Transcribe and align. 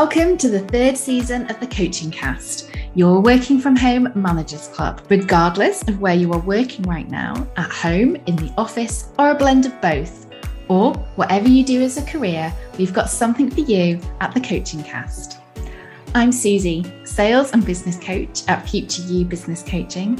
Welcome 0.00 0.38
to 0.38 0.48
the 0.48 0.60
third 0.60 0.96
season 0.96 1.50
of 1.50 1.58
the 1.58 1.66
Coaching 1.66 2.12
Cast, 2.12 2.70
your 2.94 3.20
working 3.20 3.58
from 3.58 3.74
home 3.74 4.12
managers 4.14 4.68
club, 4.68 5.02
regardless 5.08 5.82
of 5.88 6.00
where 6.00 6.14
you 6.14 6.32
are 6.32 6.38
working 6.38 6.84
right 6.84 7.10
now 7.10 7.34
at 7.56 7.68
home, 7.68 8.14
in 8.26 8.36
the 8.36 8.54
office, 8.56 9.10
or 9.18 9.32
a 9.32 9.34
blend 9.34 9.66
of 9.66 9.80
both. 9.80 10.28
Or 10.68 10.94
whatever 11.16 11.48
you 11.48 11.64
do 11.64 11.82
as 11.82 11.96
a 11.96 12.06
career, 12.06 12.54
we've 12.78 12.94
got 12.94 13.10
something 13.10 13.50
for 13.50 13.62
you 13.62 14.00
at 14.20 14.32
the 14.32 14.40
Coaching 14.40 14.84
Cast. 14.84 15.40
I'm 16.14 16.30
Suzy, 16.30 16.86
sales 17.04 17.50
and 17.50 17.66
business 17.66 17.98
coach 17.98 18.44
at 18.46 18.68
Future 18.68 19.02
You 19.02 19.24
Business 19.24 19.64
Coaching, 19.64 20.16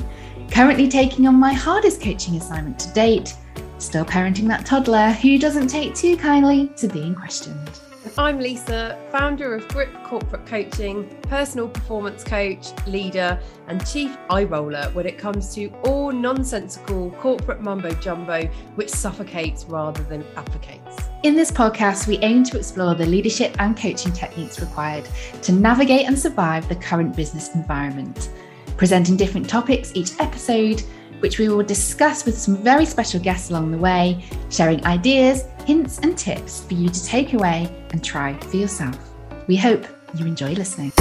currently 0.51 0.89
taking 0.89 1.29
on 1.29 1.37
my 1.37 1.53
hardest 1.53 2.03
coaching 2.03 2.35
assignment 2.35 2.81
to 2.81 2.93
date, 2.95 3.37
still 3.79 4.05
parenting 4.05 4.49
that 4.49 4.67
toddler 4.67 5.13
who 5.13 5.39
doesn't 5.39 5.69
take 5.69 5.95
too 5.95 6.17
kindly 6.17 6.67
to 6.79 6.89
being 6.89 7.15
questioned. 7.15 7.71
I'm 8.17 8.39
Lisa, 8.39 8.99
founder 9.11 9.55
of 9.55 9.67
Grip 9.69 9.93
Corporate 10.05 10.47
Coaching, 10.47 11.09
personal 11.23 11.69
performance 11.69 12.23
coach, 12.23 12.69
leader, 12.87 13.41
and 13.67 13.85
chief 13.87 14.17
eye 14.31 14.45
roller 14.45 14.85
when 14.93 15.07
it 15.07 15.19
comes 15.19 15.53
to 15.55 15.69
all 15.85 16.13
nonsensical 16.13 17.11
corporate 17.13 17.61
mumbo 17.61 17.91
jumbo 17.91 18.47
which 18.77 18.89
suffocates 18.89 19.65
rather 19.65 20.03
than 20.05 20.25
advocates. 20.37 21.09
In 21.25 21.35
this 21.35 21.51
podcast, 21.51 22.07
we 22.07 22.19
aim 22.19 22.45
to 22.45 22.57
explore 22.57 22.95
the 22.95 23.07
leadership 23.07 23.57
and 23.59 23.77
coaching 23.77 24.13
techniques 24.13 24.61
required 24.61 25.09
to 25.43 25.53
navigate 25.53 26.07
and 26.07 26.17
survive 26.17 26.69
the 26.69 26.77
current 26.77 27.17
business 27.17 27.55
environment, 27.55 28.31
presenting 28.77 29.17
different 29.17 29.49
topics 29.49 29.91
each 29.95 30.13
episode 30.21 30.83
which 31.21 31.39
we 31.39 31.49
will 31.49 31.63
discuss 31.63 32.25
with 32.25 32.39
some 32.39 32.57
very 32.57 32.85
special 32.85 33.21
guests 33.21 33.51
along 33.51 33.71
the 33.71 33.79
way, 33.79 34.25
sharing 34.51 34.85
ideas, 34.87 35.45
hints, 35.67 35.99
and 35.99 36.17
tips 36.17 36.65
for 36.65 36.75
you 36.75 36.89
to 36.89 37.05
take 37.05 37.33
away 37.33 37.69
and 37.91 38.03
try 38.03 38.39
for 38.39 38.57
yourself. 38.57 38.99
We 39.47 39.57
hope 39.57 39.87
you 40.15 40.27
enjoy 40.27 40.53
listening. 40.53 40.93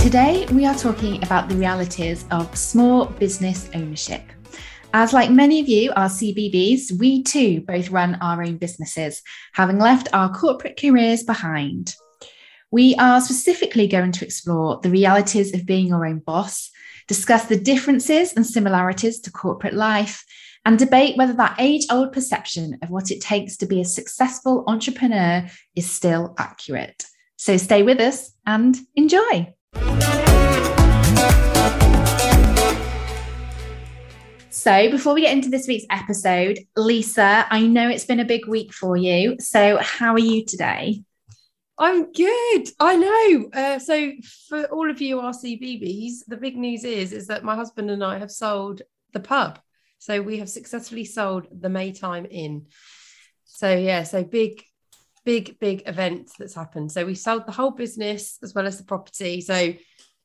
Today, 0.00 0.46
we 0.52 0.64
are 0.64 0.74
talking 0.74 1.22
about 1.24 1.48
the 1.48 1.56
realities 1.56 2.24
of 2.30 2.56
small 2.56 3.06
business 3.06 3.68
ownership. 3.74 4.22
As 4.98 5.12
like 5.12 5.30
many 5.30 5.60
of 5.60 5.68
you 5.68 5.92
are 5.94 6.08
CBBs, 6.08 6.98
we 6.98 7.22
too 7.22 7.60
both 7.60 7.90
run 7.90 8.14
our 8.22 8.42
own 8.42 8.56
businesses, 8.56 9.20
having 9.52 9.78
left 9.78 10.08
our 10.14 10.32
corporate 10.32 10.80
careers 10.80 11.22
behind. 11.22 11.94
We 12.70 12.94
are 12.94 13.20
specifically 13.20 13.88
going 13.88 14.12
to 14.12 14.24
explore 14.24 14.80
the 14.82 14.88
realities 14.88 15.52
of 15.52 15.66
being 15.66 15.88
your 15.88 16.06
own 16.06 16.20
boss, 16.20 16.70
discuss 17.08 17.44
the 17.44 17.60
differences 17.60 18.32
and 18.32 18.46
similarities 18.46 19.20
to 19.20 19.30
corporate 19.30 19.74
life, 19.74 20.24
and 20.64 20.78
debate 20.78 21.18
whether 21.18 21.34
that 21.34 21.56
age 21.58 21.84
old 21.90 22.14
perception 22.14 22.78
of 22.80 22.88
what 22.88 23.10
it 23.10 23.20
takes 23.20 23.58
to 23.58 23.66
be 23.66 23.82
a 23.82 23.84
successful 23.84 24.64
entrepreneur 24.66 25.46
is 25.74 25.90
still 25.90 26.34
accurate. 26.38 27.04
So 27.36 27.58
stay 27.58 27.82
with 27.82 28.00
us 28.00 28.32
and 28.46 28.74
enjoy. 28.94 29.52
So, 34.66 34.90
before 34.90 35.14
we 35.14 35.20
get 35.20 35.32
into 35.32 35.48
this 35.48 35.68
week's 35.68 35.86
episode, 35.90 36.58
Lisa, 36.76 37.46
I 37.48 37.68
know 37.68 37.88
it's 37.88 38.04
been 38.04 38.18
a 38.18 38.24
big 38.24 38.48
week 38.48 38.72
for 38.72 38.96
you. 38.96 39.36
So, 39.38 39.76
how 39.76 40.12
are 40.14 40.18
you 40.18 40.44
today? 40.44 41.04
I'm 41.78 42.10
good. 42.10 42.68
I 42.80 42.96
know. 42.96 43.48
Uh, 43.54 43.78
so, 43.78 44.10
for 44.48 44.64
all 44.64 44.90
of 44.90 45.00
you 45.00 45.18
RCBBs, 45.18 46.26
the 46.26 46.36
big 46.36 46.56
news 46.56 46.82
is 46.82 47.12
is 47.12 47.28
that 47.28 47.44
my 47.44 47.54
husband 47.54 47.92
and 47.92 48.02
I 48.02 48.18
have 48.18 48.32
sold 48.32 48.82
the 49.12 49.20
pub. 49.20 49.60
So 50.00 50.20
we 50.20 50.38
have 50.38 50.48
successfully 50.48 51.04
sold 51.04 51.46
the 51.56 51.68
Maytime 51.68 52.26
Inn. 52.28 52.66
So 53.44 53.72
yeah, 53.72 54.02
so 54.02 54.24
big, 54.24 54.64
big, 55.24 55.60
big 55.60 55.84
event 55.86 56.32
that's 56.40 56.56
happened. 56.56 56.90
So 56.90 57.06
we 57.06 57.14
sold 57.14 57.46
the 57.46 57.52
whole 57.52 57.70
business 57.70 58.38
as 58.42 58.52
well 58.52 58.66
as 58.66 58.78
the 58.78 58.84
property. 58.84 59.42
So 59.42 59.74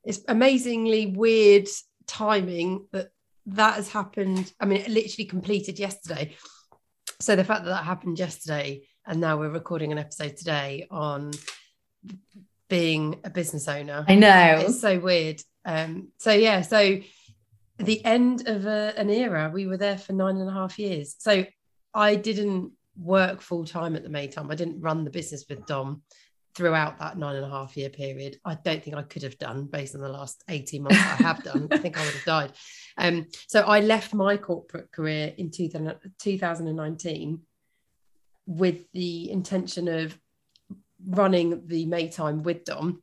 it's 0.04 0.22
amazingly 0.28 1.14
weird 1.16 1.68
timing 2.08 2.88
that 2.92 3.12
that 3.48 3.76
has 3.76 3.90
happened. 3.90 4.54
I 4.60 4.66
mean, 4.66 4.82
it 4.82 4.90
literally 4.90 5.26
completed 5.26 5.80
yesterday. 5.80 6.36
So 7.20 7.36
the 7.36 7.44
fact 7.44 7.64
that 7.64 7.70
that 7.70 7.84
happened 7.84 8.20
yesterday, 8.20 8.88
and 9.06 9.20
now 9.20 9.38
we're 9.38 9.50
recording 9.50 9.92
an 9.92 9.98
episode 9.98 10.38
today 10.38 10.88
on 10.90 11.32
being 12.70 13.20
a 13.24 13.30
business 13.30 13.68
owner. 13.68 14.06
I 14.08 14.16
know 14.16 14.64
it's 14.66 14.80
so 14.80 15.00
weird. 15.00 15.42
Um, 15.66 16.10
so 16.18 16.32
yeah, 16.32 16.62
so 16.62 17.00
the 17.78 18.06
end 18.06 18.48
of 18.48 18.66
a, 18.66 18.94
an 18.98 19.10
era, 19.10 19.52
we 19.54 19.68
were 19.68 19.78
there 19.78 19.98
for 19.98 20.14
nine 20.14 20.38
and 20.38 20.50
a 20.50 20.54
half 20.54 20.80
years. 20.80 21.16
So 21.20 21.46
I 21.94 22.16
didn't 22.16 22.72
work 22.98 23.42
full 23.42 23.66
time 23.66 23.96
at 23.96 24.04
the 24.04 24.10
Maytime. 24.10 24.52
I 24.52 24.56
didn't 24.56 24.82
run 24.82 25.04
the 25.04 25.10
business 25.10 25.46
with 25.50 25.66
Dom 25.66 26.04
throughout 26.56 27.00
that 27.00 27.18
nine 27.18 27.36
and 27.36 27.46
a 27.46 27.50
half 27.50 27.78
year 27.78 27.90
period. 27.90 28.38
I 28.46 28.56
don't 28.56 28.84
think 28.84 28.96
I 28.96 29.04
could 29.04 29.24
have 29.24 29.38
done 29.38 29.66
based 29.66 29.96
on 29.96 30.02
the 30.02 30.10
last 30.10 30.44
18 30.50 30.84
months 30.84 30.98
I 30.98 31.24
have 31.24 31.44
done. 31.44 31.68
I 31.72 31.78
think 31.78 31.98
I 31.98 32.06
would 32.06 32.14
have 32.14 32.26
died. 32.26 32.52
Um, 32.98 33.28
so 33.48 33.62
I 33.62 33.80
left 33.80 34.14
my 34.14 34.38
corporate 34.38 34.92
career 34.92 35.34
in 35.38 35.52
2000, 35.52 35.96
2019 36.20 37.42
with 38.48 38.92
the 38.94 39.32
intention 39.32 39.88
of 39.88 40.18
running 41.08 41.68
the 41.68 41.86
Maytime 41.86 42.44
with 42.44 42.66
Dom 42.66 43.02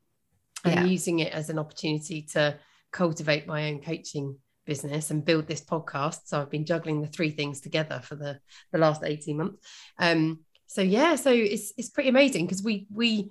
and 0.64 0.74
yeah. 0.74 0.84
using 0.84 1.20
it 1.20 1.32
as 1.32 1.50
an 1.50 1.58
opportunity 1.58 2.22
to 2.32 2.58
cultivate 2.92 3.46
my 3.46 3.70
own 3.70 3.80
coaching 3.80 4.36
business 4.66 5.10
and 5.10 5.24
build 5.24 5.46
this 5.46 5.62
podcast. 5.62 6.20
So 6.26 6.40
I've 6.40 6.50
been 6.50 6.66
juggling 6.66 7.00
the 7.00 7.08
three 7.08 7.30
things 7.30 7.60
together 7.60 8.00
for 8.04 8.16
the, 8.16 8.38
the 8.72 8.78
last 8.78 9.02
18 9.04 9.36
months. 9.36 9.66
Um, 9.98 10.40
so 10.68 10.82
yeah, 10.82 11.16
so 11.16 11.32
it's 11.32 11.72
it's 11.78 11.88
pretty 11.88 12.10
amazing 12.10 12.44
because 12.44 12.62
we 12.62 12.86
we 12.92 13.30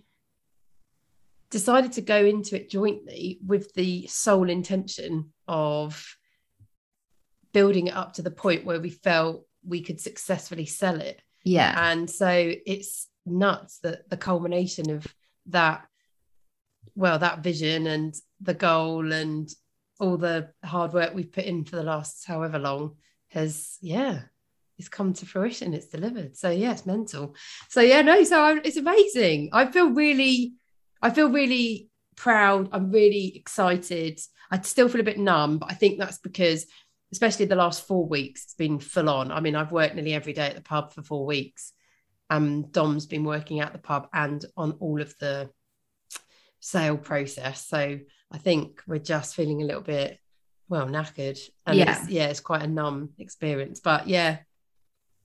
decided 1.49 1.93
to 1.93 2.01
go 2.01 2.25
into 2.25 2.55
it 2.55 2.69
jointly 2.69 3.39
with 3.45 3.73
the 3.73 4.07
sole 4.07 4.49
intention 4.49 5.33
of 5.47 6.17
building 7.53 7.87
it 7.87 7.95
up 7.95 8.13
to 8.13 8.21
the 8.21 8.31
point 8.31 8.65
where 8.65 8.79
we 8.79 8.89
felt 8.89 9.45
we 9.65 9.81
could 9.81 9.99
successfully 9.99 10.65
sell 10.65 10.99
it. 10.99 11.21
Yeah. 11.43 11.73
And 11.91 12.09
so 12.09 12.53
it's 12.65 13.07
nuts 13.25 13.79
that 13.79 14.09
the 14.09 14.17
culmination 14.17 14.89
of 14.89 15.07
that, 15.47 15.85
well, 16.95 17.19
that 17.19 17.39
vision 17.39 17.87
and 17.87 18.13
the 18.41 18.53
goal 18.53 19.11
and 19.13 19.49
all 19.99 20.17
the 20.17 20.49
hard 20.63 20.93
work 20.93 21.13
we've 21.13 21.31
put 21.31 21.45
in 21.45 21.63
for 21.63 21.77
the 21.77 21.83
last 21.83 22.25
however 22.27 22.59
long 22.59 22.95
has, 23.29 23.77
yeah, 23.81 24.21
it's 24.77 24.89
come 24.89 25.13
to 25.13 25.25
fruition. 25.25 25.73
It's 25.73 25.87
delivered. 25.87 26.37
So 26.37 26.49
yeah, 26.49 26.71
it's 26.71 26.85
mental. 26.85 27.35
So 27.69 27.81
yeah, 27.81 28.01
no, 28.01 28.23
so 28.23 28.39
I, 28.41 28.59
it's 28.63 28.77
amazing. 28.77 29.49
I 29.53 29.65
feel 29.71 29.89
really 29.89 30.53
I 31.01 31.09
feel 31.09 31.29
really 31.29 31.89
proud. 32.15 32.69
I'm 32.71 32.91
really 32.91 33.35
excited. 33.35 34.19
I 34.51 34.61
still 34.61 34.89
feel 34.89 35.01
a 35.01 35.05
bit 35.05 35.19
numb, 35.19 35.59
but 35.59 35.71
I 35.71 35.73
think 35.73 35.99
that's 35.99 36.17
because, 36.19 36.65
especially 37.11 37.45
the 37.45 37.55
last 37.55 37.85
four 37.87 38.07
weeks, 38.07 38.45
it's 38.45 38.53
been 38.55 38.79
full 38.79 39.09
on. 39.09 39.31
I 39.31 39.39
mean, 39.39 39.55
I've 39.55 39.71
worked 39.71 39.95
nearly 39.95 40.13
every 40.13 40.33
day 40.33 40.47
at 40.47 40.55
the 40.55 40.61
pub 40.61 40.93
for 40.93 41.01
four 41.01 41.25
weeks. 41.25 41.73
Um, 42.29 42.69
Dom's 42.71 43.05
been 43.05 43.23
working 43.23 43.59
at 43.61 43.73
the 43.73 43.79
pub 43.79 44.07
and 44.13 44.43
on 44.55 44.73
all 44.79 45.01
of 45.01 45.17
the 45.19 45.49
sale 46.59 46.97
process. 46.97 47.65
So 47.67 47.99
I 48.31 48.37
think 48.37 48.81
we're 48.87 48.99
just 48.99 49.35
feeling 49.35 49.61
a 49.61 49.65
little 49.65 49.81
bit, 49.81 50.19
well, 50.67 50.87
knackered. 50.87 51.39
And 51.65 51.77
yeah, 51.77 52.01
it's, 52.01 52.09
yeah, 52.09 52.27
it's 52.27 52.41
quite 52.41 52.63
a 52.63 52.67
numb 52.67 53.11
experience. 53.19 53.79
But 53.79 54.07
yeah, 54.07 54.39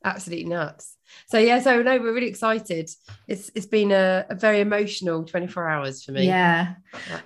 absolutely 0.05 0.47
nuts. 0.47 0.97
So 1.27 1.39
yeah, 1.39 1.61
so 1.61 1.83
no, 1.83 1.99
we're 1.99 2.13
really 2.13 2.29
excited. 2.29 2.91
It's 3.29 3.51
it's 3.55 3.67
been 3.67 3.91
a, 3.91 4.27
a, 4.29 4.35
very 4.35 4.61
emotional 4.61 5.25
24 5.25 5.69
hours 5.69 6.05
for 6.05 6.13
me. 6.13 6.27
Yeah. 6.27 6.75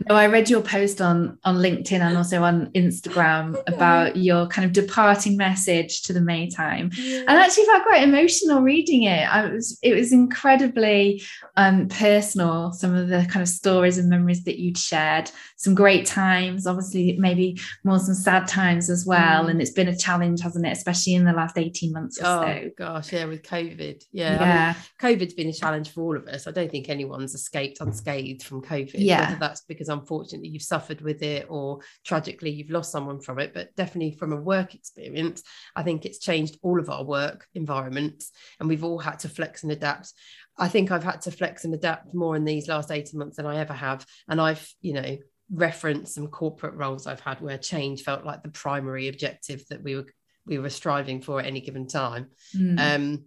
No, 0.08 0.14
I 0.14 0.26
read 0.26 0.48
your 0.48 0.62
post 0.62 1.00
on 1.00 1.38
on 1.44 1.56
LinkedIn 1.56 2.00
and 2.00 2.16
also 2.16 2.42
on 2.42 2.70
Instagram 2.72 3.60
about 3.66 4.16
your 4.16 4.46
kind 4.46 4.64
of 4.64 4.72
departing 4.72 5.36
message 5.36 6.02
to 6.02 6.12
the 6.12 6.20
Maytime. 6.20 6.92
Yeah. 6.96 7.24
And 7.26 7.30
actually 7.30 7.64
felt 7.64 7.82
quite 7.82 8.02
emotional 8.02 8.62
reading 8.62 9.04
it. 9.04 9.28
I 9.28 9.48
was 9.48 9.78
it 9.82 9.94
was 9.94 10.12
incredibly 10.12 11.22
um 11.56 11.88
personal, 11.88 12.72
some 12.72 12.94
of 12.94 13.08
the 13.08 13.26
kind 13.30 13.42
of 13.42 13.48
stories 13.48 13.98
and 13.98 14.08
memories 14.08 14.44
that 14.44 14.60
you'd 14.60 14.78
shared. 14.78 15.30
Some 15.56 15.74
great 15.74 16.06
times, 16.06 16.66
obviously 16.66 17.16
maybe 17.18 17.58
more 17.82 17.98
some 17.98 18.14
sad 18.14 18.46
times 18.46 18.90
as 18.90 19.06
well. 19.06 19.46
Mm. 19.46 19.50
And 19.50 19.62
it's 19.62 19.70
been 19.70 19.88
a 19.88 19.96
challenge, 19.96 20.42
hasn't 20.42 20.66
it? 20.66 20.72
Especially 20.72 21.14
in 21.14 21.24
the 21.24 21.32
last 21.32 21.58
18 21.58 21.92
months 21.92 22.20
or 22.20 22.26
oh, 22.26 22.42
so. 22.42 22.70
gosh, 22.76 23.12
yeah, 23.12 23.24
with 23.24 23.42
COVID 23.42 23.75
COVID. 23.76 24.04
Yeah. 24.12 24.40
yeah. 24.40 24.74
I 25.00 25.08
mean, 25.08 25.18
COVID's 25.18 25.34
been 25.34 25.48
a 25.48 25.52
challenge 25.52 25.90
for 25.90 26.02
all 26.02 26.16
of 26.16 26.26
us. 26.28 26.46
I 26.46 26.50
don't 26.50 26.70
think 26.70 26.88
anyone's 26.88 27.34
escaped 27.34 27.80
unscathed 27.80 28.42
from 28.42 28.62
COVID. 28.62 28.94
Yeah. 28.94 29.28
Whether 29.28 29.40
that's 29.40 29.62
because 29.62 29.88
unfortunately 29.88 30.48
you've 30.48 30.62
suffered 30.62 31.00
with 31.00 31.22
it 31.22 31.46
or 31.48 31.80
tragically 32.04 32.50
you've 32.50 32.70
lost 32.70 32.92
someone 32.92 33.20
from 33.20 33.38
it. 33.38 33.52
But 33.54 33.74
definitely 33.76 34.12
from 34.12 34.32
a 34.32 34.40
work 34.40 34.74
experience, 34.74 35.42
I 35.74 35.82
think 35.82 36.04
it's 36.04 36.18
changed 36.18 36.58
all 36.62 36.80
of 36.80 36.90
our 36.90 37.04
work 37.04 37.46
environments 37.54 38.30
and 38.60 38.68
we've 38.68 38.84
all 38.84 38.98
had 38.98 39.20
to 39.20 39.28
flex 39.28 39.62
and 39.62 39.72
adapt. 39.72 40.12
I 40.58 40.68
think 40.68 40.90
I've 40.90 41.04
had 41.04 41.22
to 41.22 41.30
flex 41.30 41.64
and 41.64 41.74
adapt 41.74 42.14
more 42.14 42.36
in 42.36 42.44
these 42.44 42.68
last 42.68 42.90
18 42.90 43.18
months 43.18 43.36
than 43.36 43.46
I 43.46 43.58
ever 43.58 43.74
have. 43.74 44.06
And 44.28 44.40
I've, 44.40 44.66
you 44.80 44.94
know, 44.94 45.18
referenced 45.52 46.14
some 46.14 46.26
corporate 46.26 46.74
roles 46.74 47.06
I've 47.06 47.20
had 47.20 47.40
where 47.40 47.58
change 47.58 48.02
felt 48.02 48.24
like 48.24 48.42
the 48.42 48.48
primary 48.48 49.06
objective 49.08 49.64
that 49.68 49.82
we 49.82 49.94
were 49.94 50.06
we 50.46 50.58
were 50.58 50.70
striving 50.70 51.20
for 51.20 51.40
at 51.40 51.46
any 51.46 51.60
given 51.60 51.86
time. 51.86 52.28
Mm. 52.56 52.78
Um, 52.78 53.24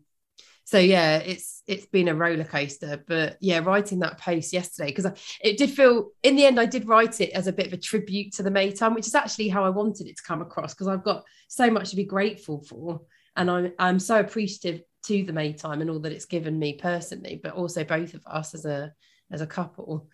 so 0.69 0.77
yeah, 0.77 1.17
it's 1.17 1.63
it's 1.65 1.87
been 1.87 2.09
a 2.09 2.13
roller 2.13 2.43
coaster. 2.43 3.03
But 3.07 3.37
yeah, 3.41 3.57
writing 3.57 3.97
that 3.99 4.19
post 4.19 4.53
yesterday 4.53 4.93
because 4.93 5.11
it 5.43 5.57
did 5.57 5.71
feel 5.71 6.11
in 6.21 6.35
the 6.35 6.45
end 6.45 6.59
I 6.59 6.67
did 6.67 6.87
write 6.87 7.21
it 7.21 7.31
as 7.31 7.47
a 7.47 7.51
bit 7.51 7.65
of 7.65 7.73
a 7.73 7.77
tribute 7.77 8.33
to 8.33 8.43
the 8.43 8.51
Maytime, 8.51 8.93
which 8.93 9.07
is 9.07 9.15
actually 9.15 9.47
how 9.47 9.65
I 9.65 9.69
wanted 9.69 10.05
it 10.05 10.17
to 10.17 10.23
come 10.23 10.43
across 10.43 10.75
because 10.75 10.87
I've 10.87 11.03
got 11.03 11.23
so 11.47 11.71
much 11.71 11.89
to 11.89 11.95
be 11.95 12.03
grateful 12.03 12.61
for, 12.61 13.01
and 13.35 13.49
I'm 13.49 13.73
I'm 13.79 13.97
so 13.97 14.19
appreciative 14.19 14.83
to 15.07 15.23
the 15.23 15.33
Maytime 15.33 15.81
and 15.81 15.89
all 15.89 16.01
that 16.01 16.11
it's 16.11 16.25
given 16.25 16.59
me 16.59 16.73
personally, 16.73 17.39
but 17.41 17.53
also 17.53 17.83
both 17.83 18.13
of 18.13 18.21
us 18.27 18.53
as 18.53 18.65
a 18.65 18.93
as 19.31 19.41
a 19.41 19.47
couple 19.47 20.07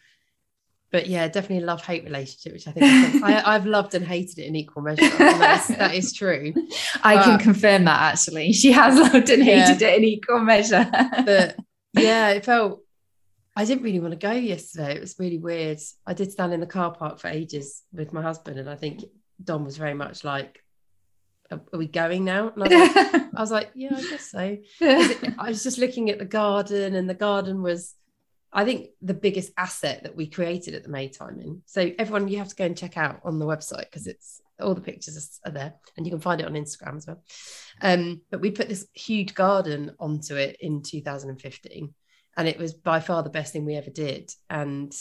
but 0.96 1.08
yeah, 1.08 1.28
definitely 1.28 1.66
love 1.66 1.84
hate 1.84 2.06
relationship, 2.06 2.54
which 2.54 2.70
I 2.70 2.72
think 2.72 3.22
I, 3.22 3.52
have 3.52 3.66
loved 3.66 3.96
and 3.96 4.06
hated 4.06 4.40
it 4.40 4.46
in 4.46 4.56
equal 4.56 4.82
measure. 4.82 5.10
That 5.18 5.60
is, 5.60 5.76
that 5.76 5.94
is 5.94 6.14
true. 6.14 6.54
I 7.04 7.16
but, 7.16 7.26
can 7.26 7.40
confirm 7.40 7.84
that 7.84 8.14
actually. 8.14 8.54
She 8.54 8.72
has 8.72 8.98
loved 9.14 9.30
and 9.30 9.44
hated 9.44 9.82
yeah. 9.82 9.88
it 9.90 9.98
in 9.98 10.06
equal 10.06 10.40
measure. 10.40 10.88
but 11.26 11.58
yeah, 11.92 12.30
it 12.30 12.46
felt 12.46 12.82
I 13.58 13.66
didn't 13.66 13.84
really 13.84 14.00
want 14.00 14.14
to 14.14 14.18
go 14.18 14.32
yesterday. 14.32 14.96
It 14.96 15.02
was 15.02 15.18
really 15.20 15.38
weird. 15.38 15.80
I 16.08 16.14
did 16.14 16.32
stand 16.32 16.54
in 16.54 16.62
the 16.62 16.66
car 16.66 16.94
park 16.94 17.20
for 17.20 17.28
ages 17.28 17.84
with 17.92 18.14
my 18.14 18.22
husband, 18.22 18.58
and 18.58 18.70
I 18.70 18.78
think 18.78 19.04
Dom 19.44 19.66
was 19.66 19.76
very 19.76 19.96
much 19.96 20.24
like, 20.24 20.64
"Are, 21.52 21.60
are 21.74 21.78
we 21.78 21.88
going 21.88 22.24
now?" 22.24 22.54
I 22.56 22.60
was, 22.62 22.72
like, 22.72 22.96
I 23.36 23.42
was 23.42 23.52
like, 23.52 23.72
"Yeah, 23.76 23.98
I 23.98 24.02
guess 24.02 24.32
so." 24.32 24.58
I 25.40 25.50
was 25.50 25.62
just 25.62 25.78
looking 25.78 26.10
at 26.10 26.20
the 26.20 26.26
garden, 26.26 26.96
and 26.96 27.10
the 27.10 27.14
garden 27.14 27.62
was 27.62 27.96
I 28.56 28.64
think 28.64 28.88
the 29.02 29.14
biggest 29.14 29.52
asset 29.58 30.04
that 30.04 30.16
we 30.16 30.28
created 30.28 30.76
at 30.76 30.84
the 30.84 30.90
Maytime 30.90 31.42
Inn. 31.42 31.62
So 31.66 31.92
everyone, 32.00 32.30
you 32.30 32.38
have 32.38 32.48
to 32.48 32.56
go 32.56 32.64
and 32.64 32.78
check 32.78 32.96
out 32.96 33.20
on 33.26 33.38
the 33.38 33.46
website 33.46 33.82
because 33.92 34.08
it's 34.08 34.42
all 34.62 34.74
the 34.74 34.80
pictures 34.80 35.42
are 35.46 35.52
there, 35.52 35.74
and 35.98 36.06
you 36.06 36.12
can 36.12 36.22
find 36.22 36.40
it 36.40 36.48
on 36.48 36.54
Instagram 36.54 36.96
as 36.96 37.06
well. 37.06 37.22
Um, 37.82 38.22
but 38.32 38.40
we 38.40 38.52
put 38.52 38.70
this 38.70 38.88
huge 38.94 39.36
garden 39.36 39.92
onto 40.00 40.36
it 40.36 40.56
in 40.62 40.82
2015, 40.84 41.94
and 42.38 42.48
it 42.48 42.58
was 42.58 42.74
by 42.74 43.02
far 43.02 43.24
the 43.24 43.30
best 43.30 43.52
thing 43.52 43.66
we 43.66 43.76
ever 43.76 43.90
did. 43.90 44.32
And 44.50 44.96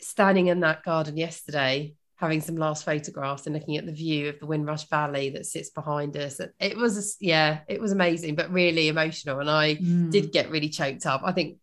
standing 0.00 0.46
in 0.46 0.60
that 0.60 0.84
garden 0.84 1.16
yesterday, 1.16 1.94
having 2.14 2.40
some 2.40 2.56
last 2.56 2.84
photographs 2.84 3.46
and 3.46 3.56
looking 3.56 3.76
at 3.76 3.86
the 3.86 3.92
view 3.92 4.28
of 4.28 4.38
the 4.38 4.46
Windrush 4.46 4.88
Valley 4.88 5.30
that 5.30 5.46
sits 5.46 5.70
behind 5.70 6.16
us. 6.16 6.40
It 6.60 6.76
was, 6.76 7.16
yeah, 7.20 7.60
it 7.66 7.80
was 7.80 7.90
amazing, 7.90 8.36
but 8.36 8.52
really 8.52 8.86
emotional. 8.86 9.40
And 9.40 9.50
I 9.50 9.74
mm. 9.74 10.12
did 10.12 10.30
get 10.30 10.50
really 10.50 10.68
choked 10.68 11.06
up. 11.06 11.22
I 11.24 11.32
think 11.32 11.58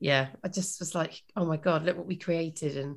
yeah, 0.00 0.28
I 0.44 0.48
just 0.48 0.80
was 0.80 0.94
like, 0.94 1.22
oh 1.36 1.44
my 1.44 1.56
God, 1.56 1.84
look 1.84 1.96
what 1.96 2.06
we 2.06 2.16
created 2.16 2.76
and 2.76 2.96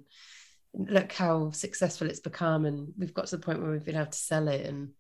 look 0.73 1.11
how 1.11 1.51
successful 1.51 2.09
it's 2.09 2.19
become. 2.19 2.65
And 2.65 2.93
we've 2.97 3.13
got 3.13 3.27
to 3.27 3.37
the 3.37 3.43
point 3.43 3.61
where 3.61 3.71
we've 3.71 3.85
been 3.85 3.95
able 3.95 4.07
to 4.07 4.17
sell 4.17 4.47
it. 4.47 4.65
And 4.65 4.91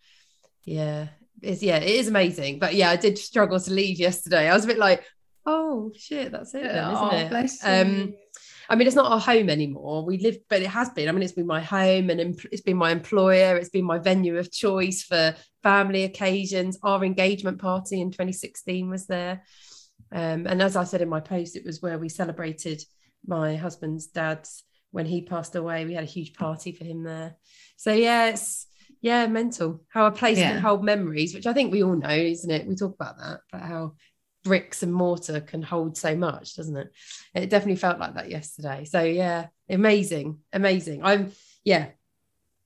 yeah, 0.63 1.07
it's 1.41 1.61
yeah, 1.61 1.77
it 1.77 1.89
is 1.89 2.07
amazing. 2.07 2.59
But 2.59 2.75
yeah, 2.75 2.89
I 2.89 2.95
did 2.95 3.17
struggle 3.17 3.59
to 3.59 3.73
leave 3.73 3.99
yesterday. 3.99 4.49
I 4.49 4.53
was 4.53 4.65
a 4.65 4.67
bit 4.67 4.79
like, 4.79 5.03
oh 5.45 5.91
shit, 5.95 6.31
that's 6.31 6.53
it 6.53 6.63
then, 6.63 6.91
isn't 6.91 7.33
oh, 7.33 7.37
it? 7.37 7.51
Um 7.63 8.13
I 8.71 8.75
mean, 8.75 8.87
it's 8.87 8.95
not 8.95 9.11
our 9.11 9.19
home 9.19 9.49
anymore. 9.49 10.05
We 10.05 10.17
live, 10.19 10.37
but 10.49 10.61
it 10.61 10.69
has 10.69 10.89
been. 10.91 11.09
I 11.09 11.11
mean, 11.11 11.23
it's 11.23 11.33
been 11.33 11.45
my 11.45 11.59
home 11.59 12.09
and 12.09 12.39
it's 12.53 12.61
been 12.61 12.77
my 12.77 12.91
employer. 12.91 13.57
It's 13.57 13.67
been 13.67 13.83
my 13.83 13.97
venue 13.97 14.37
of 14.37 14.49
choice 14.49 15.03
for 15.03 15.35
family 15.61 16.05
occasions. 16.05 16.79
Our 16.81 17.03
engagement 17.03 17.59
party 17.59 17.99
in 17.99 18.11
2016 18.11 18.89
was 18.89 19.07
there. 19.07 19.43
Um, 20.11 20.45
and 20.47 20.61
as 20.61 20.75
I 20.75 20.83
said 20.83 21.01
in 21.01 21.09
my 21.09 21.19
post, 21.19 21.55
it 21.55 21.65
was 21.65 21.81
where 21.81 21.97
we 21.97 22.09
celebrated 22.09 22.83
my 23.25 23.55
husband's 23.55 24.07
dad's 24.07 24.63
when 24.91 25.05
he 25.05 25.21
passed 25.21 25.55
away. 25.55 25.85
We 25.85 25.93
had 25.93 26.03
a 26.03 26.07
huge 26.07 26.33
party 26.33 26.71
for 26.71 26.83
him 26.83 27.03
there. 27.03 27.35
So 27.77 27.93
yeah, 27.93 28.27
it's 28.27 28.67
yeah, 29.01 29.25
mental 29.27 29.83
how 29.89 30.05
a 30.05 30.11
place 30.11 30.37
yeah. 30.37 30.51
can 30.51 30.61
hold 30.61 30.83
memories, 30.83 31.33
which 31.33 31.47
I 31.47 31.53
think 31.53 31.71
we 31.71 31.83
all 31.83 31.95
know, 31.95 32.09
isn't 32.09 32.51
it? 32.51 32.67
We 32.67 32.75
talk 32.75 32.93
about 32.93 33.17
that, 33.17 33.39
but 33.51 33.61
how 33.61 33.95
bricks 34.43 34.83
and 34.83 34.93
mortar 34.93 35.39
can 35.39 35.61
hold 35.61 35.97
so 35.97 36.15
much, 36.15 36.55
doesn't 36.55 36.75
it? 36.75 36.91
It 37.33 37.49
definitely 37.49 37.77
felt 37.77 37.99
like 37.99 38.15
that 38.15 38.29
yesterday. 38.29 38.85
So 38.85 39.01
yeah, 39.01 39.47
amazing, 39.69 40.39
amazing. 40.53 41.03
I'm 41.03 41.31
yeah, 41.63 41.87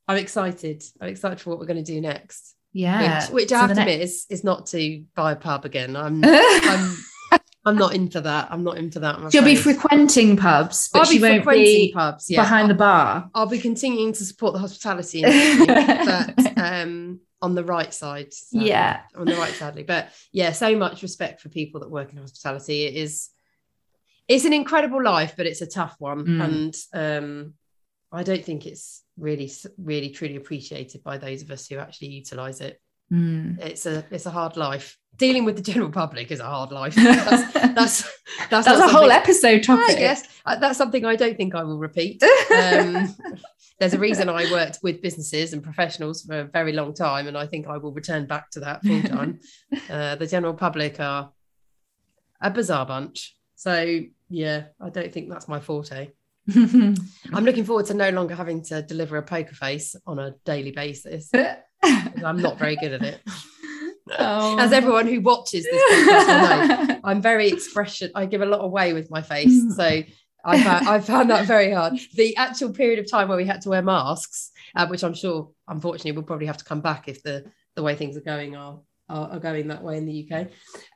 I'm 0.07 0.17
excited. 0.17 0.83
I'm 0.99 1.09
excited 1.09 1.39
for 1.39 1.51
what 1.51 1.59
we're 1.59 1.65
going 1.65 1.83
to 1.83 1.91
do 1.91 2.01
next. 2.01 2.55
Yeah, 2.73 3.21
which, 3.21 3.33
which 3.33 3.49
so 3.49 3.55
I 3.55 3.59
have 3.59 3.75
to 3.75 3.81
admit 3.81 4.01
is 4.01 4.25
is 4.29 4.43
not 4.43 4.67
to 4.67 5.05
buy 5.15 5.31
a 5.31 5.35
pub 5.37 5.63
again. 5.63 5.95
I'm 5.95 6.21
I'm 6.25 6.97
I'm 7.65 7.75
not 7.75 7.95
into 7.95 8.21
that. 8.21 8.49
I'm 8.51 8.63
not 8.63 8.77
into 8.77 8.99
that. 8.99 9.31
She'll 9.31 9.43
be 9.43 9.55
frequenting 9.55 10.37
pubs, 10.37 10.89
but 10.93 10.99
I'll 10.99 11.05
she 11.05 11.19
won't 11.19 11.47
be 11.47 11.91
pubs 11.91 12.29
yeah. 12.29 12.41
behind 12.41 12.69
the 12.69 12.75
bar. 12.75 13.29
I'll 13.33 13.47
be 13.47 13.59
continuing 13.59 14.13
to 14.13 14.23
support 14.23 14.53
the 14.53 14.59
hospitality, 14.59 15.23
industry, 15.23 15.65
but 15.65 16.57
um, 16.57 17.19
on 17.41 17.55
the 17.55 17.63
right 17.63 17.91
side. 17.91 18.33
Sadly. 18.33 18.69
Yeah, 18.69 19.01
on 19.15 19.25
the 19.25 19.35
right, 19.35 19.53
sadly. 19.53 19.81
But 19.81 20.09
yeah, 20.31 20.51
so 20.51 20.75
much 20.75 21.01
respect 21.01 21.41
for 21.41 21.49
people 21.49 21.79
that 21.79 21.89
work 21.89 22.11
in 22.11 22.19
hospitality. 22.19 22.83
It 22.83 22.95
is, 22.95 23.29
it's 24.27 24.45
an 24.45 24.53
incredible 24.53 25.03
life, 25.03 25.33
but 25.35 25.47
it's 25.47 25.61
a 25.61 25.67
tough 25.67 25.95
one, 25.97 26.25
mm. 26.25 26.43
and 26.43 26.75
um, 26.93 27.53
I 28.11 28.21
don't 28.21 28.45
think 28.45 28.67
it's 28.67 29.01
really, 29.17 29.51
really, 29.77 30.11
truly 30.11 30.35
appreciated 30.35 31.03
by 31.03 31.17
those 31.17 31.41
of 31.41 31.49
us 31.49 31.67
who 31.67 31.77
actually 31.77 32.09
utilize 32.09 32.61
it. 32.61 32.79
Mm. 33.11 33.59
It's 33.59 33.85
a 33.85 34.03
it's 34.11 34.25
a 34.25 34.31
hard 34.31 34.57
life. 34.57 34.97
Dealing 35.17 35.45
with 35.45 35.55
the 35.55 35.61
general 35.61 35.91
public 35.91 36.29
is 36.31 36.39
a 36.41 36.45
hard 36.45 36.71
life. 36.71 36.95
That's 36.95 37.53
that's 37.53 38.03
that's, 38.49 38.65
that's 38.65 38.79
a 38.79 38.87
whole 38.87 39.11
episode 39.11 39.63
topic. 39.63 39.97
Yes, 39.97 40.27
uh, 40.45 40.57
that's 40.57 40.77
something 40.77 41.05
I 41.05 41.15
don't 41.15 41.37
think 41.37 41.55
I 41.55 41.63
will 41.63 41.79
repeat. 41.79 42.23
Um, 42.55 43.13
there's 43.79 43.93
a 43.93 43.99
reason 43.99 44.29
I 44.29 44.49
worked 44.49 44.79
with 44.81 45.01
businesses 45.01 45.51
and 45.51 45.61
professionals 45.61 46.23
for 46.23 46.39
a 46.39 46.43
very 46.45 46.71
long 46.71 46.93
time, 46.93 47.27
and 47.27 47.37
I 47.37 47.45
think 47.45 47.67
I 47.67 47.77
will 47.77 47.91
return 47.91 48.25
back 48.25 48.49
to 48.51 48.61
that 48.61 48.81
full 48.81 49.01
time. 49.03 49.39
uh, 49.89 50.15
the 50.15 50.27
general 50.27 50.53
public 50.53 50.99
are 50.99 51.31
a 52.39 52.49
bizarre 52.49 52.85
bunch. 52.85 53.35
So 53.55 54.01
yeah, 54.29 54.65
I 54.79 54.89
don't 54.89 55.11
think 55.11 55.29
that's 55.29 55.47
my 55.47 55.59
forte. 55.59 56.11
I'm 56.53 57.43
looking 57.43 57.63
forward 57.63 57.87
to 57.87 57.93
no 57.93 58.09
longer 58.09 58.35
having 58.35 58.63
to 58.65 58.81
deliver 58.81 59.17
a 59.17 59.23
poker 59.23 59.55
face 59.55 59.95
on 60.05 60.19
a 60.19 60.35
daily 60.45 60.71
basis. 60.71 61.31
I'm 61.83 62.41
not 62.41 62.57
very 62.57 62.75
good 62.75 62.93
at 62.93 63.01
it. 63.03 63.21
Oh. 64.19 64.59
As 64.59 64.71
everyone 64.71 65.07
who 65.07 65.21
watches 65.21 65.63
this 65.63 65.83
podcast 65.91 66.27
will 66.27 66.87
know, 66.87 66.99
I'm 67.03 67.21
very 67.21 67.47
expression. 67.47 68.11
I 68.13 68.27
give 68.27 68.41
a 68.41 68.45
lot 68.45 68.63
away 68.63 68.93
with 68.93 69.09
my 69.09 69.21
face, 69.21 69.75
so 69.75 70.03
I 70.45 70.63
found, 70.63 70.87
I 70.87 70.99
found 70.99 71.29
that 71.31 71.45
very 71.45 71.71
hard. 71.71 71.93
The 72.13 72.35
actual 72.37 72.71
period 72.71 72.99
of 72.99 73.09
time 73.09 73.29
where 73.29 73.37
we 73.37 73.45
had 73.45 73.61
to 73.61 73.69
wear 73.69 73.81
masks, 73.81 74.51
uh, 74.75 74.87
which 74.87 75.03
I'm 75.03 75.15
sure, 75.15 75.49
unfortunately, 75.67 76.11
we'll 76.11 76.23
probably 76.23 76.45
have 76.45 76.57
to 76.57 76.65
come 76.65 76.81
back 76.81 77.07
if 77.07 77.23
the 77.23 77.45
the 77.75 77.83
way 77.83 77.95
things 77.95 78.15
are 78.15 78.21
going 78.21 78.55
are 78.55 78.79
are, 79.09 79.31
are 79.31 79.39
going 79.39 79.67
that 79.67 79.83
way 79.83 79.97
in 79.97 80.05
the 80.05 80.29
UK. 80.29 80.47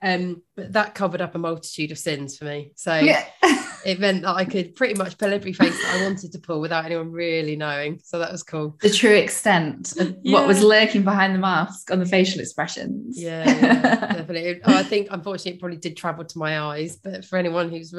Um, 0.02 0.42
but 0.56 0.74
that 0.74 0.96
covered 0.96 1.22
up 1.22 1.36
a 1.36 1.38
multitude 1.38 1.92
of 1.92 1.98
sins 1.98 2.38
for 2.38 2.46
me. 2.46 2.72
So 2.76 2.98
yeah. 2.98 3.26
it 3.86 4.00
meant 4.00 4.24
that 4.24 4.36
I 4.36 4.46
could 4.46 4.76
pretty 4.76 4.96
much 4.96 5.18
pull 5.18 5.34
every 5.34 5.54
face 5.54 5.78
that 5.82 5.98
I 6.00 6.04
wanted 6.04 6.32
to 6.32 6.40
pull 6.40 6.60
without 6.60 6.86
anyone 6.86 7.12
really 7.12 7.56
knowing. 7.56 8.00
So 8.04 8.20
that 8.20 8.32
was 8.32 8.44
cool. 8.44 8.78
The 8.82 8.90
true 8.90 9.16
extent 9.16 10.00
of 10.00 10.18
yeah. 10.22 10.34
what 10.34 10.48
was 10.48 10.62
lurking 10.62 11.04
behind 11.04 11.36
the 11.36 11.40
mask 11.40 11.92
on 11.92 12.00
the 12.00 12.06
facial 12.06 12.42
expressions. 12.42 13.22
Yeah, 13.22 13.46
yeah 13.46 13.96
definitely. 14.14 14.62
Oh, 14.64 14.76
I 14.76 14.84
think 14.84 15.08
unfortunately 15.12 15.54
it 15.54 15.60
probably 15.60 15.78
did 15.78 15.98
travel 15.98 16.26
to 16.26 16.38
my 16.38 16.60
eyes, 16.60 16.98
but 16.98 17.26
for 17.26 17.38
anyone 17.38 17.70
who's 17.70 17.94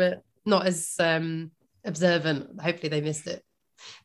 not 0.45 0.67
as 0.67 0.95
um, 0.99 1.51
observant, 1.85 2.61
hopefully 2.61 2.89
they 2.89 3.01
missed 3.01 3.27
it. 3.27 3.45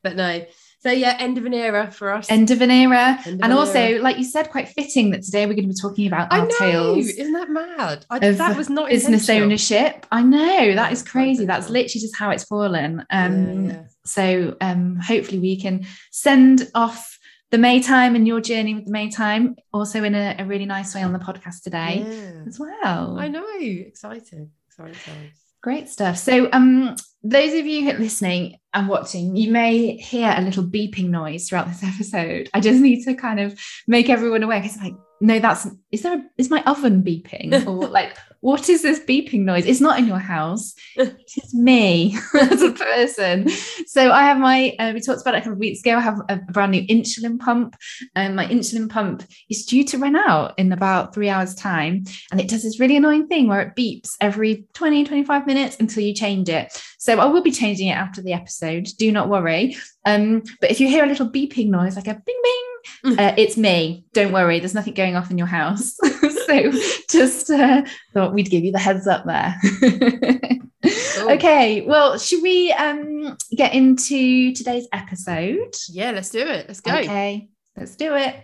But 0.04 0.16
no, 0.16 0.46
so 0.86 0.92
yeah, 0.92 1.18
end 1.18 1.40
of 1.40 1.48
an 1.48 1.54
era 1.56 1.90
for 1.90 2.14
us. 2.14 2.30
End 2.30 2.52
of 2.52 2.62
an 2.62 2.70
era. 2.70 3.18
Of 3.22 3.26
and 3.26 3.46
an 3.46 3.52
also, 3.54 3.80
era. 3.80 4.00
like 4.04 4.20
you 4.20 4.24
said, 4.24 4.52
quite 4.52 4.70
fitting 4.70 5.10
that 5.10 5.24
today 5.24 5.48
we're 5.48 5.56
going 5.56 5.68
to 5.68 5.74
be 5.74 5.82
talking 5.82 6.06
about 6.06 6.32
I 6.32 6.42
our 6.42 6.46
know. 6.46 6.54
tales. 6.60 7.08
Isn't 7.08 7.34
that 7.34 7.50
mad? 7.50 8.06
I, 8.12 8.20
that 8.20 8.56
was 8.56 8.70
not 8.70 8.90
business 8.90 9.28
ownership. 9.28 10.06
I 10.12 10.22
know 10.22 10.76
that 10.76 10.92
is 10.92 11.02
crazy. 11.02 11.44
That's 11.46 11.70
literally 11.72 12.02
just 12.02 12.16
how 12.16 12.30
it's 12.30 12.44
fallen. 12.44 13.04
Um, 13.10 13.66
yeah. 13.66 13.84
So 14.06 14.56
um, 14.62 14.98
hopefully 14.98 15.40
we 15.40 15.60
can 15.60 15.88
send 16.12 16.70
off 16.76 17.18
the 17.50 17.58
Maytime 17.58 18.16
and 18.16 18.28
your 18.28 18.40
journey 18.40 18.76
with 18.76 18.86
the 18.86 18.92
Maytime 18.92 19.56
also 19.74 20.04
in 20.04 20.14
a, 20.14 20.36
a 20.38 20.46
really 20.46 20.66
nice 20.66 20.94
way 20.94 21.02
on 21.02 21.14
the 21.14 21.20
podcast 21.20 21.64
today 21.64 22.06
yeah. 22.08 22.44
as 22.48 22.60
well. 22.60 23.18
I 23.18 23.28
know. 23.28 23.44
Exciting. 23.60 24.52
Exciting. 24.68 25.32
Great 25.66 25.90
stuff. 25.90 26.20
So, 26.20 26.48
um, 26.54 26.96
those 27.24 27.56
of 27.56 27.66
you 27.66 27.92
listening 27.94 28.60
and 28.76 28.88
watching, 28.88 29.36
you 29.36 29.52
may 29.52 29.98
hear 29.98 30.32
a 30.38 30.42
little 30.42 30.64
beeping 30.64 31.10
noise 31.10 31.50
throughout 31.50 31.68
this 31.68 31.84
episode. 31.96 32.52
I 32.54 32.60
just 32.60 32.80
need 32.80 33.04
to 33.06 33.16
kind 33.16 33.40
of 33.40 33.60
make 33.88 34.08
everyone 34.08 34.44
aware 34.44 34.62
because, 34.62 34.78
like, 34.78 34.94
no, 35.22 35.40
that's 35.40 35.68
is 35.92 36.04
there 36.04 36.20
a, 36.20 36.24
is 36.38 36.52
my 36.52 36.62
oven 36.66 37.02
beeping 37.02 37.66
or 37.68 37.88
like 37.88 38.16
what 38.46 38.70
is 38.70 38.84
this 38.84 39.00
beeping 39.00 39.40
noise? 39.40 39.66
It's 39.66 39.82
not 39.82 39.98
in 39.98 40.06
your 40.06 40.20
house. 40.20 40.76
It's 41.38 41.54
me 41.54 42.16
as 42.40 42.62
a 42.62 42.72
person. 42.72 43.50
So 43.88 44.12
I 44.12 44.22
have 44.22 44.38
my, 44.38 44.74
uh, 44.80 44.92
we 44.94 45.02
talked 45.02 45.22
about 45.22 45.34
it 45.34 45.40
a 45.40 45.42
couple 45.42 45.54
of 45.54 45.60
weeks 45.60 45.82
ago. 45.82 45.98
I 45.98 46.00
have 46.00 46.22
a 46.30 46.38
brand 46.38 46.72
new 46.72 46.86
insulin 46.88 47.40
pump. 47.40 47.76
And 48.16 48.36
my 48.36 48.46
insulin 48.46 48.90
pump 48.90 49.24
is 49.50 49.66
due 49.66 49.84
to 49.86 49.98
run 49.98 50.16
out 50.16 50.54
in 50.58 50.72
about 50.72 51.14
three 51.14 51.28
hours' 51.28 51.56
time. 51.56 52.06
And 52.32 52.40
it 52.40 52.48
does 52.48 52.64
this 52.64 52.80
really 52.80 52.96
annoying 52.96 53.28
thing 53.28 53.48
where 53.48 53.62
it 53.62 53.76
beeps 53.76 54.12
every 54.22 54.66
20, 54.74 55.04
25 55.06 55.48
minutes 55.48 55.78
until 55.80 56.04
you 56.04 56.14
change 56.14 56.48
it. 56.48 56.80
So 57.00 57.20
I 57.20 57.26
will 57.26 57.42
be 57.42 57.52
changing 57.52 57.88
it 57.88 57.98
after 57.98 58.22
the 58.22 58.34
episode. 58.34 58.88
Do 58.98 59.12
not 59.12 59.28
worry. 59.28 59.76
Um, 60.06 60.44
but 60.62 60.70
if 60.70 60.80
you 60.80 60.88
hear 60.88 61.04
a 61.04 61.08
little 61.08 61.30
beeping 61.30 61.70
noise, 61.70 61.96
like 61.96 62.08
a 62.08 62.14
bing 62.14 62.42
bing, 62.44 63.18
uh, 63.20 63.34
it's 63.38 63.58
me. 63.58 64.06
Don't 64.14 64.32
worry, 64.32 64.60
there's 64.60 64.76
nothing 64.76 64.94
going 64.94 65.16
off 65.16 65.32
in 65.32 65.38
your 65.38 65.48
house. 65.48 65.98
so 66.48 66.72
just 67.10 67.50
uh, 67.50 67.84
thought 68.14 68.34
we'd 68.34 68.50
give 68.50 68.64
you 68.64 68.72
the 68.72 68.80
heads 68.80 69.08
up 69.08 69.26
there. 69.26 69.56
okay, 71.32 71.82
well, 71.82 72.18
should 72.18 72.44
we 72.44 72.72
um, 72.74 73.36
get 73.56 73.74
into 73.74 74.54
today's 74.54 74.88
episode? 74.94 75.76
Yeah, 75.90 76.12
let's 76.12 76.30
do 76.30 76.42
it. 76.42 76.68
Let's 76.68 76.82
go. 76.82 76.96
Okay, 76.96 77.50
let's 77.76 77.96
do 77.96 78.14
it. 78.16 78.36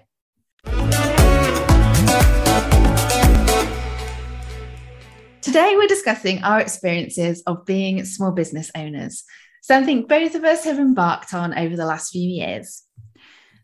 Today, 5.41 5.73
we're 5.75 5.87
discussing 5.87 6.43
our 6.43 6.59
experiences 6.59 7.43
of 7.45 7.65
being 7.65 8.03
small 8.05 8.31
business 8.31 8.71
owners, 8.75 9.23
something 9.61 10.07
both 10.07 10.33
of 10.33 10.43
us 10.43 10.63
have 10.63 10.79
embarked 10.79 11.33
on 11.33 11.57
over 11.57 11.75
the 11.75 11.85
last 11.85 12.11
few 12.11 12.27
years. 12.27 12.83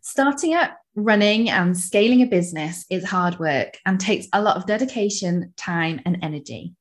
Starting 0.10 0.54
up, 0.54 0.78
running, 0.96 1.50
and 1.50 1.78
scaling 1.78 2.22
a 2.22 2.26
business 2.26 2.86
is 2.90 3.04
hard 3.04 3.38
work 3.40 3.78
and 3.86 4.00
takes 4.00 4.26
a 4.32 4.42
lot 4.42 4.56
of 4.56 4.66
dedication, 4.66 5.54
time, 5.58 6.00
and 6.06 6.18
energy. 6.22 6.74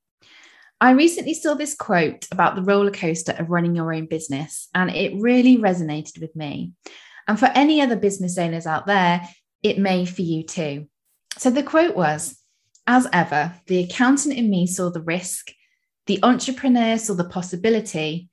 I 0.81 0.93
recently 0.93 1.35
saw 1.35 1.55
this 1.55 1.75
quote 1.75 2.29
about 2.31 2.55
the 2.55 2.63
roller 2.63 2.93
coaster 2.93 3.33
of 3.33 3.51
running 3.51 3.75
your 3.75 3.93
own 3.93 4.07
business, 4.07 4.69
and 4.77 4.91
it 4.91 5.21
really 5.21 5.59
resonated 5.59 6.21
with 6.21 6.37
me. 6.37 6.71
And 7.27 7.37
for 7.37 7.47
any 7.47 7.83
other 7.83 7.97
business 7.97 8.39
owners 8.39 8.65
out 8.65 8.87
there, 8.87 9.29
it 9.61 9.77
may 9.77 10.07
for 10.07 10.23
you 10.23 10.45
too. 10.45 10.87
So 11.37 11.51
the 11.51 11.65
quote 11.65 11.97
was 11.97 12.41
as 12.87 13.09
ever, 13.13 13.55
the 13.67 13.83
accountant 13.83 14.37
in 14.37 14.49
me 14.49 14.69
saw 14.69 14.89
the 14.89 15.03
risk, 15.03 15.51
the 16.07 16.21
entrepreneur 16.23 16.97
saw 16.97 17.15
the 17.15 17.29
possibility. 17.29 18.31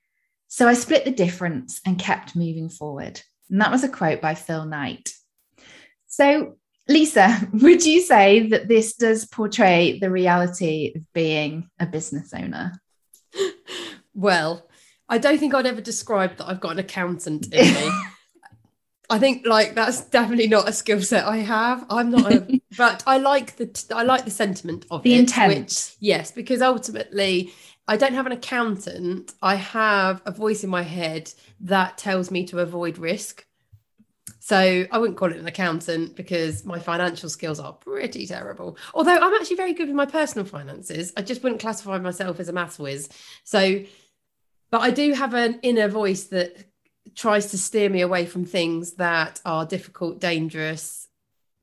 So 0.49 0.67
I 0.67 0.75
split 0.75 1.03
the 1.03 1.09
difference 1.09 1.81
and 1.83 1.97
kept 1.97 2.35
moving 2.35 2.69
forward. 2.69 3.23
And 3.53 3.61
that 3.61 3.71
was 3.71 3.83
a 3.83 3.89
quote 3.89 4.19
by 4.19 4.33
Phil 4.33 4.65
Knight. 4.65 5.11
So, 6.07 6.57
Lisa, 6.89 7.47
would 7.53 7.85
you 7.85 8.01
say 8.01 8.47
that 8.47 8.67
this 8.67 8.95
does 8.95 9.25
portray 9.25 9.99
the 9.99 10.09
reality 10.09 10.93
of 10.95 11.03
being 11.13 11.69
a 11.79 11.85
business 11.85 12.33
owner? 12.33 12.73
Well, 14.15 14.67
I 15.07 15.19
don't 15.19 15.37
think 15.37 15.53
I'd 15.53 15.67
ever 15.67 15.81
describe 15.81 16.37
that 16.37 16.47
I've 16.47 16.61
got 16.61 16.71
an 16.71 16.79
accountant 16.79 17.53
in 17.53 17.73
me. 17.73 17.91
I 19.11 19.19
think 19.19 19.45
like 19.45 19.75
that's 19.75 20.01
definitely 20.05 20.47
not 20.47 20.67
a 20.67 20.73
skill 20.73 21.01
set 21.01 21.25
I 21.25 21.37
have. 21.37 21.85
I'm 21.91 22.09
not 22.09 22.33
a, 22.33 22.59
but 22.77 23.03
I 23.05 23.19
like 23.19 23.57
the 23.57 23.85
I 23.93 24.01
like 24.01 24.25
the 24.25 24.31
sentiment 24.31 24.87
of 24.89 25.03
the 25.03 25.13
it, 25.13 25.19
intent. 25.19 25.59
Which, 25.59 25.95
yes, 25.99 26.31
because 26.31 26.63
ultimately 26.63 27.53
I 27.87 27.97
don't 27.97 28.13
have 28.13 28.25
an 28.25 28.31
accountant. 28.31 29.33
I 29.41 29.55
have 29.55 30.21
a 30.25 30.31
voice 30.31 30.63
in 30.63 30.69
my 30.69 30.83
head 30.83 31.31
that 31.61 31.97
tells 31.97 32.31
me 32.31 32.45
to 32.45 32.59
avoid 32.59 32.97
risk. 32.97 33.45
So 34.39 34.85
I 34.91 34.97
wouldn't 34.97 35.17
call 35.17 35.31
it 35.31 35.37
an 35.37 35.47
accountant 35.47 36.15
because 36.15 36.65
my 36.65 36.79
financial 36.79 37.29
skills 37.29 37.59
are 37.59 37.73
pretty 37.73 38.27
terrible. 38.27 38.77
Although 38.93 39.17
I'm 39.17 39.33
actually 39.35 39.55
very 39.55 39.73
good 39.73 39.87
with 39.87 39.95
my 39.95 40.05
personal 40.05 40.45
finances. 40.45 41.13
I 41.15 41.21
just 41.21 41.43
wouldn't 41.43 41.61
classify 41.61 41.97
myself 41.97 42.39
as 42.39 42.49
a 42.49 42.53
maths 42.53 42.79
whiz. 42.79 43.09
So, 43.43 43.83
but 44.69 44.81
I 44.81 44.91
do 44.91 45.13
have 45.13 45.33
an 45.33 45.59
inner 45.61 45.87
voice 45.87 46.25
that 46.25 46.57
tries 47.15 47.51
to 47.51 47.57
steer 47.57 47.89
me 47.89 48.01
away 48.01 48.25
from 48.25 48.45
things 48.45 48.93
that 48.93 49.39
are 49.45 49.65
difficult, 49.65 50.19
dangerous, 50.19 51.02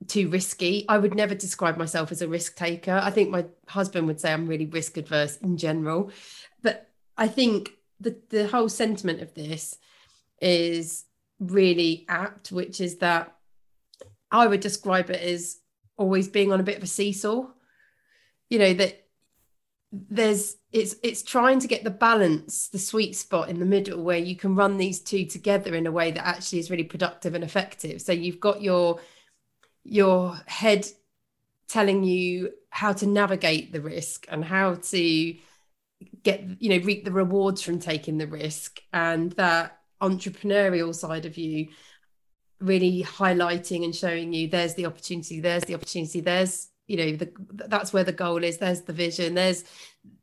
too 0.06 0.28
risky. 0.28 0.84
I 0.88 0.98
would 0.98 1.14
never 1.14 1.34
describe 1.34 1.76
myself 1.76 2.10
as 2.10 2.22
a 2.22 2.28
risk 2.28 2.56
taker. 2.56 3.00
I 3.02 3.10
think 3.10 3.30
my 3.30 3.46
husband 3.68 4.06
would 4.06 4.20
say 4.20 4.32
I'm 4.32 4.46
really 4.46 4.66
risk 4.66 4.96
adverse 4.96 5.36
in 5.38 5.56
general. 5.56 6.10
But 6.62 6.90
I 7.16 7.28
think 7.28 7.70
the, 8.00 8.16
the 8.30 8.48
whole 8.48 8.68
sentiment 8.68 9.20
of 9.20 9.34
this 9.34 9.76
is 10.40 11.04
really 11.38 12.06
apt, 12.08 12.50
which 12.50 12.80
is 12.80 12.98
that 12.98 13.36
I 14.30 14.46
would 14.46 14.60
describe 14.60 15.10
it 15.10 15.20
as 15.20 15.58
always 15.96 16.28
being 16.28 16.52
on 16.52 16.60
a 16.60 16.64
bit 16.64 16.78
of 16.78 16.82
a 16.82 16.88
seesaw. 16.88 17.46
You 18.48 18.58
know, 18.58 18.74
that 18.74 19.06
there's 19.92 20.56
it's 20.72 20.94
it's 21.02 21.22
trying 21.22 21.58
to 21.58 21.66
get 21.66 21.82
the 21.82 21.90
balance 21.90 22.68
the 22.68 22.78
sweet 22.78 23.16
spot 23.16 23.48
in 23.48 23.58
the 23.58 23.66
middle 23.66 24.02
where 24.02 24.18
you 24.18 24.36
can 24.36 24.54
run 24.54 24.76
these 24.76 25.00
two 25.00 25.24
together 25.24 25.74
in 25.74 25.86
a 25.86 25.90
way 25.90 26.12
that 26.12 26.24
actually 26.24 26.60
is 26.60 26.70
really 26.70 26.84
productive 26.84 27.34
and 27.34 27.42
effective 27.42 28.00
so 28.00 28.12
you've 28.12 28.38
got 28.38 28.62
your 28.62 29.00
your 29.90 30.38
head 30.46 30.86
telling 31.68 32.02
you 32.02 32.52
how 32.70 32.92
to 32.92 33.06
navigate 33.06 33.72
the 33.72 33.80
risk 33.80 34.26
and 34.28 34.44
how 34.44 34.74
to 34.74 35.34
get 36.22 36.42
you 36.58 36.70
know 36.70 36.84
reap 36.84 37.04
the 37.04 37.12
rewards 37.12 37.60
from 37.60 37.78
taking 37.78 38.16
the 38.18 38.26
risk 38.26 38.80
and 38.92 39.32
that 39.32 39.78
entrepreneurial 40.00 40.94
side 40.94 41.26
of 41.26 41.36
you 41.36 41.68
really 42.60 43.02
highlighting 43.02 43.84
and 43.84 43.94
showing 43.94 44.32
you 44.32 44.48
there's 44.48 44.74
the 44.74 44.86
opportunity 44.86 45.40
there's 45.40 45.64
the 45.64 45.74
opportunity 45.74 46.20
there's 46.20 46.68
you 46.86 46.96
know 46.96 47.16
the, 47.16 47.30
that's 47.68 47.92
where 47.92 48.04
the 48.04 48.12
goal 48.12 48.42
is 48.42 48.58
there's 48.58 48.82
the 48.82 48.92
vision 48.92 49.34
there's 49.34 49.64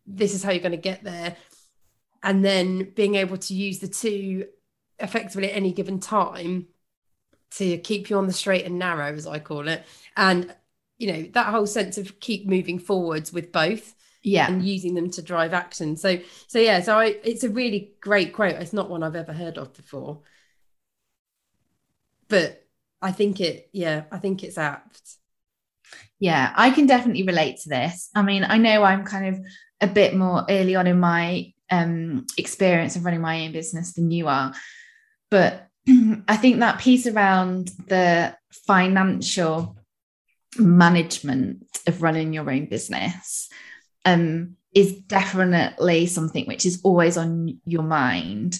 this 0.08 0.34
is 0.34 0.42
how 0.42 0.52
you're 0.52 0.62
going 0.62 0.72
to 0.72 0.78
get 0.78 1.04
there. 1.04 1.36
And 2.24 2.44
then 2.44 2.92
being 2.96 3.16
able 3.16 3.38
to 3.38 3.54
use 3.54 3.80
the 3.80 3.88
two 3.88 4.48
effectively 5.00 5.52
at 5.52 5.56
any 5.56 5.74
given 5.74 6.00
time 6.00 6.68
to 7.52 7.78
keep 7.78 8.10
you 8.10 8.18
on 8.18 8.28
the 8.28 8.34
straight 8.34 8.66
and 8.66 8.78
narrow 8.80 9.14
as 9.14 9.28
i 9.28 9.40
call 9.40 9.68
it. 9.68 9.86
And 10.16 10.54
you 10.98 11.12
know 11.12 11.30
that 11.34 11.48
whole 11.48 11.68
sense 11.68 11.98
of 11.98 12.20
keep 12.20 12.48
moving 12.48 12.80
forwards 12.80 13.32
with 13.32 13.52
both 13.52 13.94
yeah. 14.24 14.48
and 14.48 14.66
using 14.66 14.96
them 14.96 15.10
to 15.12 15.22
drive 15.22 15.54
action. 15.54 15.96
So 15.98 16.20
so 16.48 16.60
yeah 16.60 16.82
so 16.82 16.98
i 16.98 17.18
it's 17.24 17.44
a 17.44 17.50
really 17.50 17.94
great 18.02 18.34
quote. 18.34 18.56
It's 18.56 18.74
not 18.74 18.90
one 18.90 19.04
i've 19.04 19.16
ever 19.16 19.34
heard 19.34 19.58
of 19.58 19.74
before. 19.74 20.22
But 22.28 22.64
i 23.02 23.12
think 23.12 23.40
it 23.40 23.70
yeah 23.74 24.04
i 24.12 24.18
think 24.18 24.44
it's 24.44 24.58
apt. 24.58 25.18
Yeah, 26.20 26.52
I 26.56 26.72
can 26.72 26.88
definitely 26.88 27.24
relate 27.24 27.58
to 27.62 27.70
this. 27.70 28.10
I 28.16 28.24
mean, 28.24 28.44
I 28.44 28.58
know 28.58 28.84
I'm 28.84 29.06
kind 29.06 29.36
of 29.36 29.46
a 29.82 29.88
bit 29.88 30.16
more 30.16 30.46
early 30.50 30.76
on 30.76 30.88
in 30.88 31.00
my 31.00 31.54
um, 31.70 32.26
experience 32.38 32.96
of 32.96 33.06
running 33.06 33.22
my 33.22 33.46
own 33.46 33.52
business 33.52 33.94
than 33.94 34.10
you 34.10 34.28
are, 34.28 34.54
but 35.30 35.67
I 36.28 36.38
think 36.38 36.60
that 36.60 36.80
piece 36.80 37.08
around 37.08 37.72
the 37.88 38.36
financial 38.52 39.78
management 40.58 41.66
of 41.88 42.02
running 42.02 42.34
your 42.34 42.50
own 42.50 42.66
business 42.66 43.50
um, 44.06 44.56
is 44.74 44.94
definitely 44.94 46.08
something 46.08 46.46
which 46.46 46.66
is 46.66 46.82
always 46.84 47.18
on 47.18 47.60
your 47.66 47.84
mind. 47.84 48.60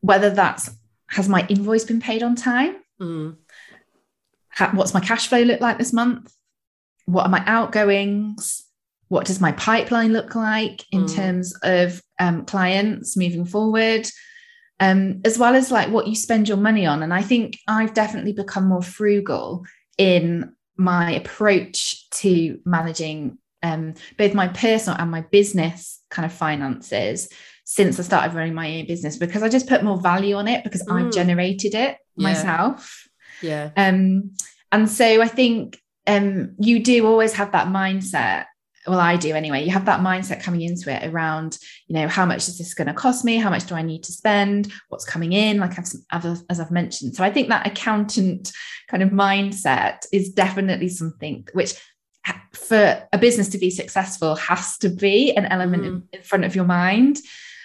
Whether 0.00 0.30
that's 0.30 0.70
has 1.10 1.28
my 1.28 1.46
invoice 1.48 1.84
been 1.84 2.00
paid 2.00 2.22
on 2.22 2.36
time? 2.36 2.76
Mm. 3.00 3.36
How, 4.50 4.70
what's 4.72 4.94
my 4.94 5.00
cash 5.00 5.28
flow 5.28 5.40
look 5.40 5.60
like 5.60 5.78
this 5.78 5.92
month? 5.92 6.32
what 7.08 7.24
are 7.24 7.30
my 7.30 7.42
outgoings 7.46 8.64
what 9.08 9.24
does 9.24 9.40
my 9.40 9.52
pipeline 9.52 10.12
look 10.12 10.34
like 10.34 10.84
in 10.92 11.06
mm. 11.06 11.16
terms 11.16 11.54
of 11.62 12.02
um, 12.20 12.44
clients 12.44 13.16
moving 13.16 13.46
forward 13.46 14.06
um, 14.80 15.20
as 15.24 15.38
well 15.38 15.56
as 15.56 15.70
like 15.70 15.90
what 15.90 16.06
you 16.06 16.14
spend 16.14 16.48
your 16.48 16.56
money 16.56 16.86
on 16.86 17.02
and 17.02 17.12
i 17.12 17.22
think 17.22 17.58
i've 17.66 17.94
definitely 17.94 18.32
become 18.32 18.68
more 18.68 18.82
frugal 18.82 19.64
in 19.96 20.52
my 20.76 21.10
approach 21.12 22.08
to 22.10 22.60
managing 22.64 23.38
um, 23.62 23.94
both 24.16 24.34
my 24.34 24.48
personal 24.48 24.98
and 24.98 25.10
my 25.10 25.22
business 25.22 26.00
kind 26.10 26.24
of 26.24 26.32
finances 26.32 27.28
since 27.64 27.98
I 27.98 28.02
started 28.02 28.34
running 28.34 28.54
my 28.54 28.78
own 28.78 28.86
business 28.86 29.18
because 29.18 29.42
I 29.42 29.48
just 29.48 29.68
put 29.68 29.82
more 29.84 30.00
value 30.00 30.36
on 30.36 30.48
it 30.48 30.64
because 30.64 30.82
mm. 30.84 31.06
I've 31.06 31.12
generated 31.12 31.74
it 31.74 31.98
yeah. 32.16 32.22
myself. 32.22 33.08
Yeah. 33.42 33.70
Um, 33.76 34.32
and 34.72 34.88
so 34.88 35.20
I 35.20 35.28
think 35.28 35.78
um, 36.06 36.54
you 36.58 36.82
do 36.82 37.06
always 37.06 37.34
have 37.34 37.52
that 37.52 37.68
mindset 37.68 38.46
well 38.88 39.00
i 39.00 39.16
do 39.16 39.34
anyway. 39.34 39.64
You 39.64 39.70
have 39.70 39.86
that 39.86 40.00
mindset 40.00 40.42
coming 40.42 40.62
into 40.62 40.92
it 40.92 41.08
around 41.08 41.58
you 41.86 41.94
know 41.94 42.08
how 42.08 42.26
much 42.26 42.48
is 42.48 42.58
this 42.58 42.74
going 42.74 42.88
to 42.88 42.94
cost 42.94 43.24
me? 43.24 43.36
How 43.36 43.50
much 43.50 43.66
do 43.66 43.74
i 43.74 43.82
need 43.82 44.02
to 44.04 44.12
spend? 44.12 44.72
What's 44.88 45.04
coming 45.04 45.32
in? 45.32 45.58
Like 45.58 45.78
I've, 45.78 46.24
as 46.50 46.60
i've 46.60 46.70
mentioned. 46.70 47.14
So 47.16 47.24
i 47.24 47.30
think 47.30 47.48
that 47.48 47.66
accountant 47.66 48.52
kind 48.88 49.02
of 49.02 49.10
mindset 49.10 50.06
is 50.12 50.30
definitely 50.30 50.88
something 50.88 51.46
which 51.52 51.74
for 52.52 53.06
a 53.12 53.18
business 53.18 53.48
to 53.50 53.58
be 53.58 53.70
successful 53.70 54.34
has 54.34 54.76
to 54.78 54.88
be 54.88 55.32
an 55.34 55.46
element 55.46 55.82
mm. 55.82 55.86
in, 55.86 56.08
in, 56.12 56.22
front 56.22 56.44
of 56.44 56.54
your 56.54 56.64
mind. 56.64 57.18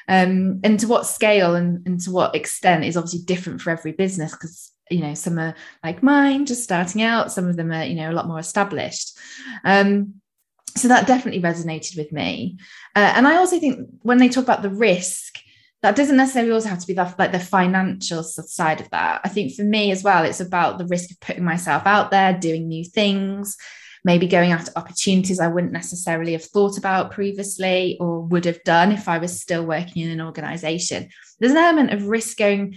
Um, 0.07 0.59
and 0.63 0.79
to 0.79 0.87
what 0.87 1.05
scale 1.05 1.55
and, 1.55 1.85
and 1.87 1.99
to 2.01 2.11
what 2.11 2.35
extent 2.35 2.83
is 2.83 2.97
obviously 2.97 3.21
different 3.21 3.61
for 3.61 3.69
every 3.69 3.93
business 3.93 4.33
because 4.33 4.71
you 4.89 4.99
know 4.99 5.13
some 5.13 5.39
are 5.39 5.55
like 5.81 6.03
mine 6.03 6.45
just 6.45 6.63
starting 6.63 7.01
out. 7.01 7.31
Some 7.31 7.47
of 7.47 7.55
them 7.55 7.71
are 7.71 7.85
you 7.85 7.95
know 7.95 8.11
a 8.11 8.13
lot 8.13 8.27
more 8.27 8.39
established. 8.39 9.17
Um, 9.63 10.15
so 10.75 10.87
that 10.87 11.07
definitely 11.07 11.41
resonated 11.41 11.97
with 11.97 12.11
me. 12.11 12.57
Uh, 12.95 13.13
and 13.15 13.27
i 13.27 13.35
also 13.35 13.59
think 13.59 13.87
when 14.01 14.17
they 14.17 14.29
talk 14.29 14.43
about 14.43 14.61
the 14.61 14.69
risk 14.69 15.39
that 15.81 15.97
doesn't 15.97 16.15
necessarily 16.15 16.53
also 16.53 16.69
have 16.69 16.79
to 16.79 16.87
be 16.87 16.93
the, 16.93 17.13
like 17.19 17.33
the 17.33 17.39
financial 17.39 18.23
side 18.23 18.79
of 18.79 18.89
that. 18.91 19.19
I 19.25 19.27
think 19.27 19.53
for 19.53 19.63
me 19.63 19.91
as 19.91 20.01
well 20.01 20.23
it's 20.23 20.39
about 20.39 20.77
the 20.77 20.87
risk 20.87 21.11
of 21.11 21.19
putting 21.19 21.43
myself 21.43 21.85
out 21.85 22.09
there 22.09 22.37
doing 22.37 22.67
new 22.67 22.85
things 22.85 23.57
maybe 24.05 24.27
going 24.27 24.51
after 24.51 24.71
opportunities 24.75 25.39
i 25.39 25.47
wouldn't 25.47 25.71
necessarily 25.71 26.33
have 26.33 26.43
thought 26.43 26.77
about 26.77 27.11
previously 27.11 27.97
or 28.01 28.19
would 28.21 28.43
have 28.43 28.61
done 28.63 28.91
if 28.91 29.07
i 29.07 29.17
was 29.17 29.39
still 29.39 29.65
working 29.65 30.03
in 30.03 30.11
an 30.11 30.21
organization. 30.21 31.09
There's 31.39 31.51
an 31.51 31.57
element 31.57 31.91
of 31.91 32.07
risk 32.07 32.37
going 32.37 32.75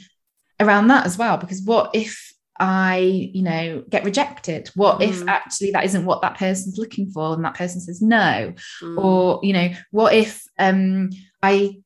around 0.59 0.89
that 0.89 1.07
as 1.07 1.19
well 1.19 1.37
because 1.37 1.63
what 1.63 1.91
if 1.95 2.33
I, 2.61 2.99
you 2.99 3.43
know, 3.43 3.85
get 3.89 4.05
rejected? 4.05 4.71
What 4.75 5.01
mm. 5.01 5.09
if 5.09 5.27
actually 5.29 5.71
that 5.73 5.85
isn't 5.85 6.05
what 6.05 6.23
that 6.23 6.37
person's 6.37 6.79
looking 6.79 7.11
for 7.11 7.35
and 7.35 7.45
that 7.45 7.55
person 7.55 7.81
says 7.81 8.03
no? 8.03 8.55
Mm. 8.83 8.99
Or, 8.99 9.41
you 9.43 9.53
know, 9.53 9.71
what 9.91 10.15
if 10.15 10.43
um 10.59 11.11
I 11.43 11.79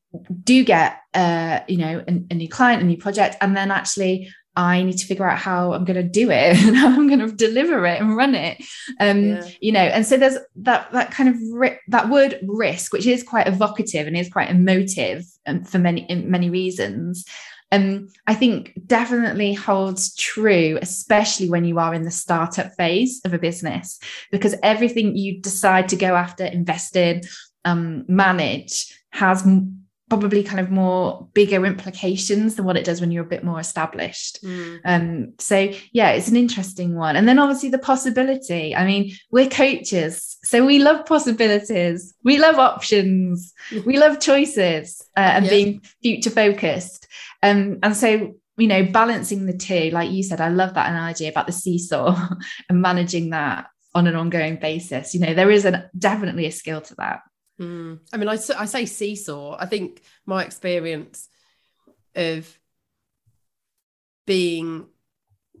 do 0.43 0.63
get 0.63 0.97
uh, 1.13 1.59
you 1.67 1.77
know, 1.77 2.03
a, 2.07 2.23
a 2.31 2.33
new 2.33 2.47
client, 2.47 2.81
a 2.81 2.85
new 2.85 2.97
project, 2.97 3.35
and 3.41 3.55
then 3.55 3.71
actually 3.71 4.29
I 4.55 4.83
need 4.83 4.97
to 4.97 5.05
figure 5.05 5.29
out 5.29 5.37
how 5.37 5.73
I'm 5.73 5.85
going 5.85 6.01
to 6.01 6.03
do 6.03 6.29
it 6.29 6.57
and 6.65 6.75
how 6.75 6.87
I'm 6.87 7.07
going 7.07 7.19
to 7.19 7.31
deliver 7.31 7.85
it 7.85 8.01
and 8.01 8.15
run 8.15 8.35
it. 8.35 8.63
Um, 8.99 9.23
yeah. 9.23 9.49
you 9.59 9.71
know, 9.71 9.79
and 9.79 10.05
so 10.05 10.17
there's 10.17 10.37
that 10.57 10.91
that 10.91 11.11
kind 11.11 11.29
of 11.29 11.35
ri- 11.51 11.79
that 11.87 12.09
word 12.09 12.39
risk, 12.47 12.93
which 12.93 13.05
is 13.05 13.23
quite 13.23 13.47
evocative 13.47 14.07
and 14.07 14.17
is 14.17 14.29
quite 14.29 14.49
emotive 14.49 15.25
um, 15.45 15.63
for 15.63 15.79
many 15.79 16.05
many 16.25 16.49
reasons. 16.49 17.25
Um, 17.71 18.09
I 18.27 18.33
think 18.33 18.73
definitely 18.85 19.53
holds 19.53 20.13
true, 20.15 20.77
especially 20.81 21.49
when 21.49 21.63
you 21.63 21.79
are 21.79 21.93
in 21.93 22.03
the 22.03 22.11
startup 22.11 22.73
phase 22.75 23.21
of 23.23 23.33
a 23.33 23.39
business, 23.39 23.99
because 24.31 24.55
everything 24.61 25.15
you 25.15 25.39
decide 25.39 25.87
to 25.89 25.95
go 25.95 26.15
after, 26.15 26.45
invest 26.45 26.95
in, 26.95 27.21
um, 27.63 28.03
manage 28.07 28.93
has 29.11 29.45
probably 30.11 30.43
kind 30.43 30.59
of 30.59 30.69
more 30.69 31.25
bigger 31.33 31.65
implications 31.65 32.55
than 32.55 32.65
what 32.65 32.75
it 32.75 32.83
does 32.83 32.99
when 32.99 33.11
you're 33.11 33.23
a 33.23 33.29
bit 33.29 33.45
more 33.45 33.61
established. 33.61 34.43
Mm. 34.43 34.79
Um, 34.83 35.33
so 35.39 35.71
yeah, 35.93 36.09
it's 36.09 36.27
an 36.27 36.35
interesting 36.35 36.95
one. 36.95 37.15
And 37.15 37.29
then 37.29 37.39
obviously 37.39 37.69
the 37.69 37.77
possibility. 37.77 38.75
I 38.75 38.85
mean, 38.85 39.15
we're 39.31 39.47
coaches, 39.47 40.37
so 40.43 40.65
we 40.65 40.79
love 40.79 41.05
possibilities, 41.05 42.13
we 42.25 42.39
love 42.39 42.59
options, 42.59 43.53
we 43.85 43.97
love 43.97 44.19
choices 44.19 45.01
uh, 45.15 45.21
and 45.21 45.45
yeah. 45.45 45.51
being 45.51 45.81
future 46.03 46.29
focused. 46.29 47.07
Um, 47.41 47.79
and 47.81 47.95
so 47.95 48.35
you 48.57 48.67
know, 48.67 48.83
balancing 48.83 49.45
the 49.45 49.57
two, 49.57 49.91
like 49.91 50.11
you 50.11 50.23
said, 50.23 50.41
I 50.41 50.49
love 50.49 50.73
that 50.73 50.89
analogy 50.89 51.29
about 51.29 51.47
the 51.47 51.53
seesaw 51.53 52.17
and 52.69 52.81
managing 52.81 53.29
that 53.29 53.67
on 53.95 54.07
an 54.07 54.17
ongoing 54.17 54.57
basis. 54.57 55.13
You 55.13 55.21
know, 55.21 55.33
there 55.33 55.51
is 55.51 55.63
a 55.63 55.89
definitely 55.97 56.47
a 56.47 56.51
skill 56.51 56.81
to 56.81 56.95
that. 56.95 57.21
Mm. 57.61 57.99
I 58.11 58.17
mean, 58.17 58.27
I, 58.27 58.33
I 58.33 58.65
say 58.65 58.85
seesaw. 58.85 59.55
I 59.59 59.67
think 59.67 60.01
my 60.25 60.43
experience 60.43 61.29
of 62.15 62.57
being 64.25 64.87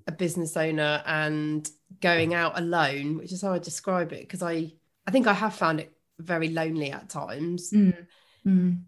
a 0.07 0.11
business 0.11 0.57
owner 0.57 1.03
and 1.05 1.69
going 1.99 2.33
out 2.33 2.57
alone, 2.57 3.17
which 3.17 3.31
is 3.31 3.41
how 3.41 3.53
I 3.53 3.59
describe 3.59 4.11
it, 4.13 4.21
because 4.21 4.41
I 4.41 4.73
I 5.05 5.11
think 5.11 5.27
I 5.27 5.33
have 5.33 5.55
found 5.55 5.79
it 5.79 5.93
very 6.19 6.49
lonely 6.49 6.91
at 6.91 7.09
times. 7.09 7.71
Mm. 7.71 8.07
Mm. 8.45 8.83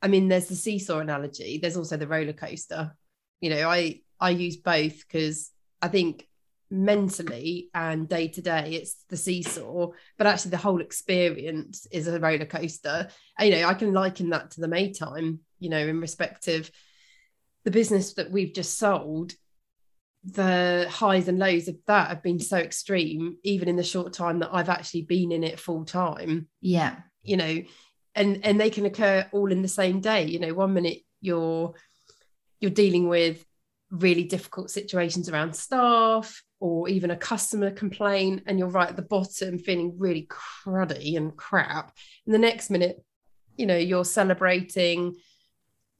I 0.00 0.08
mean, 0.08 0.28
there's 0.28 0.48
the 0.48 0.54
seesaw 0.54 0.98
analogy. 0.98 1.58
There's 1.58 1.76
also 1.76 1.96
the 1.96 2.06
roller 2.06 2.32
coaster. 2.32 2.96
You 3.40 3.50
know, 3.50 3.68
I 3.68 4.02
I 4.20 4.30
use 4.30 4.56
both 4.56 5.00
because 5.00 5.50
I 5.82 5.88
think 5.88 6.28
mentally 6.74 7.70
and 7.74 8.08
day 8.08 8.28
to 8.28 8.42
day 8.42 8.72
it's 8.72 9.04
the 9.08 9.16
seesaw 9.16 9.88
but 10.18 10.26
actually 10.26 10.50
the 10.50 10.56
whole 10.56 10.80
experience 10.80 11.86
is 11.92 12.08
a 12.08 12.18
roller 12.18 12.44
coaster. 12.44 13.08
And, 13.38 13.48
you 13.48 13.56
know 13.56 13.68
i 13.68 13.74
can 13.74 13.92
liken 13.92 14.30
that 14.30 14.50
to 14.52 14.60
the 14.60 14.68
Maytime 14.68 15.38
you 15.58 15.70
know 15.70 15.78
in 15.78 16.00
respect 16.00 16.48
of 16.48 16.70
the 17.64 17.70
business 17.70 18.14
that 18.14 18.30
we've 18.30 18.52
just 18.52 18.78
sold. 18.78 19.32
The 20.26 20.86
highs 20.90 21.28
and 21.28 21.38
lows 21.38 21.68
of 21.68 21.76
that 21.86 22.08
have 22.08 22.22
been 22.22 22.38
so 22.38 22.56
extreme 22.56 23.36
even 23.42 23.68
in 23.68 23.76
the 23.76 23.82
short 23.82 24.14
time 24.14 24.38
that 24.38 24.54
i've 24.54 24.70
actually 24.70 25.02
been 25.02 25.32
in 25.32 25.44
it 25.44 25.60
full 25.60 25.84
time. 25.84 26.48
Yeah. 26.60 26.96
You 27.22 27.36
know 27.36 27.62
and 28.14 28.44
and 28.44 28.60
they 28.60 28.70
can 28.70 28.86
occur 28.86 29.26
all 29.32 29.50
in 29.50 29.62
the 29.62 29.68
same 29.68 30.00
day. 30.00 30.24
You 30.24 30.38
know 30.38 30.54
one 30.54 30.72
minute 30.72 31.00
you're 31.20 31.74
you're 32.60 32.70
dealing 32.70 33.08
with 33.08 33.44
really 33.90 34.24
difficult 34.24 34.70
situations 34.70 35.28
around 35.28 35.54
staff 35.54 36.42
or 36.64 36.88
even 36.88 37.10
a 37.10 37.16
customer 37.16 37.70
complaint 37.70 38.42
and 38.46 38.58
you're 38.58 38.68
right 38.68 38.88
at 38.88 38.96
the 38.96 39.02
bottom 39.02 39.58
feeling 39.58 39.94
really 39.98 40.26
cruddy 40.30 41.14
and 41.18 41.36
crap. 41.36 41.92
And 42.24 42.34
the 42.34 42.38
next 42.38 42.70
minute 42.70 43.04
you 43.56 43.66
know 43.66 43.76
you're 43.76 44.04
celebrating 44.04 45.14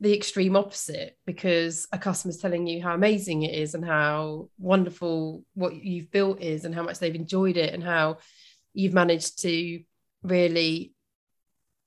the 0.00 0.14
extreme 0.14 0.56
opposite 0.56 1.16
because 1.24 1.86
a 1.92 1.98
customer's 1.98 2.38
telling 2.38 2.66
you 2.66 2.82
how 2.82 2.94
amazing 2.94 3.42
it 3.42 3.54
is 3.54 3.74
and 3.74 3.84
how 3.84 4.48
wonderful 4.58 5.44
what 5.54 5.74
you've 5.74 6.10
built 6.10 6.40
is 6.40 6.64
and 6.64 6.74
how 6.74 6.82
much 6.82 6.98
they've 6.98 7.14
enjoyed 7.14 7.56
it 7.56 7.72
and 7.72 7.84
how 7.84 8.16
you've 8.72 8.92
managed 8.92 9.40
to 9.42 9.80
really 10.22 10.93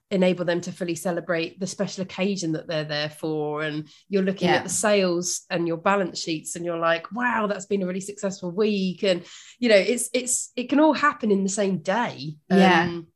enable 0.10 0.46
them 0.46 0.62
to 0.62 0.72
fully 0.72 0.96
celebrate 0.96 1.60
the 1.60 1.68
special 1.68 2.02
occasion 2.02 2.54
that 2.54 2.68
they're 2.68 2.86
there 2.86 3.10
for 3.10 3.64
and 3.64 3.90
you're 4.08 4.24
looking 4.24 4.48
yeah. 4.48 4.56
at 4.56 4.64
the 4.64 4.70
sales 4.70 5.42
and 5.50 5.68
your 5.68 5.76
balance 5.76 6.18
sheets 6.20 6.56
and 6.56 6.64
you're 6.64 6.80
like 6.80 7.12
wow 7.12 7.46
that's 7.46 7.66
been 7.66 7.84
a 7.84 7.86
really 7.86 8.00
successful 8.00 8.52
week. 8.52 9.04
And 9.04 9.24
you 9.60 9.68
know 9.70 9.76
it's 9.76 10.10
it's 10.14 10.52
it 10.56 10.70
can 10.70 10.80
all 10.80 10.94
happen 10.94 11.30
in 11.32 11.44
the 11.44 11.50
same 11.50 11.80
day. 11.80 12.38
Yeah. 12.50 12.84
Um, 12.84 13.08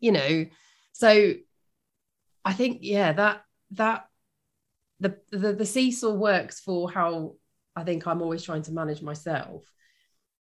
you 0.00 0.12
know 0.12 0.46
so 0.92 1.34
i 2.44 2.52
think 2.52 2.78
yeah 2.82 3.12
that 3.12 3.42
that 3.72 4.06
the, 5.00 5.16
the 5.30 5.52
the 5.52 5.66
seesaw 5.66 6.12
works 6.12 6.60
for 6.60 6.90
how 6.90 7.34
i 7.76 7.84
think 7.84 8.06
i'm 8.06 8.22
always 8.22 8.42
trying 8.42 8.62
to 8.62 8.72
manage 8.72 9.02
myself 9.02 9.70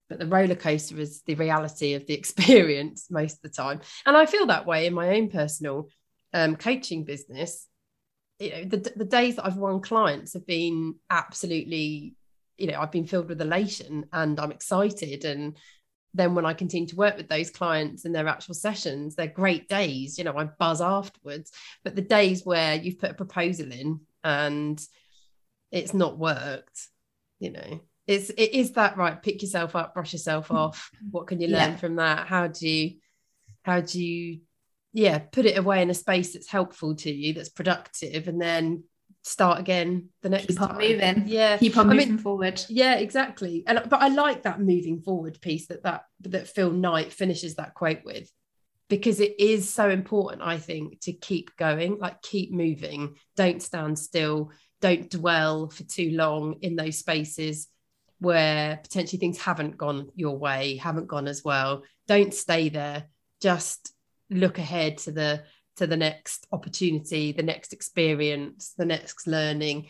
but 0.08 0.18
the 0.18 0.26
roller 0.26 0.54
coaster 0.54 0.98
is 0.98 1.22
the 1.22 1.34
reality 1.34 1.94
of 1.94 2.06
the 2.06 2.14
experience 2.18 3.06
most 3.10 3.36
of 3.36 3.42
the 3.42 3.48
time. 3.48 3.80
And 4.04 4.16
i 4.16 4.26
feel 4.26 4.46
that 4.46 4.66
way 4.66 4.86
in 4.86 4.94
my 4.94 5.16
own 5.16 5.30
personal 5.30 5.88
um, 6.32 6.56
coaching 6.56 7.04
business. 7.04 7.66
You 8.38 8.50
know 8.50 8.64
the, 8.64 8.92
the 8.94 9.04
days 9.04 9.36
that 9.36 9.46
i've 9.46 9.56
won 9.56 9.80
clients 9.80 10.34
have 10.34 10.46
been 10.46 10.96
absolutely 11.08 12.14
you 12.58 12.66
know 12.66 12.78
i've 12.78 12.92
been 12.92 13.06
filled 13.06 13.28
with 13.28 13.40
elation 13.40 14.06
and 14.12 14.38
i'm 14.38 14.52
excited. 14.52 15.24
And 15.24 15.56
then 16.12 16.34
when 16.34 16.46
i 16.46 16.52
continue 16.52 16.88
to 16.88 16.96
work 16.96 17.16
with 17.16 17.28
those 17.28 17.50
clients 17.50 18.04
in 18.04 18.12
their 18.12 18.28
actual 18.28 18.54
sessions 18.54 19.14
they're 19.14 19.26
great 19.26 19.68
days 19.68 20.18
you 20.18 20.24
know 20.24 20.36
i 20.36 20.44
buzz 20.44 20.80
afterwards. 20.80 21.50
But 21.84 21.96
the 21.96 22.02
days 22.02 22.44
where 22.44 22.74
you've 22.74 22.98
put 22.98 23.10
a 23.12 23.14
proposal 23.14 23.72
in 23.72 24.00
and 24.22 24.80
it's 25.72 25.94
not 25.94 26.18
worked 26.18 26.88
you 27.38 27.52
know 27.52 27.80
it's 28.06 28.30
it 28.30 28.54
is 28.54 28.72
that 28.72 28.96
right 28.96 29.22
pick 29.22 29.42
yourself 29.42 29.74
up 29.74 29.94
brush 29.94 30.12
yourself 30.12 30.48
mm. 30.48 30.56
off 30.56 30.90
what 31.10 31.26
can 31.26 31.40
you 31.40 31.48
learn 31.48 31.72
yeah. 31.72 31.76
from 31.76 31.96
that 31.96 32.26
how 32.26 32.46
do 32.46 32.68
you 32.68 32.96
how 33.62 33.80
do 33.80 34.02
you 34.02 34.40
yeah 34.92 35.18
put 35.18 35.46
it 35.46 35.58
away 35.58 35.82
in 35.82 35.90
a 35.90 35.94
space 35.94 36.32
that's 36.32 36.48
helpful 36.48 36.94
to 36.94 37.10
you 37.10 37.34
that's 37.34 37.48
productive 37.48 38.28
and 38.28 38.40
then 38.40 38.84
start 39.22 39.58
again 39.58 40.08
the 40.22 40.28
next 40.28 40.54
part. 40.56 40.56
keep 40.56 40.62
on 40.62 40.68
time. 40.68 40.78
moving 40.78 41.24
yeah 41.26 41.56
keep 41.56 41.76
on 41.76 41.88
moving 41.88 42.02
I 42.02 42.10
mean, 42.12 42.18
forward 42.18 42.62
yeah 42.68 42.94
exactly 42.94 43.64
and 43.66 43.82
but 43.88 44.00
i 44.00 44.08
like 44.08 44.44
that 44.44 44.60
moving 44.60 45.00
forward 45.00 45.40
piece 45.40 45.66
that 45.66 45.82
that 45.82 46.04
that 46.20 46.46
phil 46.46 46.70
knight 46.70 47.12
finishes 47.12 47.56
that 47.56 47.74
quote 47.74 48.04
with 48.04 48.30
because 48.88 49.18
it 49.18 49.34
is 49.40 49.68
so 49.68 49.90
important 49.90 50.42
i 50.42 50.58
think 50.58 51.00
to 51.00 51.12
keep 51.12 51.56
going 51.56 51.98
like 51.98 52.22
keep 52.22 52.52
moving 52.52 53.16
don't 53.34 53.62
stand 53.62 53.98
still 53.98 54.52
don't 54.80 55.10
dwell 55.10 55.70
for 55.70 55.82
too 55.82 56.10
long 56.12 56.54
in 56.62 56.76
those 56.76 56.98
spaces 56.98 57.66
where 58.18 58.78
potentially 58.82 59.18
things 59.18 59.38
haven't 59.38 59.76
gone 59.76 60.10
your 60.14 60.38
way, 60.38 60.76
haven't 60.76 61.06
gone 61.06 61.28
as 61.28 61.44
well. 61.44 61.82
Don't 62.08 62.32
stay 62.32 62.68
there. 62.68 63.04
Just 63.40 63.92
look 64.30 64.58
ahead 64.58 64.98
to 64.98 65.12
the 65.12 65.44
to 65.76 65.86
the 65.86 65.96
next 65.96 66.46
opportunity, 66.52 67.32
the 67.32 67.42
next 67.42 67.74
experience, 67.74 68.72
the 68.78 68.86
next 68.86 69.26
learning, 69.26 69.88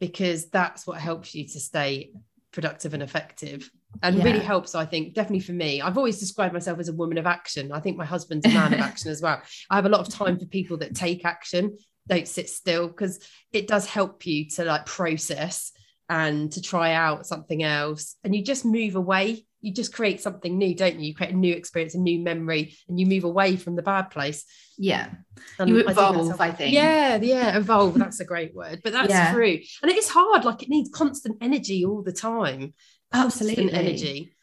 because 0.00 0.48
that's 0.48 0.86
what 0.86 0.98
helps 0.98 1.34
you 1.34 1.46
to 1.46 1.60
stay 1.60 2.12
productive 2.52 2.94
and 2.94 3.02
effective 3.02 3.70
and 4.02 4.16
yeah. 4.16 4.24
really 4.24 4.38
helps 4.38 4.74
i 4.74 4.84
think 4.84 5.14
definitely 5.14 5.40
for 5.40 5.52
me 5.52 5.80
i've 5.82 5.98
always 5.98 6.18
described 6.18 6.54
myself 6.54 6.78
as 6.78 6.88
a 6.88 6.94
woman 6.94 7.18
of 7.18 7.26
action 7.26 7.72
i 7.72 7.80
think 7.80 7.96
my 7.96 8.04
husband's 8.04 8.46
a 8.46 8.48
man 8.48 8.72
of 8.72 8.80
action 8.80 9.10
as 9.10 9.20
well 9.20 9.40
i 9.70 9.76
have 9.76 9.86
a 9.86 9.88
lot 9.88 10.00
of 10.00 10.12
time 10.12 10.38
for 10.38 10.46
people 10.46 10.76
that 10.76 10.94
take 10.94 11.24
action 11.24 11.76
don't 12.08 12.28
sit 12.28 12.48
still 12.48 12.88
because 12.88 13.20
it 13.52 13.66
does 13.66 13.86
help 13.86 14.26
you 14.26 14.48
to 14.48 14.64
like 14.64 14.86
process 14.86 15.72
and 16.08 16.50
to 16.52 16.62
try 16.62 16.92
out 16.92 17.26
something 17.26 17.62
else. 17.62 18.16
And 18.24 18.34
you 18.34 18.42
just 18.42 18.64
move 18.64 18.96
away. 18.96 19.44
You 19.60 19.72
just 19.72 19.92
create 19.92 20.20
something 20.20 20.56
new 20.56 20.74
don't 20.74 20.98
you? 21.00 21.08
You 21.08 21.14
create 21.14 21.34
a 21.34 21.36
new 21.36 21.54
experience 21.54 21.94
a 21.94 21.98
new 21.98 22.20
memory 22.20 22.74
and 22.88 22.98
you 22.98 23.06
move 23.06 23.24
away 23.24 23.56
from 23.56 23.76
the 23.76 23.82
bad 23.82 24.10
place. 24.10 24.44
Yeah. 24.78 25.10
And 25.58 25.68
you 25.68 25.78
evolve 25.80 26.16
I 26.16 26.22
think, 26.22 26.40
I 26.40 26.50
think, 26.52 26.74
yeah 26.74 27.16
yeah 27.16 27.56
evolve 27.56 27.98
that's 27.98 28.20
a 28.20 28.24
great 28.24 28.54
word 28.54 28.80
but 28.84 28.92
that's 28.92 29.10
yeah. 29.10 29.32
true. 29.32 29.58
And 29.82 29.90
it 29.90 29.96
is 29.96 30.08
hard 30.08 30.44
like 30.44 30.62
it 30.62 30.68
needs 30.68 30.90
constant 30.92 31.38
energy 31.40 31.84
all 31.84 32.02
the 32.02 32.12
time. 32.12 32.74
Absolutely. 33.12 33.64
constant 33.64 33.84
energy. 33.84 34.36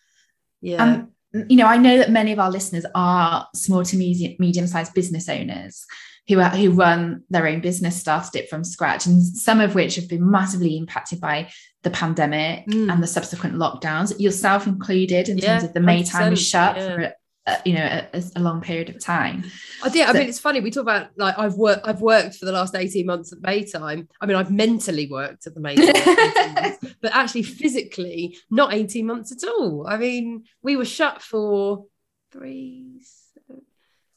Yeah. 0.62 0.84
Um, 0.84 1.12
you 1.50 1.58
know 1.58 1.66
i 1.66 1.76
know 1.76 1.98
that 1.98 2.10
many 2.10 2.32
of 2.32 2.40
our 2.40 2.50
listeners 2.50 2.86
are 2.96 3.46
small 3.54 3.84
to 3.84 3.98
medium 3.98 4.36
medium 4.40 4.68
sized 4.68 4.94
business 4.94 5.28
owners 5.28 5.86
who 6.28 6.40
are, 6.40 6.50
who 6.50 6.72
run 6.72 7.24
their 7.30 7.48
own 7.48 7.62
business 7.62 8.00
started 8.00 8.36
it 8.36 8.50
from 8.50 8.64
scratch 8.64 9.06
and 9.06 9.24
some 9.24 9.62
of 9.62 9.76
which 9.76 9.96
have 9.96 10.10
been 10.10 10.30
massively 10.30 10.78
impacted 10.78 11.22
by 11.22 11.50
the 11.84 11.90
pandemic 11.92 12.66
mm. 12.68 12.92
and 12.92 13.02
the 13.02 13.08
subsequent 13.08 13.56
lockdowns 13.56 14.20
yourself 14.20 14.66
included 14.68 15.30
in 15.30 15.38
yeah, 15.38 15.48
terms 15.48 15.64
of 15.64 15.74
the 15.74 15.80
Maytime 15.80 16.32
was 16.32 16.46
shut 16.46 16.76
yeah. 16.76 16.96
for 16.96 17.14
uh, 17.48 17.58
you 17.64 17.74
know 17.74 18.02
a, 18.12 18.24
a, 18.38 18.40
long 18.40 18.60
period 18.60 18.90
of 18.90 19.00
time 19.00 19.44
i 19.84 19.90
did 19.90 20.04
so, 20.04 20.10
i 20.10 20.14
mean 20.14 20.28
it's 20.28 20.40
funny 20.40 20.60
we 20.62 20.72
talk 20.72 20.82
about 20.82 21.10
like 21.16 21.38
i've 21.38 21.54
worked 21.54 21.88
i've 21.88 22.02
worked 22.02 22.34
for 22.38 22.46
the 22.46 22.52
last 22.52 22.74
18 22.74 23.06
months 23.06 23.32
at 23.32 23.40
maytime 23.40 24.08
i 24.20 24.26
mean 24.26 24.36
i've 24.36 24.50
mentally 24.50 25.08
worked 25.12 25.46
at 25.46 25.54
the 25.54 25.60
maytime 25.60 26.96
but 27.02 27.16
actually 27.16 27.44
physically 27.44 28.36
not 28.50 28.74
18 28.74 29.06
months 29.06 29.32
at 29.32 29.48
all 29.48 29.86
i 29.88 29.96
mean 29.96 30.44
we 30.64 30.76
were 30.76 30.86
shut 30.86 31.22
for 31.22 31.86
three 32.32 33.00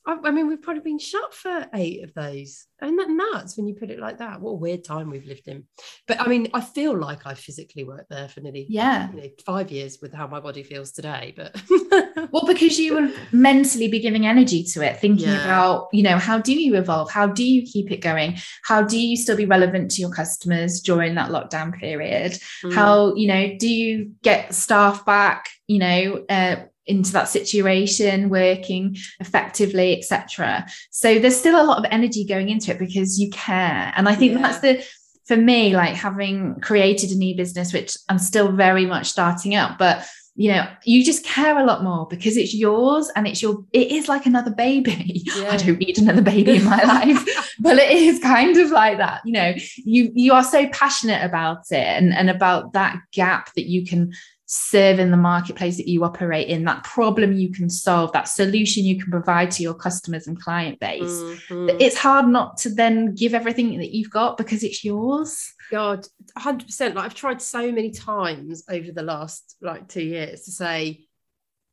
I, 0.09 0.31
mean, 0.31 0.49
we've 0.49 0.63
probably 0.63 0.83
been 0.83 0.99
shut 0.99 1.35
for 1.35 1.67
eight 1.75 2.03
of 2.03 2.15
those. 2.15 2.67
Isn't 2.83 2.97
that 2.97 3.11
nuts 3.11 3.57
when 3.57 3.67
you 3.67 3.75
put 3.75 3.91
it 3.91 3.99
like 3.99 4.19
that? 4.19 4.41
What 4.41 4.53
a 4.53 4.55
weird 4.55 4.83
time 4.83 5.11
we've 5.11 5.27
lived 5.27 5.49
in. 5.49 5.65
But 6.07 6.21
I 6.21 6.27
mean, 6.27 6.49
I 6.55 6.63
feel 6.63 6.97
like 6.97 7.27
I 7.27 7.35
physically 7.35 7.85
worked 7.85 8.09
there 8.09 8.29
for 8.29 8.41
nearly 8.41 8.67
yeah 8.69 9.11
you 9.13 9.21
know, 9.21 9.29
five 9.45 9.71
years 9.71 9.99
with 10.01 10.15
how 10.15 10.27
my 10.27 10.41
body 10.41 10.63
feels 10.63 10.93
today. 10.93 11.35
But 11.37 11.61
well, 12.33 12.47
because 12.47 12.79
you 12.79 12.95
will 12.95 13.13
mentally 13.33 13.89
be 13.89 13.99
giving 13.99 14.27
energy 14.27 14.65
to 14.73 14.83
it, 14.83 14.99
thinking 14.99 15.29
yeah. 15.29 15.45
about, 15.45 15.89
you 15.93 16.03
know, 16.03 16.19
how 16.19 16.39
do 16.39 16.55
you 16.55 16.77
evolve? 16.77 17.11
How 17.11 17.27
do 17.27 17.45
you 17.45 17.63
keep 17.63 17.91
it 17.91 18.01
going? 18.01 18.39
How 18.63 18.83
do 18.83 18.99
you 18.99 19.17
still 19.17 19.37
be 19.37 19.47
relevant 19.47 19.91
to 19.93 20.01
your 20.01 20.11
customers 20.11 20.81
during 20.81 21.17
that 21.17 21.31
lockdown 21.31 21.75
period? 21.75 22.39
Mm. 22.65 22.73
How, 22.73 23.15
you 23.15 23.29
know, 23.29 23.57
do 23.59 23.69
you 23.69 24.13
get 24.23 24.55
staff 24.55 25.05
back? 25.05 25.49
You 25.67 25.81
know, 25.81 26.25
uh, 26.31 26.57
into 26.89 27.13
that 27.13 27.29
situation 27.29 28.29
working 28.29 28.97
effectively 29.21 29.97
etc 29.97 30.67
so 30.91 31.19
there's 31.19 31.39
still 31.39 31.61
a 31.61 31.65
lot 31.65 31.79
of 31.79 31.87
energy 31.91 32.25
going 32.25 32.49
into 32.49 32.71
it 32.71 32.79
because 32.79 33.19
you 33.21 33.31
care 33.31 33.93
and 33.97 34.09
i 34.09 34.15
think 34.15 34.33
yeah. 34.33 34.43
that's 34.43 34.61
the 34.61 34.85
for 35.27 35.37
me 35.37 35.77
like 35.77 35.95
having 35.95 36.59
created 36.61 37.11
a 37.11 37.15
new 37.15 37.37
business 37.37 37.73
which 37.73 37.97
i'm 38.09 38.19
still 38.19 38.51
very 38.51 38.87
much 38.87 39.09
starting 39.09 39.55
up 39.55 39.79
but 39.79 40.07
you 40.39 40.53
know 40.53 40.65
you 40.85 41.05
just 41.05 41.25
care 41.25 41.59
a 41.59 41.65
lot 41.65 41.83
more 41.83 42.07
because 42.07 42.37
it's 42.37 42.55
yours 42.55 43.11
and 43.17 43.27
it's 43.27 43.43
your 43.43 43.65
it 43.73 43.91
is 43.91 44.09
like 44.09 44.25
another 44.25 44.53
baby 44.53 45.23
yeah. 45.37 45.51
i 45.51 45.57
don't 45.57 45.81
need 45.81 45.99
another 45.99 46.23
baby 46.23 46.57
in 46.57 46.65
my 46.65 46.81
life 46.85 47.55
but 47.61 47.77
it 47.77 47.91
is 47.91 48.21
kind 48.21 48.57
of 48.57 48.71
like 48.71 48.99
that 48.99 49.21
you 49.25 49.33
know 49.33 49.53
you 49.77 50.11
you 50.15 50.33
are 50.33 50.45
so 50.45 50.67
passionate 50.69 51.25
about 51.25 51.63
it 51.73 51.75
and 51.75 52.15
and 52.15 52.31
about 52.31 52.73
that 52.73 52.97
gap 53.13 53.53
that 53.55 53.69
you 53.69 53.85
can 53.85 54.13
serve 54.51 54.99
in 54.99 55.11
the 55.11 55.17
marketplace 55.17 55.77
that 55.77 55.87
you 55.87 56.03
operate 56.05 56.49
in, 56.49 56.65
that 56.65 56.83
problem 56.83 57.35
you 57.35 57.53
can 57.53 57.69
solve, 57.69 58.11
that 58.13 58.29
solution 58.29 58.83
you 58.83 58.99
can 58.99 59.11
provide 59.11 59.51
to 59.51 59.63
your 59.63 59.75
customers 59.75 60.27
and 60.27 60.41
client 60.41 60.81
base. 60.81 61.03
Mm-hmm. 61.03 61.77
It's 61.79 61.99
hard 61.99 62.27
not 62.27 62.57
to 62.59 62.71
then 62.71 63.15
give 63.15 63.35
everything 63.35 63.79
that 63.79 63.95
you've 63.95 64.11
got 64.11 64.39
because 64.39 64.65
it's 64.65 64.83
yours. 64.83 65.53
God, 65.71 66.07
100%. 66.39 66.95
Like 66.95 67.05
I've 67.05 67.15
tried 67.15 67.43
so 67.43 67.71
many 67.71 67.91
times 67.91 68.65
over 68.71 68.91
the 68.91 69.03
last 69.03 69.55
like 69.61 69.87
two 69.87 70.03
years 70.03 70.45
to 70.45 70.51
say, 70.51 71.07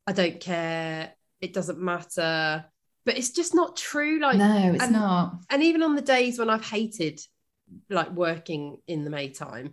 I 0.06 0.12
don't 0.12 0.38
care, 0.38 1.12
it 1.40 1.54
doesn't 1.54 1.80
matter. 1.80 2.66
But 3.06 3.16
it's 3.16 3.30
just 3.30 3.54
not 3.54 3.76
true. 3.78 4.20
Like 4.20 4.36
no, 4.36 4.72
it's 4.74 4.82
and, 4.82 4.92
not. 4.92 5.38
And 5.48 5.62
even 5.62 5.82
on 5.82 5.94
the 5.94 6.02
days 6.02 6.38
when 6.38 6.50
I've 6.50 6.66
hated 6.66 7.20
like 7.88 8.10
working 8.10 8.76
in 8.86 9.04
the 9.04 9.10
Maytime, 9.10 9.72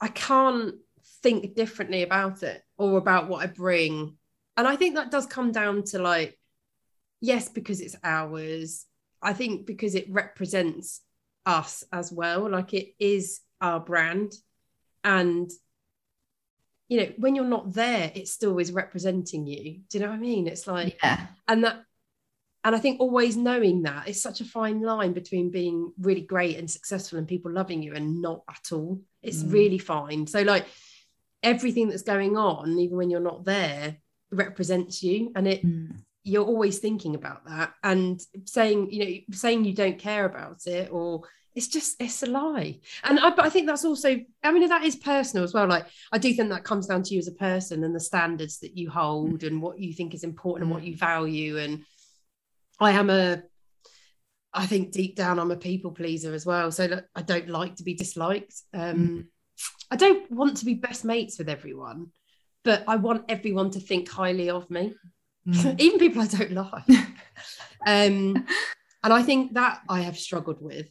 I 0.00 0.06
can't 0.06 0.74
think 1.22 1.54
differently 1.54 2.02
about 2.02 2.42
it 2.42 2.62
or 2.76 2.98
about 2.98 3.28
what 3.28 3.42
I 3.42 3.46
bring. 3.46 4.16
And 4.56 4.66
I 4.66 4.76
think 4.76 4.96
that 4.96 5.10
does 5.10 5.26
come 5.26 5.52
down 5.52 5.84
to 5.84 5.98
like, 5.98 6.38
yes, 7.20 7.48
because 7.48 7.80
it's 7.80 7.96
ours. 8.02 8.84
I 9.22 9.32
think 9.32 9.66
because 9.66 9.94
it 9.94 10.10
represents 10.10 11.00
us 11.46 11.84
as 11.92 12.12
well. 12.12 12.50
Like 12.50 12.74
it 12.74 12.94
is 12.98 13.40
our 13.60 13.80
brand. 13.80 14.32
And, 15.04 15.50
you 16.88 17.00
know, 17.00 17.12
when 17.16 17.34
you're 17.34 17.44
not 17.44 17.72
there, 17.72 18.10
it 18.14 18.28
still 18.28 18.58
is 18.58 18.72
representing 18.72 19.46
you. 19.46 19.80
Do 19.88 19.98
you 19.98 20.00
know 20.00 20.10
what 20.10 20.16
I 20.16 20.20
mean? 20.20 20.46
It's 20.48 20.66
like, 20.66 20.98
yeah. 21.02 21.26
and 21.48 21.64
that, 21.64 21.84
and 22.64 22.76
I 22.76 22.78
think 22.78 23.00
always 23.00 23.36
knowing 23.36 23.82
that 23.82 24.08
is 24.08 24.22
such 24.22 24.40
a 24.40 24.44
fine 24.44 24.82
line 24.82 25.12
between 25.12 25.50
being 25.50 25.92
really 25.98 26.20
great 26.20 26.58
and 26.58 26.70
successful 26.70 27.18
and 27.18 27.26
people 27.26 27.50
loving 27.50 27.82
you 27.82 27.94
and 27.94 28.22
not 28.22 28.42
at 28.48 28.72
all. 28.72 29.00
It's 29.20 29.42
mm. 29.42 29.52
really 29.52 29.78
fine. 29.78 30.28
So, 30.28 30.42
like, 30.42 30.66
everything 31.42 31.88
that's 31.88 32.02
going 32.02 32.36
on, 32.36 32.78
even 32.78 32.96
when 32.96 33.10
you're 33.10 33.20
not 33.20 33.44
there, 33.44 33.96
represents 34.30 35.02
you. 35.02 35.32
And 35.34 35.46
it 35.48 35.64
mm. 35.64 35.94
you're 36.24 36.44
always 36.44 36.78
thinking 36.78 37.14
about 37.14 37.44
that. 37.46 37.72
And 37.82 38.20
saying, 38.44 38.90
you 38.90 39.04
know, 39.04 39.36
saying 39.36 39.64
you 39.64 39.74
don't 39.74 39.98
care 39.98 40.24
about 40.24 40.66
it 40.66 40.90
or 40.92 41.22
it's 41.54 41.68
just 41.68 42.00
it's 42.00 42.22
a 42.22 42.26
lie 42.26 42.78
and 43.04 43.18
I, 43.20 43.30
but 43.30 43.44
I 43.44 43.50
think 43.50 43.66
that's 43.66 43.84
also 43.84 44.18
i 44.42 44.52
mean 44.52 44.68
that 44.68 44.84
is 44.84 44.96
personal 44.96 45.44
as 45.44 45.52
well 45.52 45.66
like 45.66 45.86
i 46.10 46.18
do 46.18 46.32
think 46.32 46.50
that 46.50 46.64
comes 46.64 46.86
down 46.86 47.02
to 47.02 47.14
you 47.14 47.18
as 47.18 47.28
a 47.28 47.32
person 47.32 47.84
and 47.84 47.94
the 47.94 48.00
standards 48.00 48.60
that 48.60 48.76
you 48.76 48.90
hold 48.90 49.44
and 49.44 49.60
what 49.60 49.78
you 49.78 49.92
think 49.92 50.14
is 50.14 50.24
important 50.24 50.64
and 50.64 50.74
what 50.74 50.84
you 50.84 50.96
value 50.96 51.58
and 51.58 51.84
i 52.80 52.92
am 52.92 53.10
a 53.10 53.42
i 54.54 54.66
think 54.66 54.92
deep 54.92 55.16
down 55.16 55.38
i'm 55.38 55.50
a 55.50 55.56
people 55.56 55.90
pleaser 55.90 56.32
as 56.32 56.46
well 56.46 56.70
so 56.70 57.02
i 57.14 57.22
don't 57.22 57.48
like 57.48 57.76
to 57.76 57.84
be 57.84 57.94
disliked 57.94 58.54
um 58.72 58.96
mm. 58.96 59.26
I 59.90 59.96
don't 59.96 60.30
want 60.30 60.58
to 60.58 60.64
be 60.64 60.74
best 60.74 61.04
mates 61.04 61.38
with 61.38 61.48
everyone, 61.48 62.08
but 62.64 62.84
I 62.86 62.96
want 62.96 63.24
everyone 63.28 63.70
to 63.72 63.80
think 63.80 64.08
highly 64.08 64.50
of 64.50 64.70
me, 64.70 64.94
mm. 65.46 65.80
even 65.80 65.98
people 65.98 66.22
I 66.22 66.26
don't 66.26 66.52
like. 66.52 66.88
um, 67.86 68.46
and 69.04 69.12
I 69.12 69.22
think 69.22 69.54
that 69.54 69.80
I 69.88 70.00
have 70.00 70.18
struggled 70.18 70.62
with, 70.62 70.88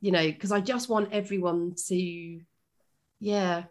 you 0.00 0.12
know, 0.12 0.26
because 0.26 0.52
I 0.52 0.60
just 0.60 0.88
want 0.88 1.12
everyone 1.12 1.74
to, 1.88 2.40
yeah, 3.20 3.64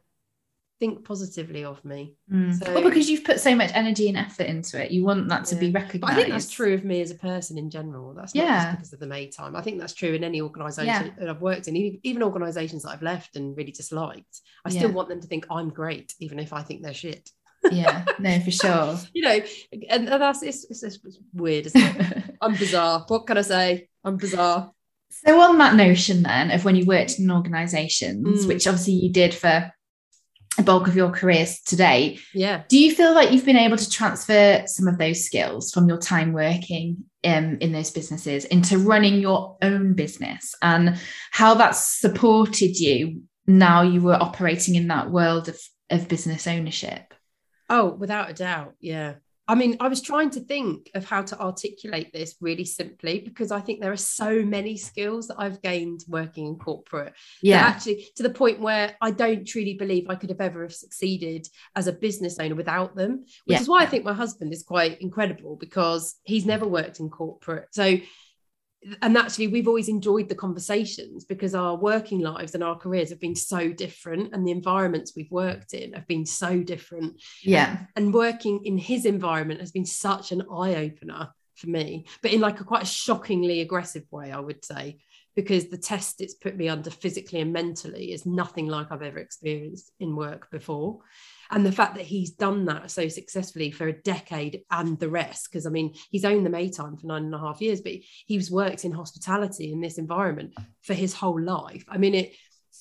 think 0.83 1.05
positively 1.05 1.63
of 1.63 1.83
me. 1.85 2.13
Mm. 2.29 2.61
So, 2.61 2.73
well, 2.73 2.83
because 2.83 3.09
you've 3.09 3.23
put 3.23 3.39
so 3.39 3.55
much 3.55 3.71
energy 3.73 4.09
and 4.09 4.17
effort 4.17 4.47
into 4.47 4.83
it, 4.83 4.91
you 4.91 5.05
want 5.05 5.29
that 5.29 5.45
to 5.45 5.55
yeah. 5.55 5.61
be 5.61 5.71
recognised. 5.71 6.01
But 6.01 6.11
I 6.11 6.15
think 6.15 6.29
that's 6.29 6.49
true 6.49 6.73
of 6.73 6.83
me 6.83 6.99
as 7.01 7.09
a 7.09 7.15
person 7.15 7.57
in 7.57 7.69
general. 7.69 8.13
That's 8.13 8.35
not 8.35 8.43
yeah. 8.43 8.65
just 8.65 8.77
because 8.77 8.93
of 8.93 8.99
the 8.99 9.07
Maytime. 9.07 9.55
I 9.55 9.61
think 9.61 9.79
that's 9.79 9.93
true 9.93 10.13
in 10.13 10.25
any 10.25 10.41
organisation 10.41 11.05
yeah. 11.05 11.13
that 11.19 11.29
I've 11.29 11.41
worked 11.41 11.69
in, 11.69 11.77
even 12.03 12.21
organisations 12.21 12.83
that 12.83 12.89
I've 12.89 13.01
left 13.01 13.37
and 13.37 13.55
really 13.55 13.71
disliked. 13.71 14.41
I 14.65 14.71
still 14.71 14.91
want 14.91 15.07
them 15.07 15.21
to 15.21 15.27
think 15.27 15.45
I'm 15.49 15.69
great, 15.69 16.13
even 16.19 16.37
if 16.37 16.51
I 16.51 16.63
think 16.63 16.81
they're 16.81 16.93
shit. 16.93 17.29
yeah, 17.71 18.03
no, 18.19 18.37
for 18.41 18.51
sure. 18.63 18.97
you 19.13 19.21
know, 19.21 19.39
and 19.89 20.09
that's 20.09 20.43
it's, 20.43 20.65
it's, 20.69 20.83
it's 20.83 21.19
weird, 21.33 21.67
isn't 21.67 21.81
it? 21.81 22.35
I'm 22.41 22.55
bizarre. 22.55 23.05
What 23.07 23.25
can 23.25 23.37
I 23.37 23.41
say? 23.41 23.87
I'm 24.03 24.17
bizarre. 24.17 24.73
So 25.25 25.39
on 25.39 25.59
that 25.59 25.75
notion 25.75 26.23
then 26.23 26.51
of 26.51 26.65
when 26.65 26.75
you 26.75 26.85
worked 26.85 27.19
in 27.19 27.31
organizations, 27.31 28.43
mm. 28.43 28.47
which 28.49 28.67
obviously 28.67 28.95
you 28.95 29.13
did 29.13 29.33
for 29.33 29.71
a 30.57 30.63
bulk 30.63 30.87
of 30.87 30.95
your 30.95 31.09
careers 31.11 31.61
today. 31.61 32.19
Yeah. 32.33 32.63
Do 32.67 32.77
you 32.77 32.93
feel 32.93 33.13
like 33.13 33.31
you've 33.31 33.45
been 33.45 33.57
able 33.57 33.77
to 33.77 33.89
transfer 33.89 34.63
some 34.67 34.87
of 34.87 34.97
those 34.97 35.25
skills 35.25 35.71
from 35.71 35.87
your 35.87 35.97
time 35.97 36.31
working 36.31 37.05
um, 37.23 37.57
in 37.59 37.71
those 37.71 37.91
businesses 37.91 38.45
into 38.45 38.77
running 38.77 39.19
your 39.19 39.57
own 39.61 39.93
business 39.93 40.53
and 40.61 40.99
how 41.31 41.55
that's 41.55 41.99
supported 41.99 42.79
you 42.79 43.23
now 43.47 43.81
you 43.81 44.01
were 44.01 44.15
operating 44.15 44.75
in 44.75 44.87
that 44.87 45.09
world 45.09 45.49
of, 45.49 45.59
of 45.89 46.07
business 46.07 46.47
ownership? 46.47 47.13
Oh, 47.69 47.93
without 47.93 48.29
a 48.29 48.33
doubt. 48.33 48.75
Yeah. 48.79 49.15
I 49.47 49.55
mean, 49.55 49.75
I 49.81 49.89
was 49.89 50.01
trying 50.01 50.29
to 50.31 50.39
think 50.39 50.89
of 50.95 51.03
how 51.03 51.21
to 51.21 51.39
articulate 51.39 52.13
this 52.13 52.35
really 52.39 52.63
simply 52.63 53.19
because 53.19 53.51
I 53.51 53.59
think 53.59 53.81
there 53.81 53.91
are 53.91 53.97
so 53.97 54.41
many 54.41 54.77
skills 54.77 55.27
that 55.27 55.35
I've 55.37 55.61
gained 55.61 56.05
working 56.07 56.47
in 56.47 56.55
corporate. 56.55 57.13
Yeah. 57.41 57.57
Actually, 57.57 58.07
to 58.15 58.23
the 58.23 58.29
point 58.29 58.61
where 58.61 58.95
I 59.01 59.11
don't 59.11 59.45
truly 59.45 59.73
believe 59.73 60.05
I 60.07 60.15
could 60.15 60.29
have 60.29 60.39
ever 60.39 60.61
have 60.61 60.73
succeeded 60.73 61.47
as 61.75 61.87
a 61.87 61.93
business 61.93 62.39
owner 62.39 62.55
without 62.55 62.95
them, 62.95 63.25
which 63.45 63.55
yeah. 63.55 63.59
is 63.59 63.67
why 63.67 63.81
I 63.81 63.85
think 63.85 64.05
my 64.05 64.13
husband 64.13 64.53
is 64.53 64.63
quite 64.63 65.01
incredible 65.01 65.57
because 65.57 66.15
he's 66.23 66.45
never 66.45 66.65
worked 66.65 67.01
in 67.01 67.09
corporate. 67.09 67.67
So 67.71 67.97
and 69.01 69.17
actually 69.17 69.47
we've 69.47 69.67
always 69.67 69.89
enjoyed 69.89 70.29
the 70.29 70.35
conversations 70.35 71.25
because 71.25 71.55
our 71.55 71.75
working 71.75 72.19
lives 72.19 72.53
and 72.53 72.63
our 72.63 72.77
careers 72.77 73.09
have 73.09 73.19
been 73.19 73.35
so 73.35 73.71
different 73.71 74.33
and 74.33 74.45
the 74.45 74.51
environments 74.51 75.13
we've 75.15 75.31
worked 75.31 75.73
in 75.73 75.93
have 75.93 76.07
been 76.07 76.25
so 76.25 76.61
different. 76.61 77.21
Yeah. 77.41 77.77
and, 77.95 78.05
and 78.05 78.13
working 78.13 78.65
in 78.65 78.77
his 78.77 79.05
environment 79.05 79.59
has 79.59 79.71
been 79.71 79.85
such 79.85 80.31
an 80.31 80.43
eye-opener 80.51 81.29
for 81.55 81.67
me 81.67 82.05
but 82.21 82.33
in 82.33 82.41
like 82.41 82.59
a 82.59 82.63
quite 82.63 82.83
a 82.83 82.87
shockingly 82.87 83.61
aggressive 83.61 84.03
way 84.11 84.31
i 84.31 84.39
would 84.39 84.63
say 84.65 84.97
because 85.35 85.67
the 85.67 85.77
test 85.77 86.21
it's 86.21 86.33
put 86.33 86.55
me 86.55 86.67
under 86.67 86.89
physically 86.89 87.41
and 87.41 87.53
mentally 87.53 88.11
is 88.11 88.25
nothing 88.25 88.67
like 88.67 88.91
i've 88.91 89.03
ever 89.03 89.19
experienced 89.19 89.91
in 89.99 90.15
work 90.15 90.49
before 90.51 90.99
and 91.51 91.65
the 91.65 91.71
fact 91.71 91.95
that 91.95 92.05
he's 92.05 92.31
done 92.31 92.65
that 92.65 92.89
so 92.91 93.07
successfully 93.07 93.71
for 93.71 93.87
a 93.87 94.01
decade 94.01 94.61
and 94.71 94.99
the 94.99 95.09
rest 95.09 95.49
because 95.49 95.65
i 95.65 95.69
mean 95.69 95.93
he's 96.09 96.25
owned 96.25 96.45
the 96.45 96.49
maytime 96.49 96.97
for 96.97 97.07
nine 97.07 97.23
and 97.23 97.35
a 97.35 97.39
half 97.39 97.61
years 97.61 97.81
but 97.81 97.93
he's 98.25 98.51
worked 98.51 98.85
in 98.85 98.91
hospitality 98.91 99.71
in 99.71 99.81
this 99.81 99.97
environment 99.97 100.53
for 100.81 100.93
his 100.93 101.13
whole 101.13 101.41
life. 101.41 101.83
I 101.87 101.97
mean 101.97 102.15
it 102.15 102.33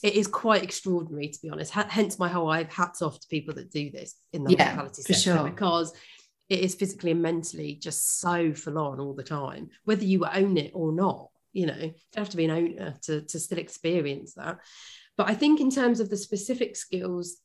it 0.03 0.15
is 0.15 0.27
quite 0.27 0.65
extraordinary 0.65 1.29
to 1.29 1.39
be 1.43 1.51
honest. 1.51 1.77
H- 1.77 1.87
hence 1.89 2.19
my 2.19 2.29
whole 2.29 2.51
i 2.51 2.65
hats 2.65 3.03
off 3.03 3.21
to 3.21 3.29
people 3.29 3.55
that 3.55 3.71
do 3.71 3.91
this 3.91 4.15
in 4.33 4.45
the 4.45 4.53
yeah, 4.53 4.75
hospitality 4.75 5.03
sector 5.03 5.39
sure. 5.39 5.51
because 5.51 5.93
it 6.49 6.61
is 6.61 6.75
physically 6.75 7.13
and 7.13 7.23
mentally 7.23 7.75
just 7.75 8.21
so 8.21 8.53
full 8.53 8.79
on 8.79 9.01
all 9.01 9.15
the 9.15 9.23
time 9.23 9.71
whether 9.85 10.05
you 10.05 10.27
own 10.27 10.57
it 10.59 10.73
or 10.75 10.93
not 10.93 11.29
you 11.53 11.67
know 11.67 11.79
you 11.79 11.95
have 12.17 12.29
to 12.29 12.37
be 12.37 12.45
an 12.45 12.51
owner 12.51 12.95
to, 13.03 13.23
to 13.23 13.39
still 13.39 13.59
experience 13.59 14.35
that. 14.35 14.59
But 15.17 15.29
i 15.29 15.35
think 15.35 15.61
in 15.61 15.71
terms 15.71 16.01
of 16.01 16.09
the 16.11 16.17
specific 16.17 16.77
skills 16.77 17.37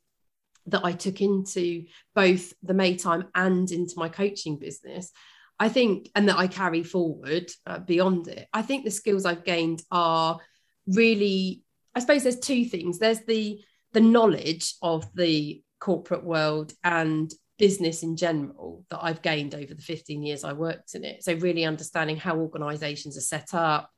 that 0.68 0.86
I 0.86 0.94
took 0.94 1.22
into 1.22 1.86
both 2.14 2.54
the 2.62 2.74
Maytime 2.74 3.28
and 3.34 3.70
into 3.72 3.94
my 3.98 4.10
coaching 4.10 4.58
business. 4.58 5.12
I 5.60 5.70
think, 5.70 6.10
and 6.14 6.30
that 6.30 6.38
I 6.38 6.48
carry 6.48 6.84
forward 6.84 7.50
uh, 7.66 7.80
beyond 7.80 8.28
it. 8.28 8.48
I 8.54 8.62
think 8.62 8.86
the 8.86 8.92
skills 8.92 9.26
I've 9.26 9.44
gained 9.44 9.82
are 9.92 10.38
really, 10.86 11.64
I 11.96 12.00
suppose 12.00 12.24
there's 12.24 12.40
two 12.40 12.66
things. 12.66 13.00
There's 13.00 13.26
the 13.26 13.60
the 13.94 14.02
knowledge 14.02 14.76
of 14.82 15.08
the 15.16 15.62
corporate 15.80 16.24
world 16.24 16.74
and 16.84 17.32
business 17.58 18.04
in 18.04 18.16
general 18.16 18.86
that 18.90 19.00
I've 19.02 19.22
gained 19.22 19.56
over 19.56 19.74
the 19.74 19.82
15 19.82 20.22
years 20.22 20.44
I 20.44 20.54
worked 20.54 20.94
in 20.94 21.04
it. 21.04 21.24
So 21.24 21.34
really 21.34 21.66
understanding 21.66 22.18
how 22.18 22.38
organizations 22.38 23.18
are 23.18 23.22
set 23.22 23.54
up, 23.54 23.90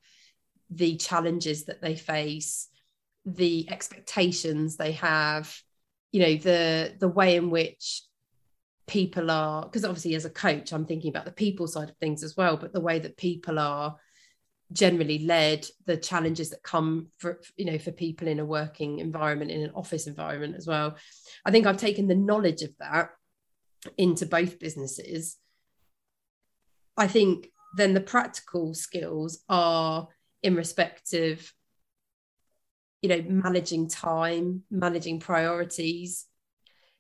the 0.70 0.96
challenges 0.98 1.66
that 1.66 1.82
they 1.82 1.96
face, 1.96 2.70
the 3.26 3.70
expectations 3.70 4.78
they 4.78 4.94
have, 4.94 5.54
you 6.12 6.22
know, 6.22 6.36
the 6.36 6.95
the 7.00 7.08
way 7.08 7.36
in 7.36 7.50
which 7.50 8.04
people 8.88 9.30
are 9.30 9.63
because 9.63 9.86
obviously 9.86 10.15
as 10.15 10.26
a 10.26 10.32
coach 10.32 10.74
I'm 10.74 10.86
thinking 10.86 11.12
about 11.12 11.26
the 11.26 11.32
people 11.32 11.67
side 11.67 11.89
of 11.89 11.98
things 11.98 12.24
as 12.24 12.36
well, 12.36 12.58
but 12.58 12.74
the 12.74 12.82
way 12.82 13.00
that 13.00 13.17
people 13.17 13.60
are 13.60 13.95
generally 14.72 15.19
led 15.19 15.65
the 15.86 15.98
challenges 15.98 16.52
that 16.52 16.62
come 16.62 17.08
for 17.17 17.39
you 17.58 17.65
know 17.65 17.80
for 17.80 17.91
people 17.91 18.28
in 18.28 18.39
a 18.39 18.45
working 18.45 19.00
environment 19.00 19.50
in 19.52 19.62
an 19.62 19.72
office 19.76 20.08
environment 20.08 20.56
as 20.56 20.67
well. 20.67 20.95
I 21.45 21.52
think 21.52 21.65
i've 21.65 21.78
taken 21.78 22.08
the 22.08 22.15
knowledge 22.15 22.62
of 22.62 22.72
that 22.80 23.10
into 23.98 24.26
both 24.26 24.60
businesses. 24.60 25.38
I 26.98 27.08
think 27.08 27.50
then 27.76 27.93
the 27.93 28.02
practical 28.02 28.74
skills 28.74 29.43
are 29.48 30.08
in 30.43 30.56
respect 30.56 31.13
of 31.13 31.52
you 33.02 33.10
know 33.10 33.24
managing 33.28 33.88
time 33.90 34.64
managing 34.70 35.20
priorities. 35.20 36.26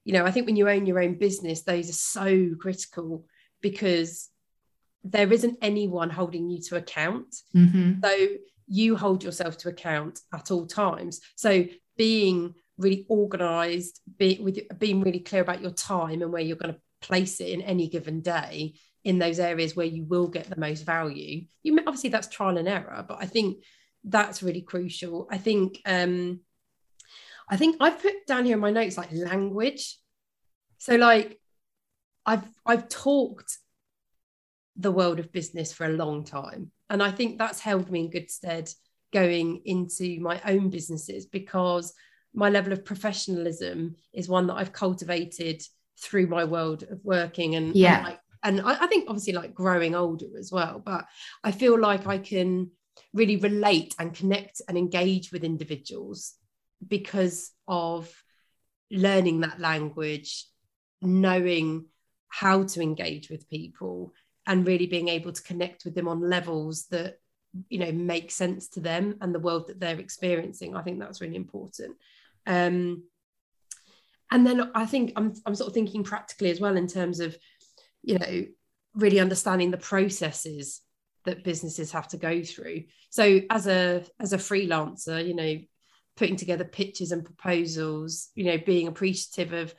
You 0.05 0.13
know 0.13 0.25
i 0.25 0.31
think 0.31 0.45
when 0.45 0.55
you 0.55 0.67
own 0.67 0.85
your 0.85 1.01
own 1.01 1.15
business 1.15 1.61
those 1.61 1.89
are 1.89 1.93
so 1.93 2.55
critical 2.59 3.25
because 3.61 4.29
there 5.03 5.31
isn't 5.31 5.57
anyone 5.61 6.09
holding 6.09 6.49
you 6.49 6.61
to 6.61 6.75
account. 6.75 7.35
Mm-hmm. 7.55 8.03
so 8.03 8.27
you 8.69 8.95
hold 8.95 9.23
yourself 9.23 9.57
to 9.57 9.69
account 9.69 10.19
at 10.33 10.51
all 10.51 10.67
times. 10.67 11.21
So 11.35 11.65
being 11.97 12.53
really 12.77 13.05
organized 13.09 13.99
be, 14.17 14.39
with 14.41 14.59
being 14.77 15.01
really 15.01 15.19
clear 15.19 15.41
about 15.41 15.61
your 15.61 15.71
time 15.71 16.21
and 16.21 16.31
where 16.31 16.41
you're 16.41 16.55
going 16.55 16.75
to 16.75 16.79
place 17.01 17.41
it 17.41 17.49
in 17.49 17.61
any 17.61 17.87
given 17.87 18.21
day 18.21 18.75
in 19.03 19.17
those 19.17 19.39
areas 19.39 19.75
where 19.75 19.85
you 19.85 20.03
will 20.03 20.27
get 20.27 20.49
the 20.49 20.59
most 20.59 20.85
value. 20.85 21.45
You 21.63 21.79
obviously 21.79 22.11
that's 22.11 22.27
trial 22.27 22.57
and 22.57 22.67
error 22.67 23.03
but 23.07 23.17
i 23.21 23.25
think 23.25 23.63
that's 24.03 24.41
really 24.41 24.61
crucial 24.61 25.27
i 25.29 25.37
think 25.37 25.81
um 25.85 26.39
i 27.49 27.57
think 27.57 27.75
i've 27.79 28.01
put 28.01 28.25
down 28.27 28.45
here 28.45 28.55
in 28.55 28.61
my 28.61 28.71
notes 28.71 28.97
like 28.97 29.11
language 29.11 29.97
so 30.77 30.95
like 30.95 31.39
i've 32.25 32.43
i've 32.65 32.87
talked 32.87 33.57
the 34.79 34.91
world 34.91 35.19
of 35.19 35.31
business 35.31 35.73
for 35.73 35.85
a 35.85 35.89
long 35.89 36.23
time. 36.23 36.71
And 36.89 37.03
I 37.03 37.11
think 37.11 37.37
that's 37.37 37.59
held 37.59 37.91
me 37.91 37.99
in 37.99 38.09
good 38.09 38.31
stead 38.31 38.69
going 39.11 39.61
into 39.65 40.19
my 40.21 40.41
own 40.45 40.69
businesses 40.69 41.25
because 41.25 41.93
my 42.33 42.49
level 42.49 42.71
of 42.71 42.85
professionalism 42.85 43.95
is 44.13 44.29
one 44.29 44.47
that 44.47 44.55
I've 44.55 44.71
cultivated 44.71 45.61
through 45.99 46.27
my 46.27 46.45
world 46.45 46.83
of 46.83 47.03
working 47.03 47.55
and 47.55 47.75
yeah 47.75 47.97
and, 47.97 48.05
like, 48.05 48.19
and 48.43 48.61
I, 48.61 48.83
I 48.83 48.87
think 48.87 49.09
obviously 49.09 49.33
like 49.33 49.53
growing 49.53 49.95
older 49.95 50.27
as 50.37 50.49
well 50.49 50.81
but 50.85 51.05
I 51.43 51.51
feel 51.51 51.77
like 51.77 52.07
I 52.07 52.19
can 52.19 52.71
really 53.13 53.37
relate 53.37 53.95
and 53.99 54.13
connect 54.13 54.61
and 54.67 54.77
engage 54.77 55.31
with 55.31 55.43
individuals 55.43 56.35
because 56.85 57.51
of 57.67 58.11
learning 58.91 59.41
that 59.41 59.59
language 59.59 60.45
knowing 61.01 61.85
how 62.29 62.63
to 62.63 62.81
engage 62.81 63.29
with 63.29 63.49
people 63.49 64.13
and 64.45 64.65
really 64.65 64.87
being 64.87 65.07
able 65.07 65.31
to 65.31 65.43
connect 65.43 65.85
with 65.85 65.95
them 65.95 66.07
on 66.07 66.29
levels 66.29 66.85
that 66.87 67.19
you 67.69 67.79
know 67.79 67.91
make 67.91 68.31
sense 68.31 68.69
to 68.69 68.79
them 68.79 69.15
and 69.21 69.33
the 69.33 69.39
world 69.39 69.67
that 69.67 69.79
they're 69.79 69.99
experiencing. 69.99 70.75
I 70.75 70.81
think 70.81 70.99
that's 70.99 71.21
really 71.21 71.35
important. 71.35 71.97
Um, 72.45 73.03
and 74.31 74.45
then 74.45 74.71
i 74.75 74.85
think 74.85 75.11
I'm, 75.15 75.33
I'm 75.45 75.55
sort 75.55 75.69
of 75.69 75.73
thinking 75.73 76.03
practically 76.03 76.51
as 76.51 76.59
well 76.59 76.77
in 76.77 76.87
terms 76.87 77.19
of 77.19 77.37
you 78.03 78.17
know 78.17 78.45
really 78.95 79.19
understanding 79.19 79.71
the 79.71 79.77
processes 79.77 80.81
that 81.29 81.43
businesses 81.43 81.91
have 81.91 82.07
to 82.07 82.17
go 82.17 82.43
through 82.43 82.83
so 83.09 83.39
as 83.49 83.67
a 83.67 84.03
as 84.19 84.33
a 84.33 84.37
freelancer 84.37 85.25
you 85.25 85.35
know 85.35 85.57
putting 86.17 86.35
together 86.35 86.65
pitches 86.65 87.11
and 87.11 87.25
proposals 87.25 88.29
you 88.35 88.45
know 88.45 88.57
being 88.57 88.87
appreciative 88.87 89.53
of 89.53 89.73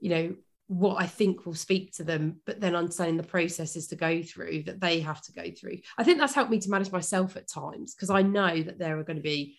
you 0.00 0.10
know 0.10 0.34
what 0.72 1.02
I 1.02 1.06
think 1.06 1.44
will 1.44 1.54
speak 1.54 1.92
to 1.96 2.04
them, 2.04 2.40
but 2.46 2.60
then 2.60 2.74
understanding 2.74 3.18
the 3.18 3.22
processes 3.22 3.88
to 3.88 3.96
go 3.96 4.22
through 4.22 4.62
that 4.64 4.80
they 4.80 5.00
have 5.00 5.20
to 5.22 5.32
go 5.32 5.50
through. 5.50 5.78
I 5.98 6.04
think 6.04 6.18
that's 6.18 6.34
helped 6.34 6.50
me 6.50 6.60
to 6.60 6.70
manage 6.70 6.90
myself 6.90 7.36
at 7.36 7.48
times 7.48 7.94
because 7.94 8.08
I 8.08 8.22
know 8.22 8.62
that 8.62 8.78
there 8.78 8.98
are 8.98 9.04
going 9.04 9.16
to 9.16 9.22
be, 9.22 9.58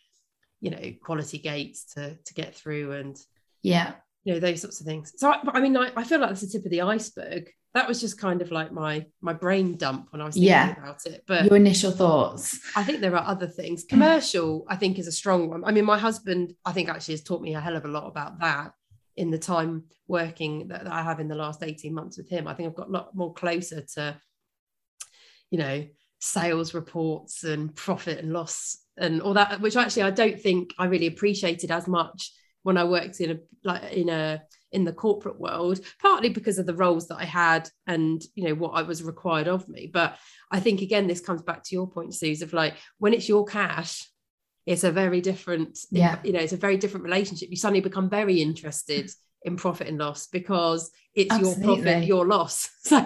you 0.59 0.71
know, 0.71 0.93
quality 1.03 1.37
gates 1.37 1.93
to 1.93 2.15
to 2.15 2.33
get 2.33 2.55
through 2.55 2.93
and 2.93 3.17
yeah, 3.61 3.93
you 4.23 4.33
know 4.33 4.39
those 4.39 4.61
sorts 4.61 4.79
of 4.79 4.87
things. 4.87 5.13
So 5.17 5.29
I, 5.29 5.39
I 5.53 5.59
mean, 5.59 5.77
I, 5.77 5.91
I 5.95 6.03
feel 6.03 6.19
like 6.19 6.29
that's 6.29 6.41
the 6.41 6.47
tip 6.47 6.65
of 6.65 6.71
the 6.71 6.81
iceberg. 6.81 7.49
That 7.73 7.87
was 7.87 7.99
just 7.99 8.19
kind 8.19 8.41
of 8.41 8.51
like 8.51 8.71
my 8.71 9.05
my 9.21 9.33
brain 9.33 9.77
dump 9.77 10.09
when 10.11 10.21
I 10.21 10.25
was 10.25 10.35
thinking 10.35 10.49
yeah. 10.49 10.77
about 10.77 11.05
it. 11.05 11.23
But 11.25 11.45
your 11.45 11.55
initial 11.55 11.91
thoughts. 11.91 12.59
I 12.75 12.83
think 12.83 13.01
there 13.01 13.15
are 13.15 13.27
other 13.27 13.47
things. 13.47 13.83
Commercial, 13.83 14.65
I 14.67 14.75
think, 14.75 14.99
is 14.99 15.07
a 15.07 15.11
strong 15.11 15.49
one. 15.49 15.63
I 15.65 15.71
mean, 15.71 15.85
my 15.85 15.97
husband, 15.97 16.53
I 16.65 16.71
think, 16.71 16.89
actually 16.89 17.15
has 17.15 17.23
taught 17.23 17.41
me 17.41 17.55
a 17.55 17.59
hell 17.59 17.75
of 17.75 17.85
a 17.85 17.89
lot 17.89 18.07
about 18.07 18.39
that 18.41 18.73
in 19.15 19.31
the 19.31 19.37
time 19.37 19.85
working 20.07 20.67
that, 20.67 20.83
that 20.83 20.93
I 20.93 21.01
have 21.03 21.19
in 21.19 21.27
the 21.27 21.35
last 21.35 21.63
18 21.63 21.93
months 21.93 22.17
with 22.17 22.29
him. 22.29 22.47
I 22.47 22.53
think 22.53 22.67
I've 22.67 22.75
got 22.75 22.89
a 22.89 22.91
lot 22.91 23.15
more 23.15 23.33
closer 23.33 23.81
to, 23.95 24.17
you 25.49 25.59
know, 25.59 25.85
sales 26.19 26.73
reports 26.73 27.43
and 27.43 27.75
profit 27.75 28.19
and 28.19 28.33
loss 28.33 28.77
and 28.97 29.21
all 29.21 29.33
that, 29.33 29.61
which 29.61 29.75
actually 29.75 30.03
I 30.03 30.11
don't 30.11 30.39
think 30.39 30.73
I 30.77 30.85
really 30.85 31.07
appreciated 31.07 31.71
as 31.71 31.87
much 31.87 32.31
when 32.63 32.77
I 32.77 32.85
worked 32.85 33.19
in 33.19 33.31
a 33.31 33.37
like 33.63 33.91
in 33.91 34.09
a 34.09 34.43
in 34.73 34.83
the 34.83 34.93
corporate 34.93 35.39
world, 35.39 35.79
partly 36.01 36.29
because 36.29 36.57
of 36.57 36.65
the 36.65 36.75
roles 36.75 37.07
that 37.07 37.17
I 37.17 37.25
had 37.25 37.69
and 37.87 38.21
you 38.35 38.45
know 38.45 38.55
what 38.55 38.71
I 38.71 38.81
was 38.81 39.03
required 39.03 39.47
of 39.47 39.67
me. 39.69 39.89
But 39.91 40.17
I 40.51 40.59
think 40.59 40.81
again, 40.81 41.07
this 41.07 41.21
comes 41.21 41.41
back 41.41 41.63
to 41.63 41.75
your 41.75 41.87
point, 41.87 42.13
Suze, 42.13 42.41
of 42.41 42.53
like 42.53 42.75
when 42.97 43.13
it's 43.13 43.29
your 43.29 43.45
cash 43.45 44.09
it's 44.65 44.83
a 44.83 44.91
very 44.91 45.21
different 45.21 45.79
yeah 45.91 46.19
you 46.23 46.31
know 46.31 46.39
it's 46.39 46.53
a 46.53 46.57
very 46.57 46.77
different 46.77 47.03
relationship 47.03 47.49
you 47.49 47.57
suddenly 47.57 47.81
become 47.81 48.09
very 48.09 48.41
interested 48.41 49.09
in 49.45 49.57
profit 49.57 49.87
and 49.87 49.97
loss 49.97 50.27
because 50.27 50.89
it's 51.15 51.33
Absolutely. 51.33 51.63
your 51.65 51.75
profit 51.75 52.03
your 52.05 52.27
loss 52.27 52.69
so 52.83 53.05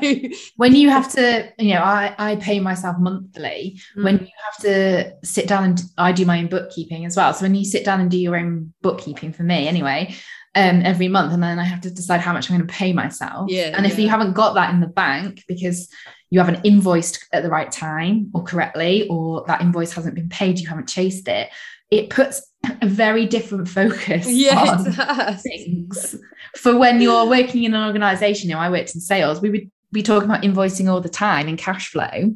when 0.56 0.76
you 0.76 0.90
have 0.90 1.12
to 1.12 1.52
you 1.58 1.74
know 1.74 1.82
i 1.82 2.14
i 2.18 2.36
pay 2.36 2.60
myself 2.60 2.96
monthly 3.00 3.80
mm. 3.98 4.04
when 4.04 4.20
you 4.20 4.32
have 4.46 4.62
to 4.62 5.14
sit 5.24 5.48
down 5.48 5.64
and 5.64 5.82
i 5.98 6.12
do 6.12 6.26
my 6.26 6.40
own 6.40 6.48
bookkeeping 6.48 7.06
as 7.06 7.18
well 7.18 7.34
so 7.34 7.44
when 7.44 7.56
you 7.56 7.66
sit 7.66 7.84
down 7.84 8.00
and 8.00 8.12
do 8.12 8.20
your 8.20 8.38
own 8.38 8.74
bookkeeping 8.82 9.34
for 9.34 9.44
me 9.44 9.68
anyway 9.68 10.14
um, 10.58 10.82
every 10.84 11.08
month 11.08 11.34
and 11.34 11.44
then 11.44 11.60
I 11.60 11.64
have 11.64 11.82
to 11.82 11.92
decide 11.92 12.20
how 12.20 12.34
much 12.34 12.50
I'm 12.50 12.58
going 12.58 12.68
to 12.68 12.74
pay 12.74 12.92
myself. 12.92 13.50
Yeah, 13.52 13.76
and 13.78 13.86
if 13.86 13.94
yeah. 13.94 14.06
you 14.06 14.10
haven't 14.10 14.34
got 14.34 14.56
that 14.56 14.74
in 14.74 14.80
the 14.80 14.88
bank 14.88 15.44
because 15.48 15.88
you 16.32 16.40
haven't 16.40 16.66
invoiced 16.66 17.26
at 17.32 17.44
the 17.44 17.50
right 17.50 17.72
time 17.72 18.32
or 18.34 18.44
correctly, 18.44 19.08
or 19.08 19.46
that 19.48 19.62
invoice 19.62 19.94
hasn't 19.94 20.16
been 20.16 20.30
paid, 20.30 20.60
you 20.60 20.68
haven't 20.68 20.90
chased 20.90 21.28
it, 21.28 21.50
it 21.92 22.10
puts 22.10 22.42
a 22.82 22.88
very 22.88 23.28
different 23.28 23.70
focus 23.70 24.28
yes, 24.30 25.00
on 25.00 25.38
things. 25.38 26.16
For 26.56 26.76
when 26.76 27.02
you're 27.02 27.28
working 27.28 27.64
in 27.64 27.76
an 27.76 27.86
organization, 27.86 28.50
you 28.50 28.56
know, 28.56 28.62
I 28.62 28.72
worked 28.72 28.96
in 28.96 29.02
sales, 29.02 29.42
we 29.42 29.52
would 29.52 29.72
be 29.92 30.02
talking 30.02 30.30
about 30.30 30.44
invoicing 30.44 30.92
all 30.92 31.02
the 31.02 31.10
time 31.10 31.48
and 31.48 31.58
cash 31.58 31.92
flow. 31.92 32.34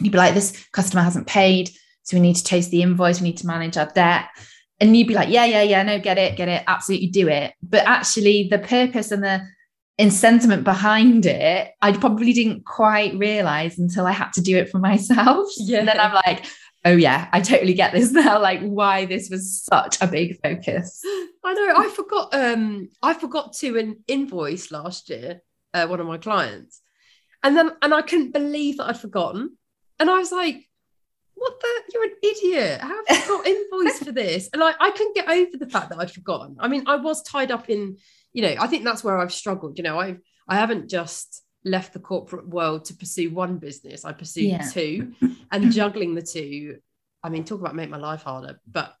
You'd 0.00 0.12
be 0.12 0.18
like, 0.18 0.34
this 0.34 0.66
customer 0.72 1.02
hasn't 1.02 1.28
paid, 1.28 1.70
so 2.02 2.16
we 2.16 2.20
need 2.20 2.34
to 2.34 2.44
chase 2.44 2.68
the 2.68 2.82
invoice, 2.82 3.20
we 3.20 3.28
need 3.28 3.38
to 3.38 3.46
manage 3.46 3.76
our 3.76 3.86
debt 3.86 4.26
and 4.80 4.96
you'd 4.96 5.08
be 5.08 5.14
like, 5.14 5.28
yeah, 5.28 5.44
yeah, 5.44 5.62
yeah, 5.62 5.82
no, 5.82 5.98
get 5.98 6.18
it, 6.18 6.36
get 6.36 6.48
it, 6.48 6.64
absolutely 6.66 7.08
do 7.08 7.28
it. 7.28 7.54
But 7.62 7.86
actually, 7.86 8.48
the 8.50 8.58
purpose 8.58 9.10
and 9.12 9.22
the 9.22 9.42
in 9.96 10.10
sentiment 10.10 10.64
behind 10.64 11.24
it, 11.26 11.70
I 11.80 11.92
probably 11.92 12.32
didn't 12.32 12.64
quite 12.64 13.14
realize 13.14 13.78
until 13.78 14.06
I 14.06 14.12
had 14.12 14.32
to 14.32 14.42
do 14.42 14.56
it 14.56 14.68
for 14.68 14.78
myself. 14.90 15.48
Yeah. 15.58 15.80
And 15.80 15.88
then 15.88 16.00
I'm 16.00 16.14
like, 16.14 16.44
oh 16.84 16.96
yeah, 16.96 17.28
I 17.32 17.40
totally 17.40 17.74
get 17.74 17.92
this 17.92 18.10
now. 18.12 18.40
Like 18.40 18.60
why 18.60 19.04
this 19.04 19.30
was 19.30 19.62
such 19.62 20.00
a 20.00 20.06
big 20.06 20.40
focus. 20.42 21.00
I 21.44 21.54
know. 21.54 21.74
I 21.76 21.88
forgot. 21.90 22.34
Um, 22.34 22.88
I 23.02 23.14
forgot 23.14 23.52
to 23.54 23.78
an 23.78 24.02
invoice 24.08 24.70
last 24.70 25.10
year. 25.10 25.40
Uh, 25.72 25.88
one 25.88 25.98
of 25.98 26.06
my 26.06 26.18
clients, 26.18 26.80
and 27.42 27.56
then 27.56 27.72
and 27.82 27.92
I 27.92 28.02
couldn't 28.02 28.32
believe 28.32 28.76
that 28.76 28.88
I'd 28.88 29.00
forgotten. 29.00 29.56
And 29.98 30.08
I 30.08 30.18
was 30.18 30.30
like, 30.30 30.68
what 31.44 31.60
the 31.60 31.92
you're 31.92 32.04
an 32.04 32.16
idiot 32.22 32.80
how 32.80 33.04
have 33.06 33.18
you 33.18 33.28
got 33.28 33.46
invoice 33.46 33.98
for 33.98 34.12
this 34.12 34.48
and 34.52 34.60
like 34.60 34.76
I 34.80 34.90
couldn't 34.90 35.14
get 35.14 35.28
over 35.28 35.56
the 35.58 35.68
fact 35.68 35.90
that 35.90 35.98
I'd 35.98 36.10
forgotten 36.10 36.56
I 36.58 36.68
mean 36.68 36.84
I 36.86 36.96
was 36.96 37.22
tied 37.22 37.50
up 37.50 37.68
in 37.68 37.98
you 38.32 38.42
know 38.42 38.54
I 38.58 38.66
think 38.66 38.84
that's 38.84 39.04
where 39.04 39.18
I've 39.18 39.32
struggled 39.32 39.78
you 39.78 39.84
know 39.84 39.98
I've 39.98 40.20
I 40.48 40.56
haven't 40.56 40.88
just 40.88 41.42
left 41.64 41.92
the 41.92 41.98
corporate 41.98 42.48
world 42.48 42.86
to 42.86 42.96
pursue 42.96 43.30
one 43.30 43.58
business 43.58 44.04
I 44.04 44.12
pursued 44.12 44.52
yeah. 44.52 44.68
two 44.70 45.12
and 45.50 45.70
juggling 45.72 46.14
the 46.14 46.22
two 46.22 46.78
I 47.22 47.28
mean 47.28 47.44
talk 47.44 47.60
about 47.60 47.74
make 47.74 47.90
my 47.90 47.98
life 47.98 48.22
harder 48.22 48.60
but 48.66 48.94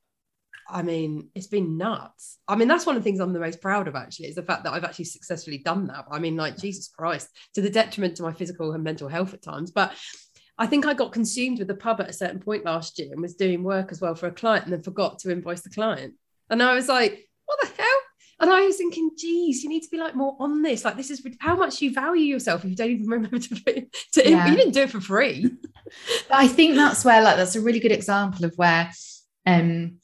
I 0.68 0.82
mean, 0.82 1.28
it's 1.34 1.46
been 1.46 1.76
nuts. 1.76 2.38
I 2.48 2.56
mean, 2.56 2.68
that's 2.68 2.86
one 2.86 2.96
of 2.96 3.02
the 3.02 3.04
things 3.04 3.20
I'm 3.20 3.34
the 3.34 3.38
most 3.38 3.60
proud 3.60 3.86
of 3.86 3.94
actually, 3.96 4.28
is 4.28 4.34
the 4.34 4.42
fact 4.42 4.64
that 4.64 4.72
I've 4.72 4.84
actually 4.84 5.04
successfully 5.04 5.58
done 5.58 5.88
that. 5.88 6.06
I 6.10 6.18
mean, 6.18 6.36
like, 6.36 6.56
Jesus 6.56 6.88
Christ, 6.88 7.28
to 7.54 7.60
the 7.60 7.68
detriment 7.68 8.16
to 8.16 8.22
my 8.22 8.32
physical 8.32 8.72
and 8.72 8.82
mental 8.82 9.08
health 9.08 9.34
at 9.34 9.42
times. 9.42 9.70
But 9.70 9.92
I 10.56 10.66
think 10.66 10.86
I 10.86 10.94
got 10.94 11.12
consumed 11.12 11.58
with 11.58 11.68
the 11.68 11.74
pub 11.74 12.00
at 12.00 12.08
a 12.08 12.12
certain 12.12 12.38
point 12.38 12.64
last 12.64 12.98
year 12.98 13.08
and 13.12 13.20
was 13.20 13.34
doing 13.34 13.62
work 13.64 13.90
as 13.90 14.00
well 14.00 14.14
for 14.14 14.28
a 14.28 14.32
client 14.32 14.64
and 14.64 14.72
then 14.72 14.82
forgot 14.82 15.18
to 15.20 15.32
invoice 15.32 15.62
the 15.62 15.70
client. 15.70 16.14
And 16.48 16.62
I 16.62 16.74
was 16.74 16.88
like, 16.88 17.28
what 17.46 17.58
the 17.60 17.82
hell? 17.82 18.00
And 18.40 18.50
I 18.50 18.62
was 18.62 18.76
thinking, 18.76 19.10
geez, 19.16 19.62
you 19.62 19.68
need 19.68 19.82
to 19.82 19.90
be 19.90 19.96
like 19.96 20.14
more 20.14 20.36
on 20.38 20.62
this. 20.62 20.84
Like, 20.84 20.96
this 20.96 21.10
is 21.10 21.26
how 21.40 21.56
much 21.56 21.80
you 21.80 21.92
value 21.92 22.24
yourself 22.24 22.64
if 22.64 22.70
you 22.70 22.76
don't 22.76 22.90
even 22.90 23.06
remember 23.06 23.38
to, 23.38 23.86
to 24.12 24.30
yeah. 24.30 24.46
you 24.46 24.56
didn't 24.56 24.74
do 24.74 24.82
it 24.82 24.90
for 24.90 25.00
free. 25.00 25.50
I 26.30 26.48
think 26.48 26.74
that's 26.74 27.04
where, 27.04 27.22
like, 27.22 27.36
that's 27.36 27.56
a 27.56 27.60
really 27.60 27.80
good 27.80 27.92
example 27.92 28.44
of 28.44 28.54
where 28.56 28.90
um 29.46 29.98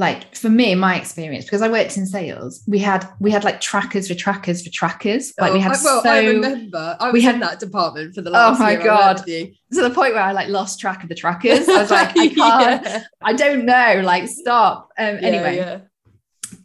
like 0.00 0.34
for 0.34 0.48
me 0.48 0.74
my 0.74 0.96
experience 0.96 1.44
because 1.44 1.60
i 1.60 1.68
worked 1.68 1.98
in 1.98 2.06
sales 2.06 2.62
we 2.66 2.78
had 2.78 3.06
we 3.20 3.30
had 3.30 3.44
like 3.44 3.60
trackers 3.60 4.08
for 4.08 4.14
trackers 4.14 4.64
for 4.64 4.70
trackers. 4.70 5.34
Like 5.38 5.50
oh, 5.50 5.54
we 5.54 5.60
had 5.60 5.76
well, 5.84 6.02
so 6.02 6.10
i 6.10 6.24
remember. 6.24 6.96
I 6.98 7.10
we 7.10 7.20
had 7.20 7.40
that 7.42 7.60
department 7.60 8.14
for 8.14 8.22
the 8.22 8.30
last 8.30 8.58
oh 8.58 8.64
my 8.64 8.76
god. 8.76 9.18
to 9.26 9.52
the 9.70 9.90
point 9.90 10.14
where 10.14 10.22
i 10.22 10.32
like 10.32 10.48
lost 10.48 10.80
track 10.80 11.02
of 11.02 11.10
the 11.10 11.14
trackers. 11.14 11.68
I 11.68 11.82
was 11.82 11.90
like 11.90 12.08
i 12.18 12.28
can't 12.28 12.84
yeah. 12.84 13.04
i 13.20 13.34
don't 13.34 13.66
know 13.66 14.00
like 14.02 14.26
stop. 14.28 14.88
Um 14.98 15.16
yeah, 15.16 15.20
anyway. 15.20 15.56
yeah. 15.56 15.80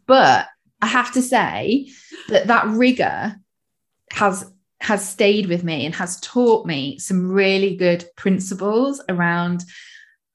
but 0.08 0.48
i 0.82 0.88
have 0.88 1.12
to 1.14 1.22
say 1.22 1.92
that 2.30 2.48
that 2.48 2.66
rigor 2.68 3.36
has 4.12 4.50
has 4.80 5.08
stayed 5.08 5.48
with 5.48 5.64
me 5.64 5.86
and 5.86 5.94
has 5.94 6.20
taught 6.22 6.66
me 6.66 6.98
some 7.00 7.30
really 7.30 7.76
good 7.76 8.06
principles 8.16 9.04
around 9.10 9.66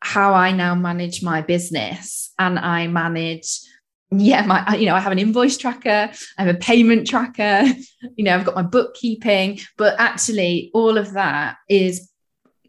how 0.01 0.35
I 0.35 0.53
now 0.53 0.75
manage 0.75 1.23
my 1.23 1.43
business. 1.43 2.33
And 2.39 2.59
I 2.59 2.87
manage 2.87 3.61
yeah 4.13 4.45
my 4.45 4.75
you 4.75 4.87
know 4.87 4.97
I 4.97 4.99
have 4.99 5.13
an 5.13 5.21
invoice 5.21 5.57
tracker 5.57 6.11
I 6.37 6.43
have 6.43 6.53
a 6.53 6.59
payment 6.59 7.07
tracker 7.07 7.63
you 8.17 8.25
know 8.25 8.35
I've 8.35 8.45
got 8.45 8.57
my 8.57 8.63
bookkeeping. 8.63 9.61
But 9.77 9.95
actually 9.99 10.71
all 10.75 10.99
of 10.99 11.13
that 11.13 11.57
is 11.69 12.11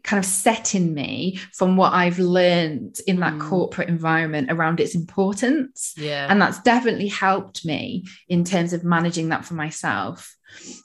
kind 0.04 0.18
of 0.18 0.28
set 0.28 0.74
in 0.74 0.94
me 0.94 1.38
from 1.52 1.76
what 1.76 1.92
I've 1.92 2.18
learned 2.18 2.98
in 3.06 3.20
that 3.20 3.34
mm. 3.34 3.40
corporate 3.40 3.88
environment 3.88 4.50
around 4.50 4.80
its 4.80 4.94
importance. 4.94 5.94
Yeah. 5.96 6.26
And 6.28 6.42
that's 6.42 6.60
definitely 6.62 7.08
helped 7.08 7.64
me 7.64 8.04
in 8.28 8.44
terms 8.44 8.72
of 8.72 8.82
managing 8.82 9.28
that 9.28 9.44
for 9.44 9.54
myself. 9.54 10.36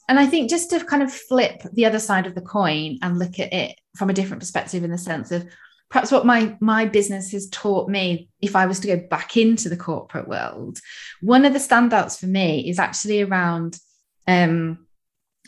And 0.08 0.20
I 0.20 0.28
think 0.28 0.50
just 0.50 0.70
to 0.70 0.84
kind 0.86 1.04
of 1.04 1.12
flip 1.12 1.64
the 1.74 1.86
other 1.86 2.00
side 2.00 2.28
of 2.28 2.36
the 2.36 2.42
coin 2.42 3.00
and 3.02 3.20
look 3.20 3.40
at 3.40 3.52
it 3.52 3.80
from 3.96 4.10
a 4.10 4.14
different 4.14 4.42
perspective 4.42 4.84
in 4.84 4.92
the 4.92 4.98
sense 4.98 5.32
of 5.32 5.48
perhaps 5.90 6.12
what 6.12 6.26
my 6.26 6.56
my 6.60 6.86
business 6.86 7.32
has 7.32 7.50
taught 7.50 7.90
me 7.90 8.30
if 8.42 8.56
i 8.56 8.66
was 8.66 8.80
to 8.80 8.88
go 8.88 8.98
back 9.10 9.38
into 9.38 9.70
the 9.70 9.78
corporate 9.78 10.28
world 10.28 10.80
one 11.22 11.46
of 11.46 11.54
the 11.54 11.60
standouts 11.60 12.20
for 12.20 12.28
me 12.28 12.68
is 12.70 12.80
actually 12.80 13.22
around 13.22 13.80
um 14.28 14.86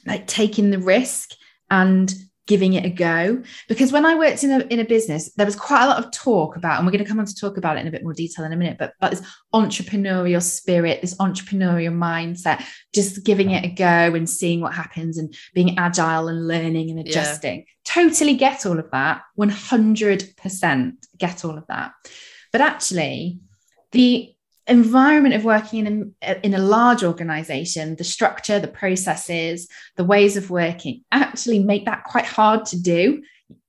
like 0.05 0.27
taking 0.27 0.69
the 0.69 0.79
risk 0.79 1.31
and 1.69 2.13
giving 2.49 2.73
it 2.73 2.83
a 2.83 2.89
go. 2.89 3.41
Because 3.67 3.91
when 3.91 4.05
i 4.05 4.15
worked 4.15 4.43
in 4.43 4.51
a, 4.51 4.59
in 4.65 4.79
a 4.79 4.83
business 4.83 5.31
there 5.35 5.45
was 5.45 5.55
quite 5.55 5.83
a 5.83 5.87
lot 5.87 6.03
of 6.03 6.11
talk 6.11 6.57
about 6.57 6.77
and 6.77 6.85
we're 6.85 6.91
going 6.91 7.03
to 7.03 7.09
come 7.09 7.19
on 7.19 7.25
to 7.25 7.35
talk 7.35 7.57
about 7.57 7.77
it 7.77 7.81
in 7.81 7.87
a 7.87 7.91
bit 7.91 8.03
more 8.03 8.13
detail 8.13 8.43
in 8.43 8.51
a 8.51 8.57
minute 8.57 8.77
but, 8.77 8.93
but 8.99 9.11
this 9.11 9.21
entrepreneurial 9.53 10.41
spirit 10.41 10.99
this 11.01 11.15
entrepreneurial 11.17 11.93
mindset 11.93 12.63
just 12.93 13.23
giving 13.23 13.51
it 13.51 13.63
a 13.63 13.69
go 13.69 14.15
and 14.15 14.29
seeing 14.29 14.61
what 14.61 14.73
happens 14.73 15.17
and 15.17 15.35
being 15.53 15.77
agile 15.77 16.27
and 16.27 16.47
learning 16.47 16.89
and 16.89 16.99
adjusting. 16.99 17.59
Yeah. 17.59 17.63
totally 17.85 18.35
get 18.35 18.65
all 18.65 18.79
of 18.79 18.89
that. 18.91 19.21
100% 19.37 20.93
get 21.17 21.45
all 21.45 21.57
of 21.57 21.67
that. 21.67 21.91
But 22.51 22.61
actually 22.61 23.39
the 23.91 24.33
environment 24.69 25.35
of 25.35 25.43
working 25.43 25.85
in 25.85 26.15
a, 26.21 26.45
in 26.45 26.53
a 26.53 26.59
large 26.59 27.03
organization, 27.03 27.95
the 27.95 28.03
structure, 28.03 28.59
the 28.59 28.67
processes, 28.67 29.67
the 29.95 30.03
ways 30.03 30.37
of 30.37 30.49
working 30.49 31.03
actually 31.11 31.59
make 31.59 31.85
that 31.85 32.03
quite 32.03 32.25
hard 32.25 32.65
to 32.65 32.81
do. 32.81 33.21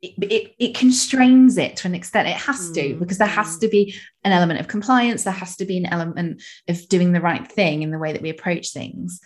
It, 0.02 0.12
it, 0.22 0.54
it 0.58 0.74
constrains 0.74 1.56
it 1.56 1.76
to 1.76 1.88
an 1.88 1.94
extent. 1.94 2.28
It 2.28 2.36
has 2.36 2.70
to, 2.72 2.94
because 2.96 3.18
there 3.18 3.26
has 3.26 3.58
to 3.58 3.68
be 3.68 3.94
an 4.24 4.32
element 4.32 4.60
of 4.60 4.68
compliance, 4.68 5.24
there 5.24 5.32
has 5.32 5.56
to 5.56 5.64
be 5.64 5.78
an 5.78 5.86
element 5.86 6.42
of 6.68 6.88
doing 6.88 7.12
the 7.12 7.20
right 7.20 7.50
thing 7.50 7.82
in 7.82 7.90
the 7.90 7.98
way 7.98 8.12
that 8.12 8.22
we 8.22 8.30
approach 8.30 8.72
things. 8.72 9.20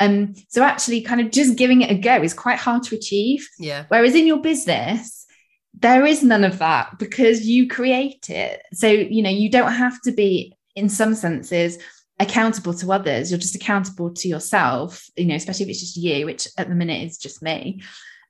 Um, 0.00 0.34
so 0.48 0.62
actually 0.62 1.02
kind 1.02 1.20
of 1.20 1.30
just 1.30 1.56
giving 1.56 1.82
it 1.82 1.90
a 1.90 1.94
go 1.94 2.22
is 2.22 2.34
quite 2.34 2.58
hard 2.58 2.84
to 2.84 2.94
achieve. 2.94 3.48
Yeah. 3.58 3.84
Whereas 3.88 4.14
in 4.14 4.26
your 4.26 4.40
business, 4.40 5.26
there 5.74 6.06
is 6.06 6.22
none 6.22 6.44
of 6.44 6.58
that 6.58 6.98
because 6.98 7.46
you 7.46 7.68
create 7.68 8.30
it. 8.30 8.62
So, 8.72 8.88
you 8.88 9.22
know, 9.22 9.30
you 9.30 9.50
don't 9.50 9.72
have 9.72 10.00
to 10.02 10.12
be 10.12 10.56
in 10.78 10.88
some 10.88 11.14
senses 11.14 11.78
accountable 12.20 12.74
to 12.74 12.92
others. 12.92 13.30
You're 13.30 13.38
just 13.38 13.54
accountable 13.54 14.12
to 14.14 14.28
yourself 14.28 15.04
you 15.16 15.26
know 15.26 15.34
especially 15.34 15.64
if 15.64 15.70
it's 15.70 15.80
just 15.80 15.96
you 15.96 16.26
which 16.26 16.48
at 16.56 16.68
the 16.68 16.74
minute 16.74 17.02
is 17.02 17.18
just 17.18 17.42
me. 17.42 17.82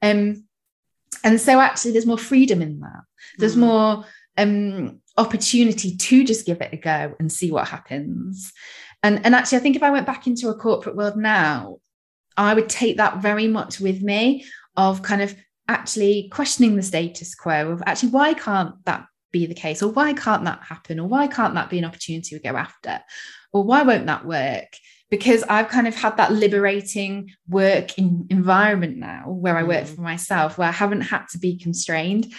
Um 0.02 0.44
and 1.24 1.40
so 1.40 1.61
actually 1.61 1.92
there's 1.92 2.06
more 2.06 2.18
freedom 2.18 2.62
in 2.62 2.80
that. 2.80 3.02
There's 3.38 3.56
mm. 3.56 3.61
more 3.61 4.04
um 4.37 5.00
opportunity 5.16 5.96
to 5.96 6.24
just 6.24 6.46
give 6.46 6.61
it 6.61 6.72
a 6.72 6.76
go 6.76 7.14
and 7.18 7.30
see 7.30 7.50
what 7.50 7.68
happens. 7.68 8.52
And 9.02 9.24
and 9.24 9.34
actually 9.34 9.58
i 9.58 9.61
think 9.61 9.76
if 9.76 9.82
i 9.84 9.90
went 9.90 10.06
back 10.06 10.26
into 10.26 10.48
a 10.48 10.54
corporate 10.54 10.96
world 10.96 11.16
now 11.16 11.78
i 12.37 12.52
would 12.52 12.68
take 12.68 12.96
that 12.96 13.18
very 13.18 13.46
much 13.46 13.78
with 13.78 14.02
me 14.02 14.44
of 14.76 15.02
kind 15.02 15.22
of 15.22 15.37
actually 15.68 16.28
questioning 16.32 16.76
the 16.76 16.82
status 16.82 17.34
quo 17.34 17.70
of 17.70 17.82
actually 17.87 18.08
why 18.11 18.32
can't 18.34 18.74
that 18.87 19.06
be 19.32 19.46
the 19.46 19.54
case 19.54 19.82
or 19.82 19.92
why 19.92 20.12
can't 20.12 20.44
that 20.44 20.60
happen 20.62 20.98
or 20.98 21.06
why 21.06 21.26
can't 21.26 21.54
that 21.54 21.70
be 21.70 21.78
an 21.78 21.84
opportunity 21.84 22.34
we 22.34 22.40
go 22.40 22.56
after 22.56 23.00
or 23.52 23.62
why 23.62 23.82
won't 23.82 24.06
that 24.06 24.24
work 24.24 24.68
because 25.10 25.42
I've 25.44 25.68
kind 25.68 25.88
of 25.88 25.94
had 25.94 26.16
that 26.18 26.32
liberating 26.32 27.30
work 27.48 27.98
in 27.98 28.26
environment 28.30 28.98
now 28.98 29.30
where 29.30 29.56
I 29.56 29.62
work 29.62 29.84
mm. 29.84 29.94
for 29.94 30.02
myself, 30.02 30.58
where 30.58 30.68
I 30.68 30.72
haven't 30.72 31.02
had 31.02 31.26
to 31.30 31.38
be 31.38 31.58
constrained. 31.58 32.32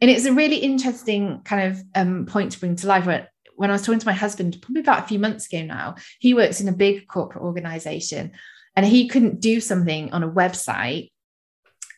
And 0.00 0.10
it's 0.10 0.24
a 0.24 0.32
really 0.32 0.56
interesting 0.56 1.40
kind 1.44 1.72
of 1.72 1.82
um, 1.94 2.26
point 2.26 2.52
to 2.52 2.60
bring 2.60 2.76
to 2.76 2.86
life. 2.86 3.06
Where, 3.06 3.28
when 3.56 3.70
I 3.70 3.74
was 3.74 3.82
talking 3.82 3.98
to 3.98 4.06
my 4.06 4.12
husband, 4.12 4.58
probably 4.62 4.82
about 4.82 5.04
a 5.04 5.08
few 5.08 5.18
months 5.18 5.52
ago 5.52 5.64
now, 5.64 5.96
he 6.20 6.34
works 6.34 6.60
in 6.60 6.68
a 6.68 6.72
big 6.72 7.06
corporate 7.08 7.44
organization 7.44 8.32
and 8.74 8.86
he 8.86 9.08
couldn't 9.08 9.40
do 9.40 9.60
something 9.60 10.12
on 10.12 10.22
a 10.22 10.30
website. 10.30 11.10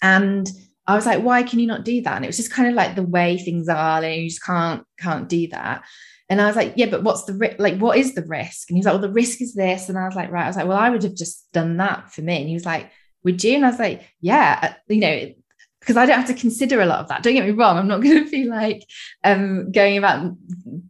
And 0.02 0.50
I 0.86 0.94
was 0.94 1.06
like, 1.06 1.22
why 1.22 1.42
can 1.42 1.58
you 1.58 1.66
not 1.66 1.84
do 1.84 2.02
that? 2.02 2.16
And 2.16 2.24
it 2.24 2.28
was 2.28 2.36
just 2.36 2.52
kind 2.52 2.68
of 2.68 2.74
like 2.74 2.94
the 2.94 3.02
way 3.02 3.38
things 3.38 3.68
are, 3.68 4.02
and 4.02 4.22
you 4.22 4.28
just 4.28 4.44
can't 4.44 4.84
can't 4.98 5.28
do 5.28 5.48
that. 5.48 5.84
And 6.28 6.40
I 6.40 6.46
was 6.46 6.56
like, 6.56 6.74
yeah, 6.76 6.86
but 6.86 7.02
what's 7.02 7.24
the 7.24 7.34
ri- 7.34 7.56
like? 7.58 7.78
What 7.78 7.98
is 7.98 8.14
the 8.14 8.24
risk? 8.24 8.70
And 8.70 8.76
he's 8.76 8.86
like, 8.86 8.94
well, 8.94 9.02
the 9.02 9.12
risk 9.12 9.40
is 9.40 9.54
this. 9.54 9.88
And 9.88 9.98
I 9.98 10.06
was 10.06 10.16
like, 10.16 10.30
right. 10.30 10.44
I 10.44 10.46
was 10.46 10.56
like, 10.56 10.66
well, 10.66 10.78
I 10.78 10.90
would 10.90 11.02
have 11.02 11.14
just 11.14 11.50
done 11.52 11.76
that 11.78 12.12
for 12.12 12.22
me. 12.22 12.38
And 12.38 12.48
he 12.48 12.54
was 12.54 12.66
like, 12.66 12.90
would 13.24 13.42
you? 13.42 13.56
And 13.56 13.66
I 13.66 13.70
was 13.70 13.78
like, 13.78 14.02
yeah, 14.20 14.58
uh, 14.62 14.92
you 14.92 15.00
know, 15.00 15.32
because 15.80 15.98
I 15.98 16.06
don't 16.06 16.16
have 16.16 16.28
to 16.28 16.34
consider 16.34 16.80
a 16.80 16.86
lot 16.86 17.00
of 17.00 17.08
that. 17.08 17.22
Don't 17.22 17.34
get 17.34 17.44
me 17.44 17.50
wrong. 17.50 17.76
I'm 17.76 17.88
not 17.88 18.00
going 18.02 18.24
to 18.24 18.30
be 18.30 18.44
like 18.44 18.86
um, 19.22 19.70
going 19.70 19.98
about 19.98 20.34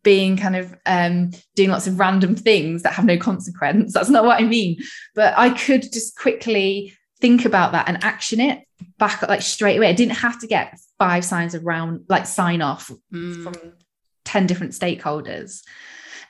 being 0.02 0.36
kind 0.36 0.56
of 0.56 0.74
um, 0.86 1.32
doing 1.56 1.70
lots 1.70 1.86
of 1.86 1.98
random 1.98 2.36
things 2.36 2.82
that 2.82 2.92
have 2.92 3.04
no 3.04 3.18
consequence. 3.18 3.92
That's 3.92 4.10
not 4.10 4.24
what 4.24 4.40
I 4.40 4.44
mean. 4.44 4.78
But 5.14 5.34
I 5.36 5.50
could 5.50 5.82
just 5.82 6.16
quickly 6.16 6.94
think 7.20 7.44
about 7.44 7.72
that 7.72 7.88
and 7.88 8.02
action 8.02 8.40
it 8.40 8.64
back 8.98 9.22
like 9.28 9.42
straight 9.42 9.76
away. 9.76 9.88
I 9.88 9.92
didn't 9.92 10.16
have 10.16 10.40
to 10.40 10.46
get 10.46 10.78
five 10.98 11.24
signs 11.24 11.54
around 11.54 12.04
like 12.08 12.26
sign 12.26 12.62
off 12.62 12.90
mm. 13.12 13.42
from 13.42 13.72
10 14.24 14.46
different 14.46 14.72
stakeholders. 14.72 15.62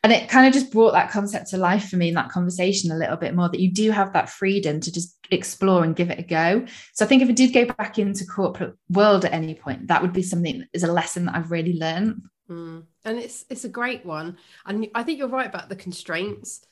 And 0.02 0.12
it 0.12 0.28
kind 0.28 0.46
of 0.46 0.52
just 0.52 0.70
brought 0.70 0.92
that 0.92 1.10
concept 1.10 1.48
to 1.50 1.56
life 1.56 1.88
for 1.88 1.96
me 1.96 2.08
in 2.08 2.14
that 2.14 2.28
conversation 2.28 2.92
a 2.92 2.96
little 2.96 3.16
bit 3.16 3.34
more 3.34 3.48
that 3.48 3.60
you 3.60 3.72
do 3.72 3.90
have 3.90 4.12
that 4.12 4.28
freedom 4.28 4.78
to 4.80 4.92
just 4.92 5.16
explore 5.30 5.82
and 5.82 5.96
give 5.96 6.10
it 6.10 6.18
a 6.18 6.22
go. 6.22 6.66
So 6.92 7.06
I 7.06 7.08
think 7.08 7.22
if 7.22 7.28
I 7.30 7.32
did 7.32 7.54
go 7.54 7.64
back 7.64 7.98
into 7.98 8.26
corporate 8.26 8.74
world 8.90 9.24
at 9.24 9.32
any 9.32 9.54
point, 9.54 9.88
that 9.88 10.02
would 10.02 10.12
be 10.12 10.22
something 10.22 10.58
that 10.58 10.68
is 10.74 10.84
a 10.84 10.92
lesson 10.92 11.24
that 11.24 11.34
I've 11.34 11.50
really 11.50 11.78
learned. 11.78 12.20
Mm. 12.50 12.84
And 13.06 13.18
it's 13.18 13.46
it's 13.48 13.64
a 13.64 13.70
great 13.70 14.04
one. 14.04 14.36
And 14.66 14.88
I 14.94 15.04
think 15.04 15.18
you're 15.18 15.28
right 15.28 15.48
about 15.48 15.70
the 15.70 15.76
constraints. 15.76 16.66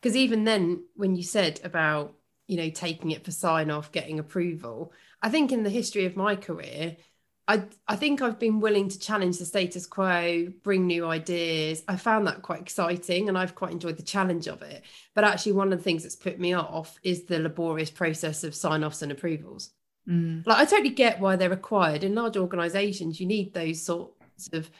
Because 0.00 0.14
even 0.14 0.44
then, 0.44 0.84
when 0.94 1.16
you 1.16 1.22
said 1.22 1.62
about 1.64 2.14
you 2.46 2.56
know 2.56 2.70
taking 2.70 3.10
it 3.10 3.24
for 3.24 3.30
sign 3.30 3.70
off 3.70 3.92
getting 3.92 4.18
approval 4.18 4.92
i 5.22 5.28
think 5.28 5.52
in 5.52 5.62
the 5.62 5.70
history 5.70 6.04
of 6.04 6.16
my 6.16 6.36
career 6.36 6.96
I, 7.46 7.64
I 7.86 7.96
think 7.96 8.22
I've 8.22 8.38
been 8.38 8.60
willing 8.60 8.88
to 8.88 8.98
challenge 8.98 9.38
the 9.38 9.44
status 9.44 9.84
quo, 9.84 10.46
bring 10.62 10.86
new 10.86 11.04
ideas. 11.06 11.82
I 11.86 11.96
found 11.96 12.26
that 12.26 12.40
quite 12.40 12.60
exciting 12.60 13.28
and 13.28 13.36
I've 13.36 13.54
quite 13.54 13.72
enjoyed 13.72 13.98
the 13.98 14.02
challenge 14.02 14.48
of 14.48 14.62
it. 14.62 14.82
But 15.14 15.24
actually, 15.24 15.52
one 15.52 15.70
of 15.70 15.78
the 15.78 15.84
things 15.84 16.04
that's 16.04 16.16
put 16.16 16.38
me 16.38 16.54
off 16.54 16.98
is 17.02 17.24
the 17.24 17.38
laborious 17.38 17.90
process 17.90 18.44
of 18.44 18.54
sign 18.54 18.82
offs 18.82 19.02
and 19.02 19.12
approvals. 19.12 19.70
Mm. 20.08 20.46
Like, 20.46 20.56
I 20.56 20.64
totally 20.64 20.90
get 20.90 21.20
why 21.20 21.36
they're 21.36 21.50
required. 21.50 22.02
In 22.02 22.14
large 22.14 22.38
organizations, 22.38 23.20
you 23.20 23.26
need 23.26 23.52
those 23.52 23.82
sorts 23.82 24.48
of 24.54 24.70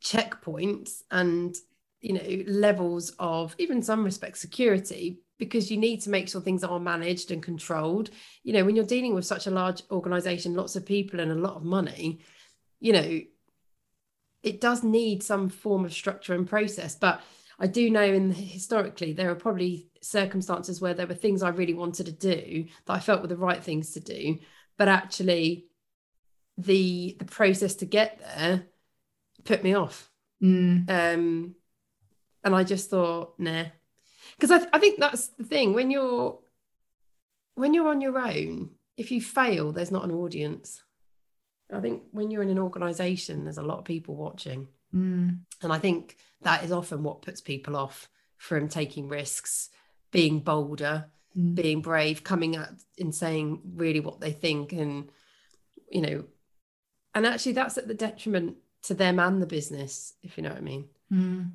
checkpoints 0.00 1.02
and 1.10 1.56
you 2.00 2.12
know 2.12 2.44
levels 2.52 3.12
of 3.20 3.54
even 3.58 3.82
some 3.82 4.02
respect 4.02 4.36
security 4.36 5.20
because 5.42 5.72
you 5.72 5.76
need 5.76 6.00
to 6.00 6.08
make 6.08 6.28
sure 6.28 6.40
things 6.40 6.62
are 6.62 6.78
managed 6.78 7.32
and 7.32 7.42
controlled. 7.42 8.10
You 8.44 8.52
know, 8.52 8.64
when 8.64 8.76
you're 8.76 8.84
dealing 8.84 9.12
with 9.12 9.26
such 9.26 9.48
a 9.48 9.50
large 9.50 9.82
organization, 9.90 10.54
lots 10.54 10.76
of 10.76 10.86
people 10.86 11.18
and 11.18 11.32
a 11.32 11.34
lot 11.34 11.56
of 11.56 11.64
money, 11.64 12.20
you 12.78 12.92
know, 12.92 13.20
it 14.44 14.60
does 14.60 14.84
need 14.84 15.24
some 15.24 15.48
form 15.48 15.84
of 15.84 15.92
structure 15.92 16.32
and 16.32 16.48
process. 16.48 16.94
But 16.94 17.22
I 17.58 17.66
do 17.66 17.90
know 17.90 18.04
in 18.04 18.30
historically 18.30 19.14
there 19.14 19.32
are 19.32 19.34
probably 19.34 19.88
circumstances 20.00 20.80
where 20.80 20.94
there 20.94 21.08
were 21.08 21.14
things 21.14 21.42
I 21.42 21.48
really 21.48 21.74
wanted 21.74 22.06
to 22.06 22.12
do 22.12 22.66
that 22.86 22.92
I 22.92 23.00
felt 23.00 23.22
were 23.22 23.26
the 23.26 23.36
right 23.36 23.64
things 23.64 23.94
to 23.94 24.00
do, 24.00 24.38
but 24.78 24.86
actually 24.86 25.66
the 26.56 27.16
the 27.18 27.24
process 27.24 27.74
to 27.76 27.84
get 27.84 28.20
there 28.20 28.66
put 29.42 29.64
me 29.64 29.74
off. 29.74 30.08
Mm. 30.40 30.88
Um, 30.88 31.56
and 32.44 32.54
I 32.54 32.62
just 32.62 32.90
thought, 32.90 33.40
nah, 33.40 33.64
because 34.42 34.50
I, 34.50 34.58
th- 34.58 34.70
I 34.72 34.78
think 34.80 34.98
that's 34.98 35.28
the 35.28 35.44
thing 35.44 35.72
when 35.72 35.92
you're 35.92 36.36
when 37.54 37.74
you're 37.74 37.86
on 37.86 38.00
your 38.00 38.18
own, 38.18 38.70
if 38.96 39.12
you 39.12 39.20
fail, 39.20 39.70
there's 39.70 39.92
not 39.92 40.02
an 40.02 40.10
audience. 40.10 40.82
I 41.72 41.78
think 41.78 42.02
when 42.10 42.32
you're 42.32 42.42
in 42.42 42.50
an 42.50 42.58
organization, 42.58 43.44
there's 43.44 43.58
a 43.58 43.62
lot 43.62 43.78
of 43.78 43.84
people 43.84 44.16
watching. 44.16 44.66
Mm. 44.92 45.38
And 45.62 45.72
I 45.72 45.78
think 45.78 46.16
that 46.40 46.64
is 46.64 46.72
often 46.72 47.04
what 47.04 47.22
puts 47.22 47.40
people 47.40 47.76
off 47.76 48.08
from 48.36 48.68
taking 48.68 49.08
risks, 49.08 49.70
being 50.10 50.40
bolder, 50.40 51.06
Mm. 51.38 51.54
being 51.54 51.80
brave, 51.80 52.22
coming 52.22 52.56
out 52.56 52.68
and 52.98 53.14
saying 53.14 53.62
really 53.76 54.00
what 54.00 54.20
they 54.20 54.32
think. 54.32 54.72
And, 54.72 55.08
you 55.90 56.02
know, 56.02 56.24
and 57.14 57.24
actually 57.24 57.52
that's 57.52 57.78
at 57.78 57.88
the 57.88 57.94
detriment 57.94 58.56
to 58.82 58.92
them 58.92 59.18
and 59.18 59.40
the 59.40 59.46
business, 59.46 60.12
if 60.22 60.36
you 60.36 60.42
know 60.42 60.50
what 60.50 60.58
I 60.58 60.62
mean. 60.62 60.88
Mm. 61.10 61.52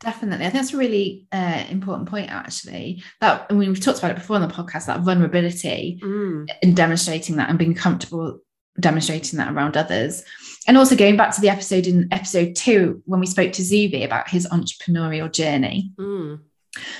Definitely. 0.00 0.44
I 0.46 0.50
think 0.50 0.62
that's 0.62 0.74
a 0.74 0.78
really 0.78 1.26
uh, 1.32 1.64
important 1.70 2.08
point, 2.08 2.30
actually. 2.30 3.02
That 3.20 3.46
I 3.48 3.54
mean, 3.54 3.70
we've 3.70 3.80
talked 3.80 3.98
about 3.98 4.10
it 4.10 4.18
before 4.18 4.36
on 4.36 4.42
the 4.42 4.54
podcast, 4.54 4.86
that 4.86 5.00
vulnerability 5.00 5.98
Mm. 6.02 6.48
in 6.62 6.74
demonstrating 6.74 7.36
that 7.36 7.48
and 7.48 7.58
being 7.58 7.74
comfortable 7.74 8.40
demonstrating 8.78 9.38
that 9.38 9.52
around 9.54 9.74
others. 9.76 10.22
And 10.68 10.76
also 10.76 10.94
going 10.96 11.16
back 11.16 11.34
to 11.34 11.40
the 11.40 11.48
episode 11.48 11.86
in 11.86 12.08
episode 12.12 12.54
two, 12.54 13.02
when 13.06 13.20
we 13.20 13.26
spoke 13.26 13.52
to 13.52 13.62
Zubi 13.62 14.04
about 14.04 14.28
his 14.28 14.46
entrepreneurial 14.48 15.32
journey, 15.32 15.92
Mm. 15.98 16.40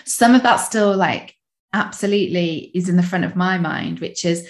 some 0.07 0.35
of 0.35 0.43
that 0.43 0.57
still 0.57 0.97
like 0.97 1.35
absolutely 1.75 2.71
is 2.75 2.89
in 2.89 2.97
the 2.97 3.03
front 3.03 3.25
of 3.27 3.37
my 3.37 3.59
mind, 3.59 4.01
which 4.01 4.25
is 4.25 4.49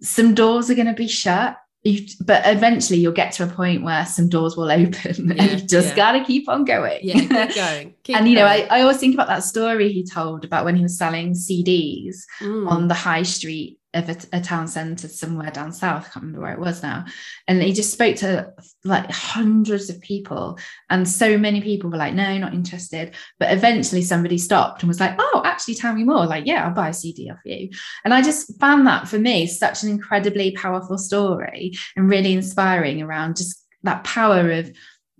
some 0.00 0.32
doors 0.34 0.70
are 0.70 0.74
going 0.74 0.86
to 0.86 0.94
be 0.94 1.08
shut. 1.08 1.56
You, 1.82 2.06
but 2.20 2.42
eventually 2.44 2.98
you'll 2.98 3.12
get 3.12 3.32
to 3.32 3.44
a 3.44 3.46
point 3.46 3.82
where 3.82 4.04
some 4.04 4.28
doors 4.28 4.54
will 4.54 4.70
open 4.70 4.92
Yeah, 5.34 5.42
and 5.42 5.60
you 5.62 5.66
just 5.66 5.88
yeah. 5.88 5.96
got 5.96 6.12
to 6.12 6.24
keep 6.24 6.46
on 6.46 6.66
going. 6.66 7.00
Yeah, 7.02 7.14
keep 7.20 7.30
going. 7.54 7.94
Keep 8.02 8.16
and 8.16 8.28
you 8.28 8.34
know, 8.34 8.44
I. 8.44 8.66
I 8.70 8.82
always 8.82 8.98
think 8.98 9.14
about 9.14 9.28
that 9.28 9.44
story 9.44 9.90
he 9.90 10.04
told 10.04 10.44
about 10.44 10.66
when 10.66 10.76
he 10.76 10.82
was 10.82 10.98
selling 10.98 11.32
CDs 11.32 12.16
Mm. 12.42 12.68
on 12.70 12.88
the 12.88 12.94
high 12.94 13.22
street 13.22 13.78
of 13.92 14.08
a, 14.08 14.16
a 14.32 14.40
town 14.40 14.68
centre 14.68 15.08
somewhere 15.08 15.50
down 15.50 15.72
south. 15.72 16.02
I 16.02 16.08
can't 16.08 16.24
remember 16.24 16.42
where 16.42 16.52
it 16.52 16.60
was 16.60 16.82
now. 16.82 17.06
And 17.48 17.60
he 17.62 17.72
just 17.72 17.92
spoke 17.92 18.16
to 18.16 18.52
like 18.84 19.10
hundreds 19.10 19.90
of 19.90 20.00
people, 20.00 20.58
and 20.88 21.08
so 21.08 21.36
many 21.36 21.60
people 21.60 21.90
were 21.90 21.96
like, 21.96 22.14
"No, 22.14 22.38
not 22.38 22.54
interested." 22.54 23.14
But 23.38 23.52
eventually, 23.52 24.02
somebody 24.02 24.38
stopped 24.38 24.82
and 24.82 24.88
was 24.88 25.00
like, 25.00 25.16
"Oh, 25.18 25.42
actually, 25.44 25.74
tell 25.74 25.94
me 25.94 26.04
more." 26.04 26.26
Like, 26.26 26.46
yeah, 26.46 26.66
I'll 26.66 26.74
buy 26.74 26.90
a 26.90 26.94
CD 26.94 27.30
off 27.30 27.38
you. 27.44 27.70
And 28.04 28.14
I 28.14 28.22
just 28.22 28.58
found 28.60 28.86
that 28.86 29.08
for 29.08 29.18
me 29.18 29.46
such 29.46 29.82
an 29.82 29.90
incredibly 29.90 30.52
powerful 30.52 30.98
story 30.98 31.72
and 31.96 32.08
really 32.08 32.32
inspiring 32.32 33.02
around 33.02 33.36
just 33.36 33.64
that 33.82 34.04
power 34.04 34.50
of 34.50 34.70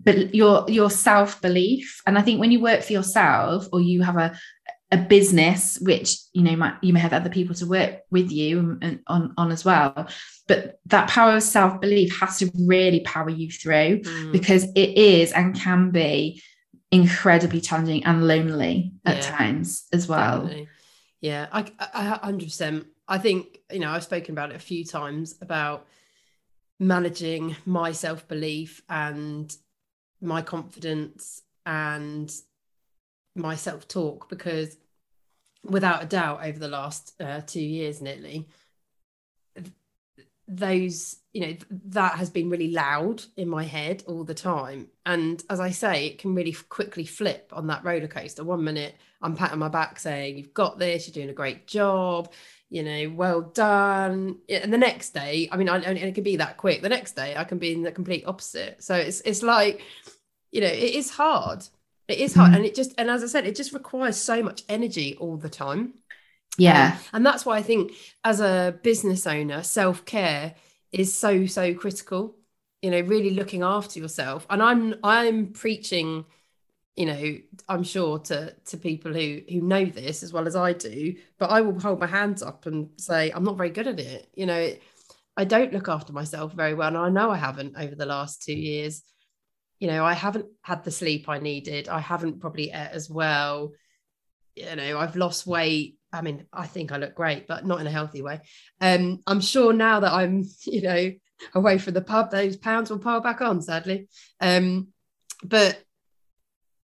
but 0.03 0.33
your 0.33 0.65
your 0.67 0.89
self 0.89 1.41
belief. 1.41 2.01
And 2.07 2.17
I 2.17 2.21
think 2.21 2.39
when 2.39 2.51
you 2.51 2.59
work 2.59 2.81
for 2.81 2.93
yourself 2.93 3.67
or 3.71 3.81
you 3.81 4.01
have 4.01 4.17
a 4.17 4.37
a 4.91 4.97
business 4.97 5.79
which 5.81 6.17
you 6.33 6.43
know 6.43 6.55
might 6.55 6.75
you 6.81 6.91
may 6.91 6.99
have 6.99 7.13
other 7.13 7.29
people 7.29 7.55
to 7.55 7.65
work 7.65 8.01
with 8.09 8.29
you 8.31 8.77
and, 8.81 8.99
on 9.07 9.33
on 9.37 9.51
as 9.51 9.63
well 9.63 10.07
but 10.47 10.79
that 10.85 11.07
power 11.09 11.35
of 11.37 11.43
self 11.43 11.79
belief 11.79 12.19
has 12.19 12.39
to 12.39 12.51
really 12.67 12.99
power 13.01 13.29
you 13.29 13.49
through 13.49 13.99
Mm. 14.01 14.31
because 14.31 14.63
it 14.75 14.97
is 14.97 15.31
and 15.31 15.55
can 15.55 15.91
be 15.91 16.41
incredibly 16.91 17.61
challenging 17.61 18.03
and 18.03 18.27
lonely 18.27 18.91
at 19.05 19.17
Yeah, 19.17 19.37
times 19.37 19.85
as 19.93 20.07
well 20.07 20.41
Definitely. 20.41 20.67
Yeah, 21.21 21.47
I, 21.51 21.59
I, 21.79 22.19
I 22.23 22.31
100%. 22.31 22.85
I 23.07 23.17
think, 23.19 23.59
you 23.71 23.79
know, 23.79 23.91
I've 23.91 24.03
spoken 24.03 24.31
about 24.33 24.49
it 24.49 24.55
a 24.55 24.59
few 24.59 24.83
times 24.83 25.35
about 25.39 25.85
managing 26.79 27.55
my 27.65 27.91
self 27.91 28.27
belief 28.27 28.81
and 28.89 29.55
my 30.19 30.41
confidence 30.41 31.43
and 31.65 32.33
my 33.35 33.55
self 33.55 33.87
talk 33.87 34.29
because 34.29 34.77
without 35.63 36.03
a 36.03 36.07
doubt, 36.07 36.43
over 36.43 36.59
the 36.59 36.67
last 36.67 37.13
uh, 37.21 37.41
two 37.41 37.61
years 37.61 38.01
nearly, 38.01 38.47
those, 40.47 41.17
you 41.33 41.41
know, 41.41 41.55
that 41.85 42.15
has 42.15 42.29
been 42.29 42.49
really 42.49 42.71
loud 42.71 43.23
in 43.37 43.47
my 43.47 43.63
head 43.63 44.03
all 44.07 44.23
the 44.23 44.33
time. 44.33 44.87
And 45.05 45.41
as 45.49 45.59
I 45.59 45.71
say, 45.71 46.07
it 46.07 46.17
can 46.17 46.35
really 46.35 46.51
quickly 46.51 47.05
flip 47.05 47.51
on 47.53 47.67
that 47.67 47.85
roller 47.85 48.07
coaster. 48.07 48.43
One 48.43 48.63
minute 48.63 48.95
I'm 49.21 49.35
patting 49.35 49.59
my 49.59 49.69
back 49.69 49.99
saying, 49.99 50.37
You've 50.37 50.53
got 50.53 50.77
this, 50.77 51.07
you're 51.07 51.13
doing 51.13 51.29
a 51.29 51.33
great 51.33 51.67
job, 51.67 52.33
you 52.69 52.83
know, 52.83 53.13
well 53.15 53.41
done. 53.41 54.39
And 54.49 54.73
the 54.73 54.77
next 54.77 55.11
day, 55.13 55.47
I 55.51 55.57
mean, 55.57 55.69
I, 55.69 55.79
and 55.79 55.97
it 55.97 56.15
can 56.15 56.23
be 56.23 56.37
that 56.37 56.57
quick. 56.57 56.81
The 56.81 56.89
next 56.89 57.15
day, 57.15 57.35
I 57.37 57.45
can 57.45 57.57
be 57.57 57.71
in 57.71 57.83
the 57.83 57.91
complete 57.91 58.25
opposite. 58.25 58.83
So 58.83 58.95
it's 58.95 59.21
it's 59.21 59.43
like, 59.43 59.81
you 60.51 60.59
know, 60.61 60.67
it 60.67 60.95
is 60.95 61.11
hard. 61.11 61.63
It 62.11 62.19
is 62.19 62.33
hard. 62.35 62.51
Mhm. 62.51 62.55
And 62.57 62.65
it 62.65 62.75
just, 62.75 62.93
and 62.97 63.09
as 63.09 63.23
I 63.23 63.27
said, 63.27 63.45
it 63.47 63.55
just 63.55 63.73
requires 63.73 64.17
so 64.17 64.43
much 64.43 64.63
energy 64.69 65.17
all 65.17 65.37
the 65.37 65.49
time. 65.49 65.95
yeah 66.57 66.93
Um, 66.95 66.99
and 67.13 67.25
that's 67.25 67.45
why 67.45 67.57
I 67.57 67.61
think 67.63 67.93
as 68.23 68.39
a 68.41 68.77
business 68.83 69.25
owner, 69.27 69.63
self 69.63 70.05
care 70.05 70.55
is 70.91 71.13
so, 71.17 71.45
so 71.45 71.73
critical, 71.73 72.37
you 72.81 72.91
know, 72.91 73.01
really 73.01 73.31
looking 73.31 73.63
after 73.63 73.99
yourself. 73.99 74.45
And 74.49 74.61
I'm, 74.61 74.95
I'm 75.03 75.53
preaching, 75.53 76.25
you 76.95 77.05
know, 77.05 77.37
I'm 77.69 77.83
sure 77.83 78.19
to, 78.19 78.53
to 78.65 78.77
people 78.77 79.13
who, 79.13 79.41
who 79.49 79.61
know 79.61 79.85
this 79.85 80.23
as 80.23 80.33
well 80.33 80.47
as 80.47 80.55
I 80.55 80.73
do, 80.73 81.15
but 81.39 81.49
I 81.49 81.61
will 81.61 81.79
hold 81.79 81.99
my 81.99 82.07
hands 82.07 82.43
up 82.43 82.65
and 82.65 82.89
say, 82.97 83.31
I'm 83.31 83.43
not 83.45 83.57
very 83.57 83.69
good 83.69 83.87
at 83.87 83.99
it. 83.99 84.29
You 84.35 84.45
know, 84.45 84.73
I 85.37 85.45
don't 85.45 85.73
look 85.73 85.87
after 85.87 86.13
myself 86.13 86.53
very 86.53 86.73
well. 86.73 86.89
And 86.89 86.97
I 86.97 87.09
know 87.09 87.31
I 87.31 87.37
haven't 87.37 87.75
over 87.77 87.95
the 87.95 88.05
last 88.05 88.43
two 88.43 88.53
years. 88.53 89.01
You 89.81 89.87
know, 89.87 90.05
I 90.05 90.13
haven't 90.13 90.45
had 90.61 90.85
the 90.85 90.91
sleep 90.91 91.27
I 91.27 91.39
needed. 91.39 91.89
I 91.89 91.99
haven't 91.99 92.39
probably 92.39 92.69
ate 92.69 92.91
as 92.93 93.09
well. 93.09 93.73
You 94.55 94.73
know, 94.75 94.97
I've 94.97 95.17
lost 95.17 95.45
weight. 95.45 95.97
I 96.13 96.21
mean, 96.21 96.45
I 96.53 96.67
think 96.67 96.93
I 96.93 96.97
look 96.97 97.15
great, 97.15 97.47
but 97.47 97.65
not 97.65 97.81
in 97.81 97.87
a 97.87 97.91
healthy 97.91 98.21
way. 98.21 98.39
Um, 98.79 99.19
I'm 99.27 99.41
sure 99.41 99.73
now 99.73 99.99
that 99.99 100.13
I'm, 100.13 100.45
you 100.65 100.81
know, 100.81 101.11
away 101.53 101.77
from 101.77 101.95
the 101.95 102.01
pub, 102.01 102.31
those 102.31 102.55
pounds 102.55 102.89
will 102.89 102.99
pile 102.99 103.19
back 103.19 103.41
on, 103.41 103.61
sadly. 103.61 104.07
Um, 104.39 104.89
but 105.43 105.83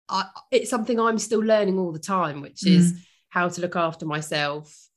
I, 0.09 0.25
it's 0.51 0.69
something 0.69 0.99
I'm 0.99 1.17
still 1.17 1.39
learning 1.39 1.79
all 1.79 1.91
the 1.91 1.99
time, 1.99 2.41
which 2.41 2.67
is 2.67 2.93
how 3.29 3.49
to 3.49 3.61
look 3.61 3.75
after 3.75 4.05
myself, 4.05 4.89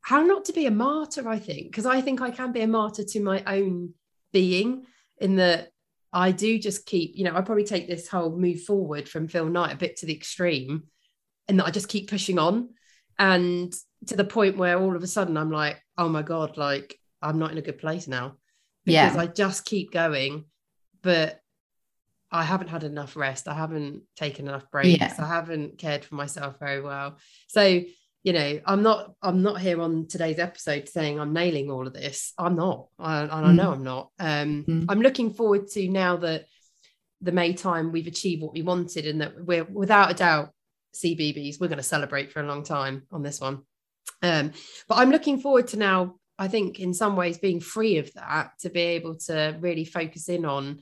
how 0.00 0.22
not 0.22 0.44
to 0.46 0.52
be 0.52 0.66
a 0.66 0.70
martyr, 0.70 1.28
I 1.28 1.38
think, 1.38 1.66
because 1.66 1.84
I 1.84 2.00
think 2.00 2.20
I 2.20 2.30
can 2.30 2.52
be 2.52 2.60
a 2.62 2.68
martyr 2.68 3.02
to 3.02 3.20
my 3.20 3.42
own 3.46 3.94
being 4.32 4.86
in 5.18 5.36
that 5.36 5.72
I 6.12 6.32
do 6.32 6.58
just 6.58 6.86
keep, 6.86 7.12
you 7.14 7.24
know, 7.24 7.36
I 7.36 7.40
probably 7.40 7.64
take 7.64 7.88
this 7.88 8.08
whole 8.08 8.36
move 8.36 8.62
forward 8.62 9.08
from 9.08 9.28
Phil 9.28 9.46
Knight 9.46 9.72
a 9.72 9.76
bit 9.76 9.96
to 9.98 10.06
the 10.06 10.14
extreme 10.14 10.84
and 11.48 11.58
that 11.58 11.66
I 11.66 11.70
just 11.70 11.88
keep 11.88 12.08
pushing 12.08 12.38
on. 12.38 12.70
And 13.18 13.74
to 14.06 14.16
the 14.16 14.24
point 14.24 14.56
where 14.56 14.78
all 14.78 14.94
of 14.94 15.02
a 15.02 15.06
sudden 15.06 15.36
I'm 15.36 15.50
like, 15.50 15.82
oh 15.98 16.08
my 16.08 16.22
God, 16.22 16.56
like 16.56 16.98
I'm 17.22 17.38
not 17.38 17.52
in 17.52 17.58
a 17.58 17.62
good 17.62 17.78
place 17.78 18.06
now. 18.08 18.36
Yeah. 18.84 19.08
Because 19.08 19.22
I 19.22 19.26
just 19.26 19.64
keep 19.64 19.92
going. 19.92 20.44
But 21.02 21.40
I 22.30 22.42
haven't 22.42 22.68
had 22.68 22.84
enough 22.84 23.16
rest. 23.16 23.48
I 23.48 23.54
haven't 23.54 24.02
taken 24.16 24.48
enough 24.48 24.70
breaks. 24.70 24.98
Yeah. 25.00 25.14
I 25.18 25.26
haven't 25.26 25.78
cared 25.78 26.04
for 26.04 26.16
myself 26.16 26.58
very 26.58 26.80
well. 26.82 27.18
So, 27.46 27.82
you 28.26 28.32
know, 28.32 28.60
I'm 28.66 28.82
not 28.82 29.14
I'm 29.22 29.40
not 29.40 29.60
here 29.60 29.80
on 29.80 30.08
today's 30.08 30.40
episode 30.40 30.88
saying 30.88 31.20
I'm 31.20 31.32
nailing 31.32 31.70
all 31.70 31.86
of 31.86 31.92
this. 31.92 32.32
I'm 32.36 32.56
not. 32.56 32.88
I, 32.98 33.22
and 33.22 33.30
I 33.32 33.52
know 33.52 33.70
I'm 33.70 33.84
not. 33.84 34.10
Um, 34.18 34.64
Mm. 34.66 34.86
I'm 34.88 35.00
looking 35.00 35.32
forward 35.32 35.68
to 35.68 35.88
now 35.88 36.16
that 36.16 36.46
the 37.20 37.30
Maytime 37.30 37.92
we've 37.92 38.08
achieved 38.08 38.42
what 38.42 38.52
we 38.52 38.62
wanted 38.62 39.06
and 39.06 39.20
that 39.20 39.44
we're 39.44 39.62
without 39.62 40.10
a 40.10 40.14
doubt 40.14 40.50
CBBS, 40.92 41.60
we're 41.60 41.68
going 41.68 41.76
to 41.76 41.84
celebrate 41.84 42.32
for 42.32 42.40
a 42.40 42.46
long 42.46 42.64
time 42.64 43.06
on 43.12 43.22
this 43.22 43.40
one. 43.40 43.62
Um, 44.22 44.50
but 44.88 44.96
I'm 44.96 45.10
looking 45.10 45.38
forward 45.38 45.68
to 45.68 45.78
now, 45.78 46.16
I 46.36 46.48
think, 46.48 46.80
in 46.80 46.94
some 46.94 47.14
ways, 47.14 47.38
being 47.38 47.60
free 47.60 47.98
of 47.98 48.12
that 48.14 48.58
to 48.62 48.70
be 48.70 48.80
able 48.80 49.18
to 49.26 49.56
really 49.60 49.84
focus 49.84 50.28
in 50.28 50.44
on 50.44 50.80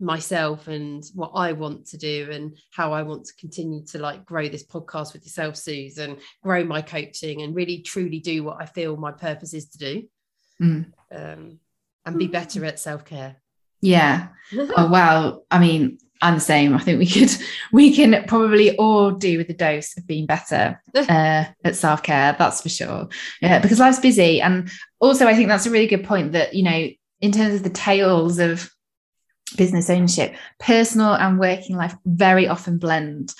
myself 0.00 0.68
and 0.68 1.04
what 1.14 1.32
I 1.34 1.52
want 1.52 1.86
to 1.88 1.96
do 1.96 2.28
and 2.30 2.56
how 2.70 2.92
I 2.92 3.02
want 3.02 3.24
to 3.26 3.34
continue 3.36 3.84
to 3.86 3.98
like 3.98 4.24
grow 4.24 4.48
this 4.48 4.64
podcast 4.64 5.12
with 5.12 5.24
yourself, 5.24 5.56
Susan, 5.56 6.18
grow 6.42 6.64
my 6.64 6.82
coaching 6.82 7.42
and 7.42 7.54
really 7.54 7.80
truly 7.80 8.20
do 8.20 8.44
what 8.44 8.58
I 8.60 8.66
feel 8.66 8.96
my 8.96 9.12
purpose 9.12 9.54
is 9.54 9.68
to 9.70 9.78
do. 9.78 10.02
Mm. 10.60 10.92
Um, 11.14 11.58
and 12.08 12.18
be 12.18 12.26
better 12.26 12.64
at 12.64 12.78
self-care. 12.78 13.36
yeah 13.80 14.28
oh 14.76 14.88
wow 14.88 15.42
i 15.50 15.58
mean 15.58 15.98
i'm 16.22 16.34
the 16.34 16.40
same 16.40 16.74
i 16.74 16.78
think 16.78 16.98
we 16.98 17.06
could 17.06 17.30
we 17.72 17.94
can 17.94 18.24
probably 18.26 18.74
all 18.76 19.10
do 19.10 19.38
with 19.38 19.48
a 19.50 19.54
dose 19.54 19.96
of 19.96 20.06
being 20.06 20.26
better 20.26 20.82
uh, 20.94 21.44
at 21.64 21.76
self-care 21.76 22.34
that's 22.38 22.62
for 22.62 22.68
sure 22.68 23.08
yeah 23.40 23.58
because 23.58 23.78
life's 23.78 24.00
busy 24.00 24.40
and 24.40 24.70
also 25.00 25.26
i 25.26 25.34
think 25.34 25.48
that's 25.48 25.66
a 25.66 25.70
really 25.70 25.86
good 25.86 26.04
point 26.04 26.32
that 26.32 26.54
you 26.54 26.62
know 26.62 26.88
in 27.20 27.30
terms 27.32 27.54
of 27.54 27.62
the 27.62 27.70
tales 27.70 28.38
of 28.38 28.70
business 29.56 29.90
ownership, 29.90 30.34
personal 30.58 31.14
and 31.14 31.38
working 31.38 31.76
life 31.76 31.94
very 32.04 32.46
often 32.48 32.78
blend 32.78 33.34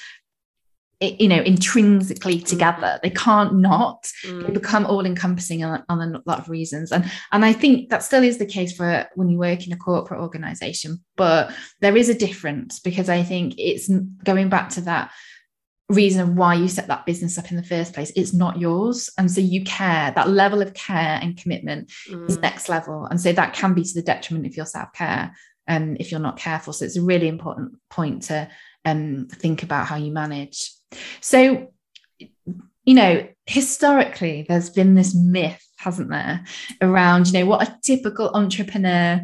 you 1.01 1.29
know 1.29 1.41
intrinsically 1.43 2.41
mm. 2.41 2.45
together 2.45 2.99
they 3.03 3.11
can't 3.11 3.55
not 3.55 4.11
mm. 4.25 4.45
they 4.45 4.53
become 4.53 4.85
all 4.85 5.07
encompassing 5.07 5.63
on, 5.63 5.85
on, 5.89 6.01
a 6.01 6.23
lot 6.27 6.41
of 6.41 6.49
reasons 6.49 6.91
and 6.91 7.09
and 7.31 7.45
i 7.45 7.53
think 7.53 7.89
that 7.89 8.03
still 8.03 8.23
is 8.23 8.39
the 8.39 8.47
case 8.47 8.77
for 8.77 9.07
when 9.15 9.29
you 9.29 9.39
work 9.39 9.67
in 9.67 9.73
a 9.73 9.77
corporate 9.77 10.21
organization 10.21 10.99
but 11.17 11.53
there 11.81 11.97
is 11.97 12.09
a 12.09 12.19
difference 12.19 12.81
because 12.81 13.09
i 13.09 13.23
think 13.23 13.55
it's 13.59 13.89
going 14.25 14.49
back 14.49 14.71
to 14.71 14.81
that 14.81 15.11
reason 15.89 16.37
why 16.37 16.53
you 16.53 16.69
set 16.69 16.89
that 16.89 17.07
business 17.07 17.39
up 17.39 17.51
in 17.51 17.57
the 17.57 17.63
first 17.63 17.95
place 17.95 18.13
it's 18.17 18.35
not 18.35 18.59
yours 18.59 19.09
and 19.19 19.31
so 19.31 19.41
you 19.41 19.63
care 19.65 20.11
that 20.11 20.29
level 20.29 20.61
of 20.61 20.75
care 20.75 21.19
and 21.23 21.39
commitment 21.39 21.91
mm. 22.11 22.29
is 22.29 22.39
next 22.39 22.69
level 22.69 23.07
and 23.07 23.21
so 23.21 23.33
that 23.33 23.55
can 23.55 23.73
be 23.73 23.85
to 23.85 23.95
the 23.95 24.03
detriment 24.03 24.47
of 24.47 24.57
your 24.57 24.67
self-care 24.67 25.33
um, 25.69 25.97
if 26.01 26.11
you're 26.11 26.21
not 26.21 26.39
careful 26.39 26.73
so 26.73 26.85
it's 26.85 26.97
a 26.97 27.03
really 27.03 27.29
important 27.29 27.79
point 27.91 28.23
to 28.23 28.49
um, 28.85 29.29
think 29.31 29.63
about 29.63 29.87
how 29.87 29.97
you 29.97 30.11
manage 30.11 30.79
so, 31.21 31.73
you 32.85 32.95
know, 32.95 33.27
historically, 33.47 34.47
there's 34.49 34.71
been 34.71 34.95
this 34.95 35.15
myth, 35.15 35.65
hasn't 35.77 36.11
there, 36.11 36.45
around, 36.81 37.29
you 37.29 37.35
know, 37.35 37.47
what 37.47 37.69
a 37.69 37.79
typical 37.83 38.31
entrepreneur 38.35 39.21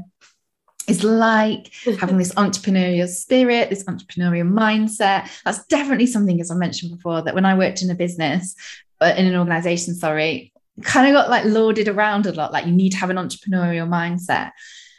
is 0.87 1.03
like 1.03 1.73
having 1.99 2.19
this 2.19 2.35
entrepreneurial 2.37 3.09
spirit, 3.09 3.71
this 3.71 3.85
entrepreneurial 3.85 4.51
mindset. 4.51 5.31
That's 5.45 5.65
definitely 5.67 6.07
something, 6.07 6.41
as 6.41 6.51
I 6.51 6.55
mentioned 6.55 6.95
before, 6.95 7.23
that 7.23 7.35
when 7.35 7.47
I 7.47 7.57
worked 7.57 7.83
in 7.83 7.91
a 7.91 7.95
business, 7.95 8.55
uh, 9.01 9.15
in 9.17 9.27
an 9.27 9.37
organization, 9.37 9.95
sorry, 9.95 10.53
kind 10.83 11.09
of 11.09 11.15
got 11.15 11.31
like 11.31 11.45
lauded 11.45 11.89
around 11.89 12.27
a 12.27 12.33
lot. 12.33 12.53
Like 12.53 12.67
you 12.67 12.73
need 12.73 12.91
to 12.91 12.99
have 12.99 13.11
an 13.11 13.17
entrepreneurial 13.17 13.89
mindset. 13.89 14.51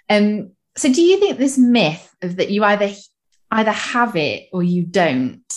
Um, 0.10 0.52
so 0.78 0.92
do 0.92 1.02
you 1.02 1.20
think 1.20 1.38
this 1.38 1.58
myth 1.58 2.14
of 2.22 2.38
that 2.38 2.50
you 2.50 2.64
either 2.64 2.92
either 3.52 3.72
have 3.72 4.16
it 4.16 4.50
or 4.52 4.64
you 4.64 4.84
don't 4.84 5.54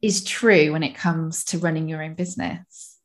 is 0.00 0.24
true 0.24 0.72
when 0.72 0.82
it 0.82 0.94
comes 0.94 1.44
to 1.44 1.58
running 1.58 1.88
your 1.88 2.02
own 2.02 2.14
business? 2.14 2.98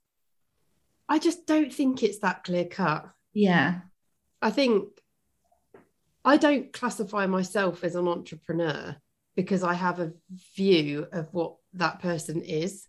I 1.08 1.20
just 1.20 1.45
don't 1.45 1.74
think 1.74 2.01
it's 2.01 2.20
that 2.20 2.43
clear 2.43 2.66
cut. 2.66 3.10
Yeah. 3.34 3.82
I 4.41 4.51
think 4.51 4.89
I 6.26 6.38
don't 6.38 6.72
classify 6.72 7.28
myself 7.28 7.84
as 7.84 7.95
an 7.95 8.08
entrepreneur 8.08 8.95
because 9.36 9.64
I 9.64 9.74
have 9.74 9.99
a 9.99 10.14
view 10.56 11.08
of 11.12 11.34
what 11.34 11.56
that 11.74 11.99
person 11.99 12.41
is. 12.41 12.88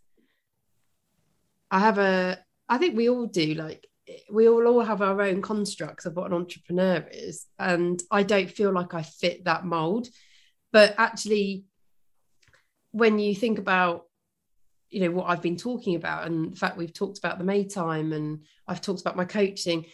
I 1.71 1.81
have 1.81 1.99
a, 1.99 2.39
I 2.69 2.79
think 2.79 2.97
we 2.97 3.09
all 3.09 3.27
do, 3.27 3.55
like, 3.55 3.87
we 4.31 4.49
all, 4.49 4.67
all 4.67 4.83
have 4.83 5.03
our 5.03 5.21
own 5.23 5.43
constructs 5.43 6.07
of 6.07 6.17
what 6.17 6.27
an 6.27 6.35
entrepreneur 6.35 7.07
is. 7.11 7.47
And 7.59 8.03
I 8.11 8.23
don't 8.23 8.51
feel 8.51 8.73
like 8.73 8.95
I 8.95 9.03
fit 9.03 9.45
that 9.45 9.65
mold. 9.65 10.09
But 10.73 10.95
actually, 10.99 11.65
when 12.91 13.19
you 13.19 13.35
think 13.35 13.59
about 13.59 14.05
you 14.91 15.01
know 15.01 15.11
what 15.11 15.29
I've 15.29 15.43
been 15.43 15.57
talking 15.57 15.97
about 15.97 16.27
and 16.27 16.53
the 16.53 16.57
fact 16.57 16.77
we've 16.77 16.93
talked 16.93 17.19
about 17.19 17.39
the 17.39 17.45
Maytime 17.45 18.15
and 18.15 18.45
I've 18.69 18.81
talked 18.81 19.01
about 19.01 19.17
my 19.17 19.25
coaching 19.25 19.87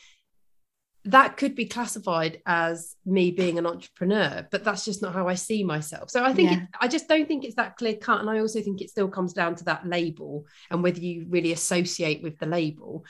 that 1.07 1.39
could 1.39 1.55
be 1.55 1.65
classified 1.65 2.43
as 2.45 2.95
me 3.07 3.31
being 3.31 3.57
an 3.57 3.67
entrepreneur 3.67 4.47
but 4.51 4.63
that's 4.63 4.85
just 4.85 5.01
not 5.01 5.15
how 5.15 5.27
I 5.27 5.35
see 5.35 5.65
myself 5.65 6.11
so 6.11 6.23
I 6.23 6.35
think 6.35 6.51
yeah. 6.51 6.59
it, 6.59 6.69
I 6.79 6.89
just 6.89 7.09
don't 7.09 7.27
think 7.27 7.45
it's 7.45 7.55
that 7.55 7.79
clear 7.79 7.95
cut 7.95 8.21
and 8.21 8.29
I 8.29 8.41
also 8.41 8.61
think 8.61 8.83
it 8.83 8.91
still 8.91 9.09
comes 9.09 9.33
down 9.33 9.55
to 9.57 9.65
that 9.65 9.87
label 9.87 10.45
and 10.71 10.83
whether 10.83 11.01
you 11.01 11.25
really 11.31 11.53
associate 11.53 12.23
with 12.23 12.39
the 12.39 12.45
label 12.45 13.07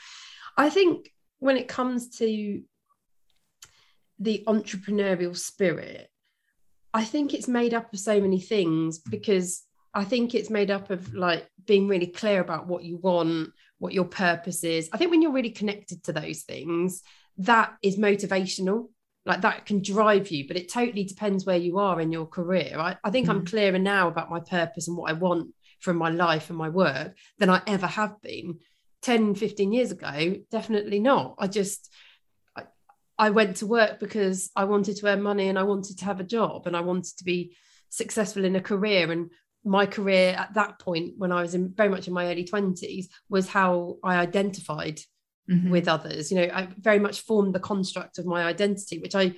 I 0.57 0.69
think 0.69 1.11
when 1.39 1.57
it 1.57 1.67
comes 1.67 2.17
to 2.17 2.61
the 4.19 4.43
entrepreneurial 4.47 5.35
spirit 5.35 6.11
I 6.93 7.03
think 7.03 7.33
it's 7.33 7.47
made 7.47 7.73
up 7.73 7.93
of 7.93 7.99
so 7.99 8.19
many 8.19 8.39
things 8.39 8.99
because 8.99 9.63
I 9.93 10.03
think 10.03 10.33
it's 10.33 10.49
made 10.49 10.71
up 10.71 10.89
of 10.89 11.13
like 11.13 11.47
being 11.65 11.87
really 11.87 12.07
clear 12.07 12.41
about 12.41 12.67
what 12.67 12.83
you 12.83 12.97
want, 12.97 13.51
what 13.79 13.93
your 13.93 14.05
purpose 14.05 14.63
is. 14.63 14.89
I 14.91 14.97
think 14.97 15.11
when 15.11 15.21
you're 15.21 15.31
really 15.31 15.51
connected 15.51 16.03
to 16.03 16.13
those 16.13 16.41
things, 16.41 17.01
that 17.37 17.73
is 17.81 17.97
motivational. 17.97 18.89
Like 19.25 19.41
that 19.41 19.67
can 19.67 19.83
drive 19.83 20.31
you, 20.31 20.47
but 20.47 20.57
it 20.57 20.71
totally 20.71 21.03
depends 21.03 21.45
where 21.45 21.57
you 21.57 21.77
are 21.77 22.01
in 22.01 22.11
your 22.11 22.25
career. 22.25 22.75
I, 22.77 22.97
I 23.03 23.11
think 23.11 23.27
mm. 23.27 23.29
I'm 23.29 23.45
clearer 23.45 23.77
now 23.77 24.07
about 24.07 24.31
my 24.31 24.39
purpose 24.39 24.87
and 24.87 24.97
what 24.97 25.11
I 25.11 25.13
want 25.13 25.53
from 25.79 25.97
my 25.97 26.09
life 26.09 26.49
and 26.49 26.57
my 26.57 26.69
work 26.69 27.15
than 27.37 27.49
I 27.49 27.61
ever 27.67 27.85
have 27.85 28.19
been. 28.21 28.59
10, 29.01 29.35
15 29.35 29.73
years 29.73 29.91
ago, 29.91 30.35
definitely 30.51 30.99
not. 30.99 31.35
I 31.39 31.47
just, 31.47 31.91
I, 32.55 32.63
I 33.17 33.29
went 33.31 33.57
to 33.57 33.67
work 33.67 33.99
because 33.99 34.51
I 34.55 34.65
wanted 34.65 34.97
to 34.97 35.07
earn 35.07 35.21
money 35.21 35.49
and 35.49 35.57
I 35.57 35.63
wanted 35.63 35.97
to 35.99 36.05
have 36.05 36.19
a 36.19 36.25
job 36.25 36.67
and 36.67 36.75
I 36.75 36.81
wanted 36.81 37.17
to 37.17 37.23
be 37.23 37.55
successful 37.89 38.45
in 38.45 38.55
a 38.55 38.61
career 38.61 39.11
and 39.11 39.31
my 39.63 39.85
career 39.85 40.35
at 40.37 40.53
that 40.55 40.79
point 40.79 41.13
when 41.17 41.31
I 41.31 41.41
was 41.41 41.53
in 41.53 41.73
very 41.73 41.89
much 41.89 42.07
in 42.07 42.13
my 42.13 42.25
early 42.31 42.43
20s 42.43 43.07
was 43.29 43.47
how 43.47 43.97
I 44.03 44.15
identified 44.17 44.99
mm-hmm. 45.49 45.69
with 45.69 45.87
others. 45.87 46.31
You 46.31 46.41
know, 46.41 46.53
I 46.53 46.67
very 46.79 46.99
much 46.99 47.21
formed 47.21 47.53
the 47.53 47.59
construct 47.59 48.17
of 48.17 48.25
my 48.25 48.43
identity, 48.43 48.99
which 48.99 49.15
I 49.15 49.35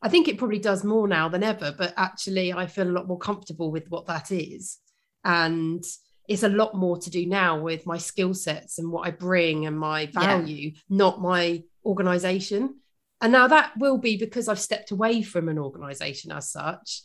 I 0.00 0.08
think 0.08 0.28
it 0.28 0.38
probably 0.38 0.60
does 0.60 0.84
more 0.84 1.08
now 1.08 1.28
than 1.28 1.42
ever, 1.42 1.74
but 1.76 1.92
actually 1.96 2.52
I 2.52 2.66
feel 2.66 2.88
a 2.88 2.92
lot 2.92 3.08
more 3.08 3.18
comfortable 3.18 3.72
with 3.72 3.90
what 3.90 4.06
that 4.06 4.30
is. 4.30 4.78
And 5.24 5.82
it's 6.28 6.42
a 6.42 6.48
lot 6.48 6.74
more 6.74 6.98
to 6.98 7.10
do 7.10 7.26
now 7.26 7.58
with 7.60 7.86
my 7.86 7.98
skill 7.98 8.34
sets 8.34 8.78
and 8.78 8.92
what 8.92 9.08
I 9.08 9.10
bring 9.10 9.66
and 9.66 9.78
my 9.78 10.06
value, 10.06 10.70
yeah. 10.70 10.80
not 10.88 11.20
my 11.20 11.62
organization. 11.84 12.76
And 13.20 13.32
now 13.32 13.48
that 13.48 13.72
will 13.78 13.98
be 13.98 14.16
because 14.16 14.46
I've 14.46 14.60
stepped 14.60 14.90
away 14.90 15.22
from 15.22 15.48
an 15.48 15.58
organization 15.58 16.30
as 16.30 16.50
such 16.50 17.02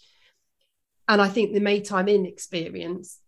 and 1.07 1.21
I 1.21 1.27
think 1.27 1.53
the 1.53 1.59
Maytime 1.59 2.07
Inn 2.07 2.25
experience 2.25 3.19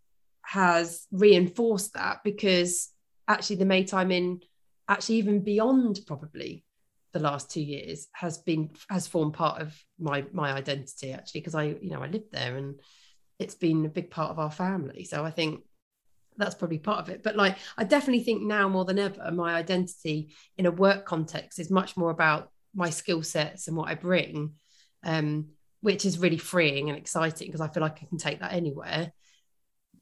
has 0.42 1.08
reinforced 1.12 1.94
that 1.94 2.22
because 2.24 2.90
actually 3.28 3.58
the 3.58 3.66
Maytime 3.66 4.12
Inn, 4.12 4.42
actually 4.88 5.16
even 5.16 5.44
beyond 5.44 6.00
probably 6.06 6.64
the 7.12 7.20
last 7.20 7.52
two 7.52 7.62
years, 7.62 8.08
has 8.14 8.38
been 8.38 8.72
has 8.90 9.08
formed 9.08 9.34
part 9.34 9.62
of 9.62 9.76
my 10.00 10.26
my 10.32 10.54
identity 10.54 11.12
actually 11.12 11.42
because 11.42 11.56
I 11.56 11.64
you 11.82 11.90
know 11.90 12.02
I 12.02 12.08
lived 12.08 12.32
there 12.32 12.56
and 12.56 12.80
it's 13.40 13.56
been 13.56 13.86
a 13.86 13.90
big 13.90 14.10
part 14.10 14.32
of 14.32 14.40
our 14.40 14.52
family. 14.52 15.04
So 15.04 15.26
I 15.26 15.32
think 15.32 15.62
that's 16.38 16.56
probably 16.56 16.80
part 16.80 17.00
of 17.00 17.10
it. 17.10 17.24
But 17.24 17.36
like 17.36 17.58
I 17.78 17.84
definitely 17.84 18.24
think 18.24 18.42
now 18.42 18.68
more 18.70 18.86
than 18.86 19.00
ever, 19.00 19.32
my 19.32 19.56
identity 19.56 20.34
in 20.58 20.66
a 20.66 20.72
work 20.72 21.06
context 21.06 21.60
is 21.60 21.70
much 21.72 21.96
more 21.98 22.12
about 22.12 22.52
my 22.74 22.90
skill 22.90 23.24
sets 23.24 23.68
and 23.68 23.78
what 23.78 23.90
I 23.90 23.96
bring. 23.96 24.54
Um, 25.04 25.50
which 25.86 26.04
is 26.04 26.18
really 26.18 26.40
freeing 26.40 26.90
and 26.90 26.98
exciting 26.98 27.48
because 27.48 27.62
I 27.62 27.68
feel 27.68 27.82
like 27.82 28.02
I 28.02 28.08
can 28.08 28.18
take 28.18 28.40
that 28.40 28.54
anywhere. 28.54 29.14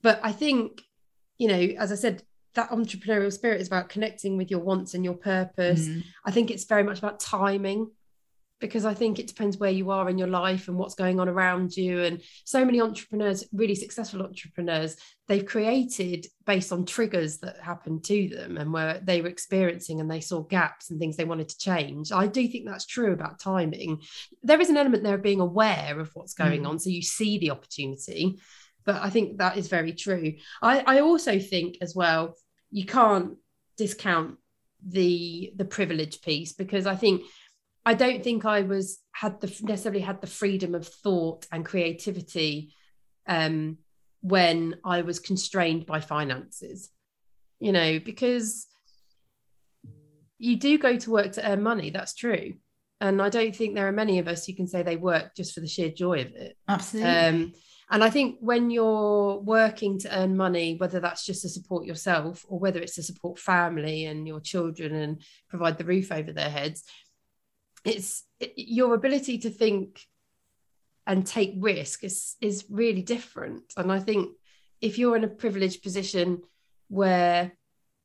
But 0.02 0.22
I 0.24 0.32
think, 0.32 0.82
you 1.38 1.50
know, 1.50 1.60
as 1.60 1.92
I 1.92 1.96
said, 1.96 2.24
that 2.56 2.70
entrepreneurial 2.70 3.34
spirit 3.34 3.60
is 3.60 3.68
about 3.68 3.90
connecting 3.90 4.38
with 4.38 4.50
your 4.50 4.62
wants 4.62 4.94
and 4.94 5.04
your 5.04 5.16
purpose. 5.16 5.86
Mm. 5.86 6.06
I 6.26 6.32
think 6.32 6.52
it's 6.52 6.64
very 6.64 6.84
much 6.84 7.00
about 7.00 7.20
timing 7.20 7.92
because 8.64 8.86
I 8.86 8.94
think 8.94 9.20
it 9.20 9.28
depends 9.28 9.58
where 9.58 9.70
you 9.70 9.92
are 9.92 10.10
in 10.10 10.18
your 10.18 10.30
life 10.30 10.70
and 10.70 10.78
what's 10.78 10.96
going 10.96 11.20
on 11.20 11.28
around 11.28 11.76
you. 11.76 12.02
And 12.02 12.22
so 12.46 12.64
many 12.64 12.80
entrepreneurs, 12.80 13.44
really 13.52 13.76
successful 13.76 14.22
entrepreneurs, 14.22 14.96
they've 15.28 15.46
created 15.46 16.28
based 16.46 16.72
on 16.72 16.86
triggers 16.86 17.40
that 17.40 17.60
happened 17.60 18.06
to 18.06 18.30
them 18.30 18.56
and 18.56 18.72
where 18.72 19.02
they 19.04 19.22
were 19.22 19.28
experiencing 19.28 20.00
and 20.00 20.10
they 20.10 20.22
saw 20.22 20.44
gaps 20.44 20.90
and 20.90 20.98
things 20.98 21.18
they 21.18 21.26
wanted 21.26 21.50
to 21.50 21.58
change. 21.58 22.14
I 22.14 22.26
do 22.26 22.48
think 22.48 22.66
that's 22.66 22.86
true 22.86 23.12
about 23.12 23.38
timing. 23.38 24.02
There 24.44 24.62
is 24.62 24.70
an 24.70 24.78
element 24.78 25.04
there 25.04 25.16
of 25.16 25.22
being 25.22 25.42
aware 25.42 26.00
of 26.00 26.12
what's 26.14 26.34
going 26.34 26.62
mm. 26.62 26.70
on. 26.70 26.80
So 26.80 26.90
you 26.90 27.02
see 27.02 27.40
the 27.40 27.52
opportunity. 27.52 28.40
But 28.86 29.02
I 29.02 29.10
think 29.10 29.40
that 29.40 29.58
is 29.58 29.68
very 29.68 29.92
true. 29.92 30.36
I, 30.62 30.84
I 30.88 31.00
also 31.02 31.38
think 31.38 31.80
as 31.82 31.94
well, 31.94 32.38
you 32.72 32.86
can't 32.86 33.36
discount 33.76 34.38
the 34.86 35.54
the 35.56 35.66
privilege 35.66 36.22
piece 36.22 36.54
because 36.54 36.86
I 36.86 36.96
think 36.96 37.24
I 37.86 37.94
don't 37.94 38.24
think 38.24 38.46
I 38.46 38.62
was 38.62 39.00
had 39.12 39.42
the 39.42 39.48
necessarily 39.62 40.02
had 40.02 40.22
the 40.22 40.28
freedom 40.28 40.74
of 40.76 40.88
thought 40.88 41.46
and 41.52 41.66
creativity 41.66 42.74
um, 43.28 43.78
when 44.22 44.76
I 44.86 45.02
was 45.02 45.20
constrained 45.20 45.86
by 45.86 46.00
finances. 46.00 46.90
You 47.60 47.72
know, 47.72 48.00
because 48.00 48.68
you 50.38 50.58
do 50.58 50.78
go 50.78 50.98
to 50.98 51.12
work 51.12 51.34
to 51.34 51.50
earn 51.50 51.62
money. 51.62 51.90
That's 51.90 52.14
true, 52.14 52.54
and 53.02 53.22
I 53.22 53.30
don't 53.30 53.56
think 53.56 53.76
there 53.76 53.88
are 53.88 53.94
many 53.94 54.20
of 54.20 54.28
us 54.28 54.46
who 54.46 54.54
can 54.54 54.68
say 54.68 54.84
they 54.84 54.98
work 54.98 55.36
just 55.36 55.54
for 55.54 55.60
the 55.60 55.68
sheer 55.68 55.90
joy 55.90 56.22
of 56.22 56.36
it. 56.36 56.58
Absolutely. 56.68 57.10
Um, 57.10 57.54
and 57.94 58.04
I 58.04 58.10
think 58.10 58.38
when 58.40 58.72
you're 58.72 59.38
working 59.38 60.00
to 60.00 60.20
earn 60.20 60.36
money, 60.36 60.78
whether 60.78 61.00
that's 61.00 61.26
just 61.26 61.44
to 61.44 61.50
support 61.50 61.86
yourself 61.86 62.46
or 62.48 62.58
whether 62.58 62.80
it's 62.80 62.96
to 62.96 63.04
support 63.04 63.38
family 63.38 64.06
and 64.06 64.28
your 64.28 64.40
children 64.40 64.96
and 64.96 65.22
provide 65.50 65.78
the 65.78 65.86
roof 65.86 66.12
over 66.12 66.32
their 66.32 66.50
heads, 66.50 66.84
it's 67.84 68.24
it, 68.40 68.54
your 68.56 68.94
ability 68.94 69.40
to 69.40 69.50
think 69.50 70.02
and 71.06 71.26
take 71.26 71.54
risk 71.58 72.04
is 72.04 72.36
is 72.42 72.66
really 72.70 73.02
different 73.02 73.74
and 73.78 73.92
i 73.92 74.00
think 74.00 74.30
if 74.82 74.98
you're 74.98 75.16
in 75.16 75.24
a 75.24 75.28
privileged 75.28 75.84
position 75.84 76.42
where 76.88 77.52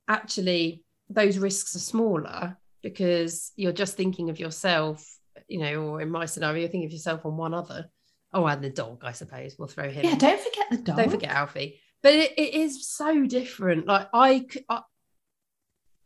actually 0.09 0.85
those 1.11 1.39
risks 1.39 1.75
are 1.77 1.81
smaller 1.81 2.57
because 2.83 3.53
you're 3.57 3.73
just 3.73 3.97
thinking 3.97 4.31
of 4.31 4.41
yourself 4.41 5.07
you 5.47 5.59
know 5.59 5.83
or 5.83 6.01
in 6.01 6.11
my 6.11 6.27
scenario 6.27 6.61
you're 6.61 6.69
thinking 6.69 6.87
of 6.87 6.93
yourself 6.93 7.25
and 7.25 7.37
one 7.37 7.55
other 7.55 7.89
Oh, 8.33 8.47
and 8.47 8.63
the 8.63 8.71
dog, 8.71 9.03
I 9.05 9.13
suppose. 9.13 9.57
We'll 9.59 9.69
throw 9.69 9.89
him. 9.89 10.05
Yeah, 10.05 10.13
in. 10.13 10.19
don't 10.19 10.41
forget 10.41 10.67
the 10.71 10.77
dog. 10.79 10.97
Don't 10.97 11.11
forget 11.11 11.31
Alfie. 11.31 11.81
But 12.03 12.15
it, 12.15 12.33
it 12.39 12.55
is 12.55 12.87
so 12.87 13.27
different. 13.27 13.87
Like 13.87 14.09
I, 14.13 14.47
I, 14.69 14.83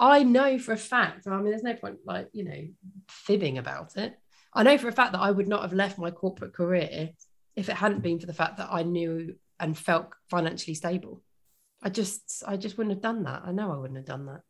I 0.03 0.25
know 0.25 0.59
for 0.59 0.73
a 0.73 0.77
fact. 0.77 1.29
I 1.29 1.37
mean, 1.37 1.51
there's 1.51 1.63
no 1.63 1.75
point 1.75 1.99
like 2.05 2.29
you 2.33 2.45
know 2.45 2.67
fibbing 3.09 3.57
about 3.57 3.97
it. 3.97 4.19
I 4.53 4.65
know 4.65 4.77
for 4.77 4.89
a 4.89 4.93
fact 4.93 5.13
that 5.13 5.21
I 5.21 5.31
would 5.31 5.49
not 5.49 5.63
have 5.63 5.73
left 5.73 5.97
my 5.97 6.11
corporate 6.11 6.53
career 6.53 7.11
if 7.55 7.69
it 7.69 7.77
hadn't 7.77 8.03
been 8.03 8.19
for 8.19 8.27
the 8.27 8.35
fact 8.35 8.57
that 8.57 8.69
I 8.71 8.83
knew 8.83 9.37
and 9.61 9.79
felt 9.79 10.09
financially 10.29 10.75
stable. 10.75 11.23
I 11.83 11.89
just, 11.89 12.43
I 12.47 12.57
just 12.57 12.77
wouldn't 12.77 12.95
have 12.97 13.03
done 13.03 13.23
that. 13.25 13.43
I 13.45 13.53
know 13.53 13.73
I 13.73 13.77
wouldn't 13.77 13.97
have 13.97 14.07
done 14.07 14.27
that, 14.27 14.41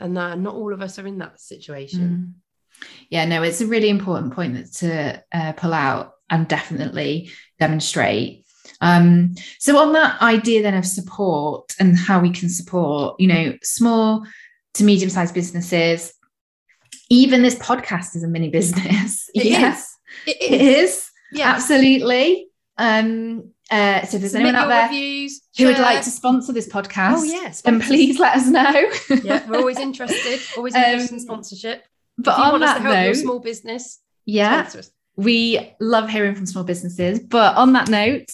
and 0.00 0.14
not 0.14 0.54
all 0.54 0.72
of 0.74 0.82
us 0.82 0.98
are 0.98 1.06
in 1.06 1.18
that 1.18 1.40
situation. 1.40 2.34
Mm. 2.80 2.86
Yeah, 3.10 3.24
no, 3.26 3.42
it's 3.42 3.60
a 3.60 3.66
really 3.66 3.90
important 3.90 4.32
point 4.34 4.54
that 4.54 4.72
to 4.74 5.22
uh, 5.32 5.52
pull 5.52 5.72
out 5.72 6.14
and 6.28 6.48
definitely 6.48 7.30
demonstrate. 7.58 8.44
Um, 8.80 9.34
so 9.58 9.78
on 9.78 9.92
that 9.92 10.20
idea 10.22 10.62
then 10.62 10.74
of 10.74 10.86
support 10.86 11.74
and 11.78 11.98
how 11.98 12.20
we 12.20 12.30
can 12.30 12.48
support, 12.48 13.20
you 13.20 13.26
know, 13.26 13.56
small 13.62 14.24
to 14.74 14.84
medium-sized 14.84 15.34
businesses, 15.34 16.14
even 17.08 17.42
this 17.42 17.56
podcast 17.56 18.16
is 18.16 18.22
a 18.22 18.28
mini 18.28 18.50
business. 18.50 19.28
It 19.34 19.46
yes, 19.46 19.96
is. 20.26 20.34
It 20.34 20.42
is. 20.42 20.50
it 20.52 20.60
is. 20.60 21.10
Yeah. 21.32 21.50
Absolutely. 21.50 22.48
Um, 22.78 23.52
uh, 23.70 24.04
so 24.04 24.16
if 24.16 24.20
there's 24.22 24.32
Submit 24.32 24.48
anyone 24.48 24.54
out 24.56 24.68
there 24.68 24.88
reviews, 24.88 25.42
who 25.56 25.66
would 25.66 25.78
like 25.78 26.02
to 26.02 26.10
sponsor 26.10 26.52
this 26.52 26.68
podcast, 26.68 27.18
Oh 27.18 27.22
yes, 27.22 27.60
then 27.60 27.80
please 27.80 28.18
let 28.18 28.36
us 28.36 28.46
know. 28.48 29.16
yeah, 29.22 29.48
we're 29.48 29.58
always 29.58 29.78
interested. 29.78 30.40
Always 30.56 30.74
Um, 30.74 30.82
interested 30.82 31.14
in 31.14 31.20
sponsorship. 31.20 31.84
But 32.18 32.32
if 32.32 32.38
you 32.38 32.44
on 32.44 32.50
want 32.52 32.64
us 32.64 32.76
to 32.76 32.82
that 32.82 32.82
help 32.82 32.94
your 32.96 33.14
note, 33.14 33.16
small 33.16 33.38
business, 33.38 34.00
yeah, 34.26 34.68
we 35.16 35.72
love 35.80 36.08
hearing 36.10 36.34
from 36.34 36.46
small 36.46 36.64
businesses. 36.64 37.20
But 37.20 37.56
on 37.56 37.74
that 37.74 37.88
note, 37.88 38.30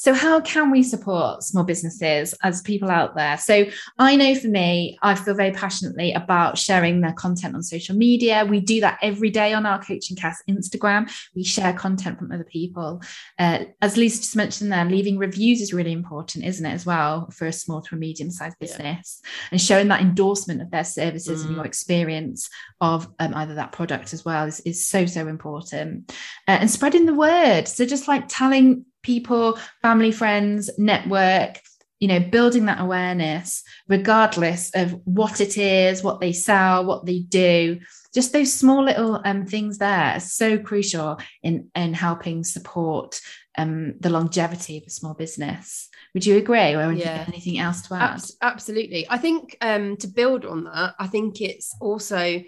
so 0.00 0.14
how 0.14 0.40
can 0.40 0.70
we 0.70 0.82
support 0.82 1.42
small 1.42 1.62
businesses 1.62 2.32
as 2.42 2.62
people 2.62 2.90
out 2.90 3.14
there? 3.14 3.36
So 3.36 3.66
I 3.98 4.16
know 4.16 4.34
for 4.34 4.48
me, 4.48 4.96
I 5.02 5.14
feel 5.14 5.34
very 5.34 5.50
passionately 5.50 6.14
about 6.14 6.56
sharing 6.56 7.02
their 7.02 7.12
content 7.12 7.54
on 7.54 7.62
social 7.62 7.94
media. 7.94 8.46
We 8.46 8.60
do 8.60 8.80
that 8.80 8.98
every 9.02 9.28
day 9.28 9.52
on 9.52 9.66
our 9.66 9.78
Coaching 9.78 10.16
Cast 10.16 10.42
Instagram. 10.48 11.12
We 11.34 11.44
share 11.44 11.74
content 11.74 12.18
from 12.18 12.32
other 12.32 12.44
people. 12.44 13.02
Uh, 13.38 13.64
as 13.82 13.98
Lisa 13.98 14.22
just 14.22 14.36
mentioned 14.36 14.72
there, 14.72 14.86
leaving 14.86 15.18
reviews 15.18 15.60
is 15.60 15.74
really 15.74 15.92
important, 15.92 16.46
isn't 16.46 16.64
it, 16.64 16.72
as 16.72 16.86
well, 16.86 17.28
for 17.28 17.46
a 17.46 17.52
small 17.52 17.82
to 17.82 17.94
a 17.94 17.98
medium 17.98 18.30
sized 18.30 18.56
Yeah. 18.58 18.68
business 18.68 19.20
and 19.52 19.60
showing 19.60 19.88
that 19.88 20.00
endorsement 20.00 20.62
of 20.62 20.70
their 20.70 20.82
services 20.84 21.42
and 21.42 21.50
Mm. 21.52 21.56
your 21.56 21.66
experience 21.66 22.48
of 22.80 23.06
um, 23.18 23.34
either 23.34 23.56
that 23.56 23.72
product 23.72 24.14
as 24.14 24.24
well 24.24 24.46
is, 24.46 24.60
is 24.60 24.88
so, 24.88 25.04
so 25.04 25.28
important. 25.28 26.10
Uh, 26.48 26.56
and 26.60 26.70
spreading 26.70 27.04
the 27.04 27.12
word. 27.12 27.68
So 27.68 27.84
just 27.84 28.08
like 28.08 28.24
telling 28.28 28.86
people, 29.02 29.58
family, 29.82 30.12
friends, 30.12 30.70
network, 30.78 31.60
you 31.98 32.08
know, 32.08 32.20
building 32.20 32.66
that 32.66 32.80
awareness, 32.80 33.62
regardless 33.86 34.70
of 34.74 34.92
what 35.04 35.40
it 35.40 35.58
is, 35.58 36.02
what 36.02 36.20
they 36.20 36.32
sell, 36.32 36.84
what 36.86 37.04
they 37.04 37.18
do. 37.20 37.78
Just 38.14 38.32
those 38.32 38.52
small 38.52 38.82
little 38.84 39.20
um, 39.24 39.46
things 39.46 39.78
there 39.78 40.14
are 40.16 40.20
so 40.20 40.58
crucial 40.58 41.20
in 41.42 41.70
in 41.76 41.94
helping 41.94 42.42
support 42.42 43.20
um, 43.58 43.94
the 44.00 44.10
longevity 44.10 44.78
of 44.78 44.84
a 44.86 44.90
small 44.90 45.14
business. 45.14 45.88
Would 46.14 46.26
you 46.26 46.38
agree, 46.38 46.74
or 46.74 46.80
anything, 46.80 47.06
Yeah. 47.06 47.24
anything 47.28 47.58
else 47.58 47.82
to 47.82 47.94
add? 47.94 48.10
Abs- 48.14 48.36
absolutely. 48.40 49.06
I 49.08 49.18
think 49.18 49.56
um, 49.60 49.96
to 49.98 50.08
build 50.08 50.44
on 50.44 50.64
that, 50.64 50.94
I 50.98 51.06
think 51.06 51.40
it's 51.40 51.74
also, 51.80 52.42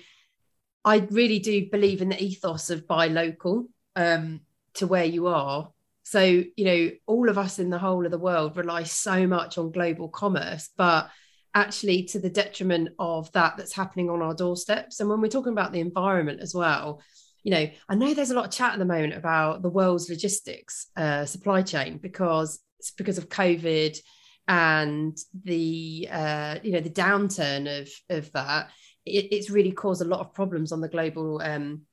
I 0.84 0.96
really 1.11 1.38
do 1.38 1.68
believe 1.70 2.03
in 2.03 2.09
the 2.09 2.20
ethos 2.20 2.70
of 2.70 2.88
buy 2.88 3.07
local 3.07 3.66
um, 3.94 4.40
to 4.74 4.86
where 4.88 5.05
you 5.05 5.28
are. 5.28 5.68
So, 6.13 6.21
you 6.23 6.65
know, 6.67 6.91
all 7.07 7.31
of 7.31 7.39
us 7.39 7.59
in 7.59 7.71
the 7.71 7.79
whole 7.79 8.05
of 8.05 8.13
the 8.13 8.19
world 8.19 8.59
rely 8.59 8.83
so 8.83 9.27
much 9.27 9.57
on 9.57 9.73
global 9.73 10.11
commerce, 10.11 10.69
but 10.77 11.09
actually 11.55 12.03
to 12.03 12.19
the 12.19 12.29
detriment 12.29 12.91
of 12.99 13.33
that 13.33 13.57
that's 13.57 13.73
happening 13.73 14.11
on 14.11 14.21
our 14.21 14.35
doorsteps. 14.35 15.01
And 15.01 15.09
when 15.09 15.23
we're 15.23 15.29
talking 15.29 15.55
about 15.55 15.73
the 15.73 15.81
environment 15.81 16.41
as 16.43 16.55
well, 16.55 17.01
you 17.45 17.51
know, 17.51 17.67
I 17.89 17.95
know 17.95 18.13
there's 18.13 18.31
a 18.31 18.35
lot 18.35 18.45
of 18.45 18.51
chat 18.51 18.75
at 18.75 18.79
the 18.79 18.85
moment 18.85 19.15
about 19.15 19.63
the 19.63 19.71
world's 19.71 20.11
logistics 20.11 20.89
uh, 20.99 21.25
supply 21.25 21.63
chain 21.63 21.97
because 21.97 22.61
it's 22.79 22.91
because 22.91 23.17
of 23.17 23.31
COVID 23.31 23.99
and 24.49 25.17
the 25.45 26.09
uh, 26.13 26.59
you 26.63 26.73
know 26.73 26.81
the 26.81 26.91
downturn 26.91 27.81
of 27.81 27.89
of 28.11 28.31
that. 28.33 28.69
It, 29.07 29.33
it's 29.33 29.49
really 29.49 29.73
caused 29.73 30.03
a 30.03 30.05
lot 30.07 30.21
of 30.21 30.35
problems 30.35 30.73
on 30.73 30.83
the 30.83 30.91
global 30.91 31.41
um, 31.41 31.87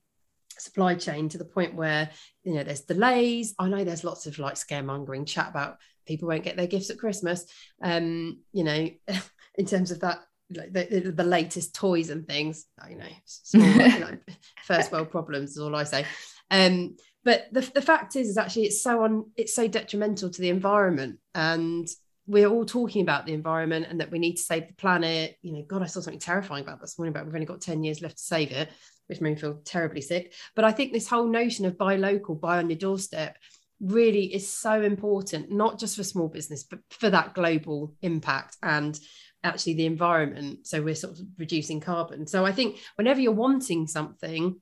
supply 0.59 0.95
chain 0.95 1.29
to 1.29 1.37
the 1.37 1.45
point 1.45 1.75
where 1.75 2.09
you 2.43 2.53
know 2.53 2.63
there's 2.63 2.81
delays. 2.81 3.55
I 3.59 3.67
know 3.67 3.83
there's 3.83 4.03
lots 4.03 4.25
of 4.25 4.39
like 4.39 4.55
scaremongering 4.55 5.27
chat 5.27 5.49
about 5.49 5.77
people 6.05 6.27
won't 6.27 6.43
get 6.43 6.57
their 6.57 6.67
gifts 6.67 6.89
at 6.89 6.99
Christmas. 6.99 7.45
Um, 7.81 8.39
you 8.51 8.63
know, 8.63 8.89
in 9.55 9.65
terms 9.65 9.91
of 9.91 9.99
that 10.01 10.19
like 10.55 10.73
the, 10.73 11.13
the, 11.15 11.23
latest 11.23 11.75
toys 11.75 12.09
and 12.09 12.27
things 12.27 12.65
you 12.89 12.97
know 12.97 13.05
small, 13.25 13.67
you 13.67 13.99
know, 13.99 14.17
first 14.63 14.91
world 14.91 15.11
problems 15.11 15.51
is 15.51 15.59
all 15.59 15.75
i 15.75 15.83
say 15.83 16.03
um 16.49 16.95
but 17.23 17.45
the, 17.51 17.61
the 17.75 17.81
fact 17.81 18.15
is 18.15 18.29
is 18.29 18.37
actually 18.37 18.63
it's 18.63 18.81
so 18.81 19.03
on 19.03 19.29
it's 19.37 19.53
so 19.53 19.67
detrimental 19.67 20.29
to 20.29 20.41
the 20.41 20.49
environment 20.49 21.19
and 21.35 21.87
we're 22.29 22.47
all 22.47 22.63
talking 22.63 23.01
about 23.01 23.25
the 23.25 23.33
environment 23.33 23.87
and 23.89 23.99
that 23.99 24.11
we 24.11 24.19
need 24.19 24.35
to 24.35 24.43
save 24.43 24.67
the 24.67 24.73
planet. 24.75 25.35
You 25.41 25.53
know 25.53 25.63
god 25.67 25.81
i 25.81 25.87
saw 25.87 25.99
something 25.99 26.19
terrifying 26.19 26.63
about 26.63 26.79
this 26.79 26.97
morning 26.97 27.13
but 27.13 27.25
we've 27.25 27.33
only 27.33 27.45
got 27.45 27.59
10 27.59 27.83
years 27.83 28.01
left 28.01 28.17
to 28.17 28.23
save 28.23 28.51
it 28.51 28.69
which 29.07 29.21
made 29.21 29.31
me 29.31 29.41
feel 29.41 29.59
terribly 29.65 30.01
sick. 30.01 30.33
But 30.55 30.63
i 30.63 30.71
think 30.71 30.93
this 30.93 31.07
whole 31.07 31.27
notion 31.27 31.65
of 31.65 31.77
buy 31.77 31.95
local 31.95 32.35
buy 32.35 32.59
on 32.59 32.69
your 32.69 32.77
doorstep 32.77 33.37
really 33.81 34.33
is 34.33 34.51
so 34.51 34.81
important 34.81 35.51
not 35.51 35.79
just 35.79 35.95
for 35.95 36.03
small 36.03 36.27
business 36.27 36.63
but 36.63 36.79
for 36.91 37.09
that 37.09 37.33
global 37.33 37.95
impact 38.01 38.57
and 38.61 38.99
actually 39.41 39.73
the 39.73 39.85
environment. 39.85 40.67
So 40.67 40.81
we're 40.81 40.95
sort 40.95 41.13
of 41.13 41.25
reducing 41.37 41.79
carbon. 41.79 42.27
So 42.27 42.45
i 42.45 42.51
think 42.51 42.77
whenever 42.95 43.19
you're 43.19 43.31
wanting 43.31 43.87
something 43.87 44.61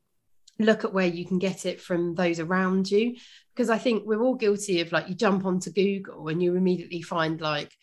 look 0.59 0.83
at 0.83 0.93
where 0.93 1.07
you 1.07 1.25
can 1.25 1.39
get 1.39 1.65
it 1.65 1.81
from 1.81 2.15
those 2.15 2.39
around 2.39 2.89
you. 2.89 3.15
Because 3.55 3.69
i 3.71 3.77
think 3.79 4.03
we're 4.05 4.21
all 4.21 4.35
guilty 4.35 4.81
of 4.81 4.91
like 4.91 5.09
you 5.09 5.15
jump 5.15 5.43
onto 5.43 5.71
google 5.71 6.27
and 6.27 6.43
you 6.43 6.55
immediately 6.55 7.01
find 7.01 7.41
like 7.41 7.73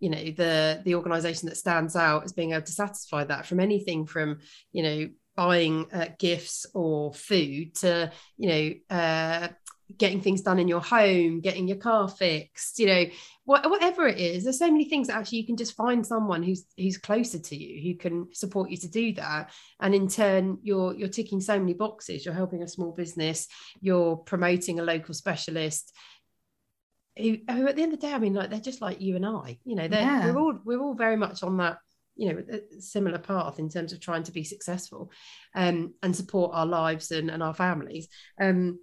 you 0.00 0.10
know 0.10 0.24
the 0.30 0.80
the 0.84 0.94
organization 0.94 1.48
that 1.48 1.56
stands 1.56 1.96
out 1.96 2.24
as 2.24 2.32
being 2.32 2.52
able 2.52 2.62
to 2.62 2.72
satisfy 2.72 3.24
that 3.24 3.46
from 3.46 3.60
anything 3.60 4.06
from 4.06 4.38
you 4.72 4.82
know 4.82 5.08
buying 5.36 5.86
uh, 5.92 6.08
gifts 6.18 6.66
or 6.74 7.12
food 7.14 7.74
to 7.74 8.10
you 8.36 8.48
know 8.48 8.96
uh, 8.96 9.48
getting 9.96 10.20
things 10.20 10.42
done 10.42 10.58
in 10.58 10.68
your 10.68 10.80
home, 10.82 11.40
getting 11.40 11.66
your 11.66 11.78
car 11.78 12.08
fixed, 12.08 12.78
you 12.78 12.86
know, 12.86 13.04
what, 13.44 13.68
whatever 13.70 14.06
it 14.06 14.18
is. 14.18 14.44
There's 14.44 14.58
so 14.58 14.70
many 14.70 14.84
things 14.84 15.06
that 15.06 15.16
actually 15.16 15.38
you 15.38 15.46
can 15.46 15.56
just 15.56 15.74
find 15.76 16.06
someone 16.06 16.42
who's 16.42 16.66
who's 16.76 16.98
closer 16.98 17.38
to 17.38 17.56
you 17.56 17.82
who 17.92 17.98
can 17.98 18.28
support 18.34 18.70
you 18.70 18.76
to 18.78 18.88
do 18.88 19.14
that. 19.14 19.50
And 19.80 19.94
in 19.94 20.08
turn, 20.08 20.58
you're 20.62 20.94
you're 20.94 21.08
ticking 21.08 21.40
so 21.40 21.58
many 21.58 21.72
boxes. 21.72 22.24
You're 22.24 22.34
helping 22.34 22.62
a 22.62 22.68
small 22.68 22.92
business. 22.92 23.48
You're 23.80 24.16
promoting 24.16 24.78
a 24.78 24.82
local 24.82 25.14
specialist. 25.14 25.92
Who, 27.16 27.38
who 27.50 27.66
at 27.66 27.74
the 27.74 27.82
end 27.82 27.92
of 27.94 28.00
the 28.00 28.06
day, 28.06 28.12
I 28.12 28.18
mean, 28.18 28.34
like 28.34 28.50
they're 28.50 28.60
just 28.60 28.82
like 28.82 29.00
you 29.00 29.16
and 29.16 29.26
I. 29.26 29.58
You 29.64 29.74
know, 29.74 29.88
they're 29.88 30.02
Yeah. 30.02 30.30
we're 30.30 30.38
all 30.38 30.58
we're 30.64 30.80
all 30.80 30.94
very 30.94 31.16
much 31.16 31.42
on 31.42 31.56
that 31.56 31.78
you 32.14 32.32
know 32.32 32.42
a 32.50 32.80
similar 32.80 33.18
path 33.18 33.58
in 33.58 33.68
terms 33.68 33.92
of 33.92 34.00
trying 34.00 34.24
to 34.24 34.32
be 34.32 34.42
successful 34.44 35.10
um, 35.54 35.94
and 36.02 36.14
support 36.14 36.50
our 36.52 36.66
lives 36.66 37.12
and, 37.12 37.30
and 37.30 37.42
our 37.44 37.54
families 37.54 38.08
um, 38.40 38.78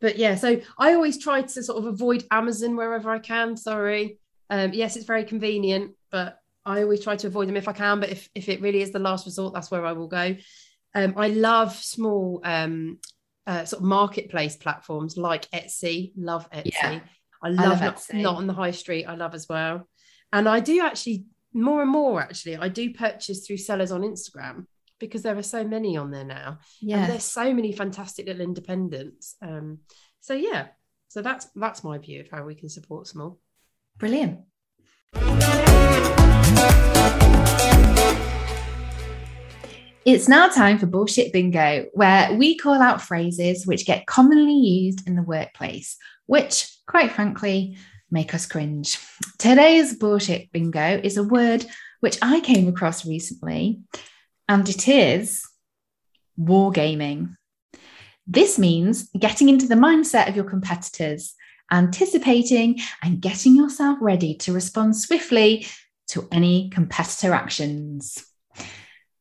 but 0.00 0.16
yeah 0.16 0.34
so 0.34 0.60
i 0.78 0.94
always 0.94 1.18
try 1.18 1.42
to 1.42 1.62
sort 1.62 1.78
of 1.78 1.86
avoid 1.86 2.24
amazon 2.30 2.76
wherever 2.76 3.10
i 3.10 3.18
can 3.18 3.56
sorry. 3.56 4.18
Um, 4.50 4.72
yes 4.72 4.96
it's 4.96 5.06
very 5.06 5.24
convenient 5.24 5.92
but 6.10 6.38
i 6.66 6.82
always 6.82 7.02
try 7.02 7.16
to 7.16 7.26
avoid 7.26 7.48
them 7.48 7.56
if 7.56 7.68
i 7.68 7.72
can 7.72 8.00
but 8.00 8.10
if, 8.10 8.28
if 8.34 8.48
it 8.48 8.60
really 8.60 8.82
is 8.82 8.92
the 8.92 8.98
last 8.98 9.24
resort 9.26 9.54
that's 9.54 9.70
where 9.70 9.86
i 9.86 9.92
will 9.92 10.08
go. 10.08 10.36
Um, 10.94 11.14
i 11.16 11.28
love 11.28 11.74
small 11.74 12.40
um, 12.44 12.98
uh, 13.46 13.64
sort 13.64 13.80
of 13.80 13.86
marketplace 13.88 14.56
platforms 14.56 15.16
like 15.16 15.50
etsy. 15.50 16.12
Love 16.16 16.48
etsy. 16.50 16.72
Yeah. 16.80 17.00
i 17.42 17.48
love, 17.48 17.68
love 17.70 17.80
not, 17.80 17.96
Etsy. 17.96 18.22
not 18.22 18.36
on 18.36 18.46
the 18.46 18.52
high 18.52 18.70
street. 18.70 19.06
I 19.06 19.16
love 19.16 19.34
as 19.34 19.48
well. 19.48 19.88
And 20.32 20.48
i 20.48 20.60
do 20.60 20.84
actually 20.84 21.24
more 21.52 21.82
and 21.82 21.90
more 21.90 22.20
actually 22.20 22.56
i 22.56 22.68
do 22.68 22.92
purchase 22.92 23.46
through 23.46 23.58
sellers 23.58 23.92
on 23.92 24.02
instagram 24.02 24.66
because 25.02 25.22
there 25.22 25.36
are 25.36 25.42
so 25.42 25.64
many 25.64 25.96
on 25.96 26.10
there 26.10 26.24
now 26.24 26.48
and 26.80 26.90
Yeah. 26.90 27.06
there's 27.06 27.24
so 27.24 27.52
many 27.52 27.72
fantastic 27.72 28.26
little 28.26 28.42
independents 28.42 29.36
um 29.42 29.80
so 30.20 30.32
yeah 30.34 30.68
so 31.08 31.20
that's 31.20 31.48
that's 31.56 31.84
my 31.84 31.98
view 31.98 32.20
of 32.20 32.30
how 32.30 32.44
we 32.44 32.54
can 32.54 32.68
support 32.70 33.06
small 33.06 33.38
Brilliant. 33.98 34.40
It's 40.04 40.28
now 40.28 40.48
time 40.48 40.78
for 40.78 40.86
Bullshit 40.86 41.32
Bingo, 41.32 41.86
where 41.92 42.34
we 42.34 42.56
call 42.56 42.82
out 42.82 43.00
phrases 43.00 43.66
which 43.66 43.86
get 43.86 44.06
commonly 44.06 44.54
used 44.54 45.06
in 45.06 45.14
the 45.14 45.22
workplace, 45.22 45.96
which, 46.26 46.68
quite 46.88 47.12
frankly, 47.12 47.76
make 48.10 48.34
us 48.34 48.46
cringe. 48.46 48.98
Today's 49.38 49.94
Bullshit 49.94 50.50
Bingo 50.50 51.00
is 51.04 51.16
a 51.16 51.22
word 51.22 51.64
which 52.00 52.18
I 52.20 52.40
came 52.40 52.66
across 52.66 53.06
recently, 53.06 53.80
and 54.52 54.68
it 54.68 54.86
is 54.86 55.48
wargaming. 56.38 57.36
This 58.26 58.58
means 58.58 59.08
getting 59.18 59.48
into 59.48 59.66
the 59.66 59.76
mindset 59.76 60.28
of 60.28 60.36
your 60.36 60.44
competitors, 60.44 61.34
anticipating 61.70 62.78
and 63.02 63.22
getting 63.22 63.56
yourself 63.56 63.96
ready 64.02 64.34
to 64.34 64.52
respond 64.52 64.94
swiftly 64.94 65.66
to 66.08 66.28
any 66.30 66.68
competitor 66.68 67.32
actions. 67.32 68.26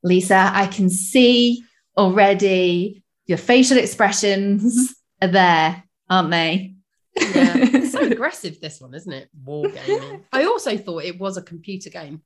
Lisa, 0.04 0.52
I 0.54 0.68
can 0.68 0.90
see 0.90 1.64
already 1.96 3.02
your 3.26 3.38
facial 3.38 3.78
expressions 3.78 4.94
are 5.22 5.30
there, 5.30 5.82
aren't 6.10 6.32
they? 6.32 6.76
Yeah, 7.16 7.54
it's 7.56 7.94
so 7.94 8.02
aggressive, 8.02 8.60
this 8.60 8.82
one, 8.82 8.94
isn't 8.96 9.14
it? 9.14 9.30
War 9.46 9.70
gaming. 9.70 10.26
I 10.34 10.44
also 10.44 10.78
thought 10.78 11.06
it 11.06 11.18
was 11.18 11.38
a 11.38 11.42
computer 11.42 11.90
game. 11.90 12.22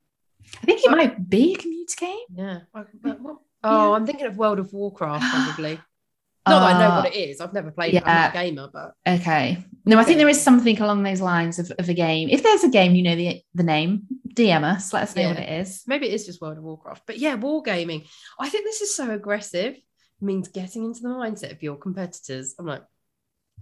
I 0.62 0.66
think 0.66 0.84
it 0.84 0.92
might 0.92 1.30
be 1.30 1.54
a 1.54 1.58
computer 1.58 1.96
game. 2.00 2.26
Yeah. 2.36 2.60
But, 2.74 2.88
hmm. 3.02 3.24
well, 3.24 3.42
oh, 3.64 3.94
I'm 3.94 4.06
thinking 4.06 4.26
of 4.26 4.38
World 4.38 4.60
of 4.60 4.72
Warcraft, 4.74 5.24
probably. 5.24 5.80
Not 6.48 6.60
that 6.60 6.76
I 6.76 6.80
know 6.80 6.94
uh, 6.94 7.02
what 7.02 7.16
it 7.16 7.18
is. 7.18 7.42
I've 7.42 7.54
never 7.54 7.72
played 7.72 7.96
it. 7.96 8.04
I'm 8.06 8.22
not 8.22 8.30
a 8.30 8.34
gamer, 8.34 8.70
but 8.72 8.94
Okay. 9.08 9.66
No, 9.84 9.98
I 9.98 10.04
think 10.04 10.20
there 10.20 10.30
is 10.30 10.40
something 10.40 10.80
along 10.80 11.02
those 11.02 11.20
lines 11.20 11.58
of, 11.58 11.72
of 11.80 11.90
a 11.90 11.94
game. 11.96 12.30
If 12.30 12.44
there's 12.44 12.64
a 12.64 12.70
game, 12.70 12.94
you 12.94 13.02
know 13.02 13.16
the 13.16 13.42
the 13.56 13.64
name, 13.64 14.04
DM 14.30 14.64
us, 14.64 14.94
let 14.94 15.04
us 15.04 15.16
know 15.16 15.24
Yeah. 15.24 15.30
what 15.30 15.40
it 15.40 15.50
is. 15.62 15.82
maybe 15.88 16.08
it 16.08 16.14
is 16.14 16.28
just 16.28 16.42
World 16.42 16.60
of 16.60 16.64
Warcraft. 16.64 17.02
But 17.08 17.18
yeah, 17.18 17.36
wargaming. 17.36 18.06
I 18.40 18.50
think 18.50 18.64
this 18.64 18.82
is 18.82 18.96
so 18.96 19.10
aggressive. 19.10 19.74
It 19.74 19.84
means 20.22 20.48
getting 20.48 20.86
into 20.86 21.02
the 21.02 21.10
mindset 21.10 21.52
of 21.52 21.64
your 21.64 21.78
competitors. 21.78 22.54
I'm 22.60 22.68
like. 22.68 22.84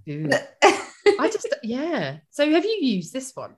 I 0.08 1.30
just 1.32 1.48
yeah. 1.64 2.18
So 2.32 2.50
have 2.52 2.66
you 2.66 2.78
used 2.82 3.14
this 3.14 3.32
one? 3.34 3.56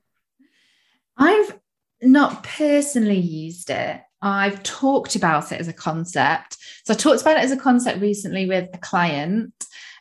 I've 1.16 1.58
not 2.02 2.42
personally 2.44 3.18
used 3.18 3.70
it. 3.70 4.00
I've 4.22 4.62
talked 4.62 5.14
about 5.14 5.52
it 5.52 5.60
as 5.60 5.68
a 5.68 5.72
concept. 5.72 6.56
So 6.84 6.94
I 6.94 6.96
talked 6.96 7.20
about 7.20 7.36
it 7.36 7.44
as 7.44 7.52
a 7.52 7.56
concept 7.56 8.00
recently 8.00 8.46
with 8.46 8.68
a 8.72 8.78
client, 8.78 9.52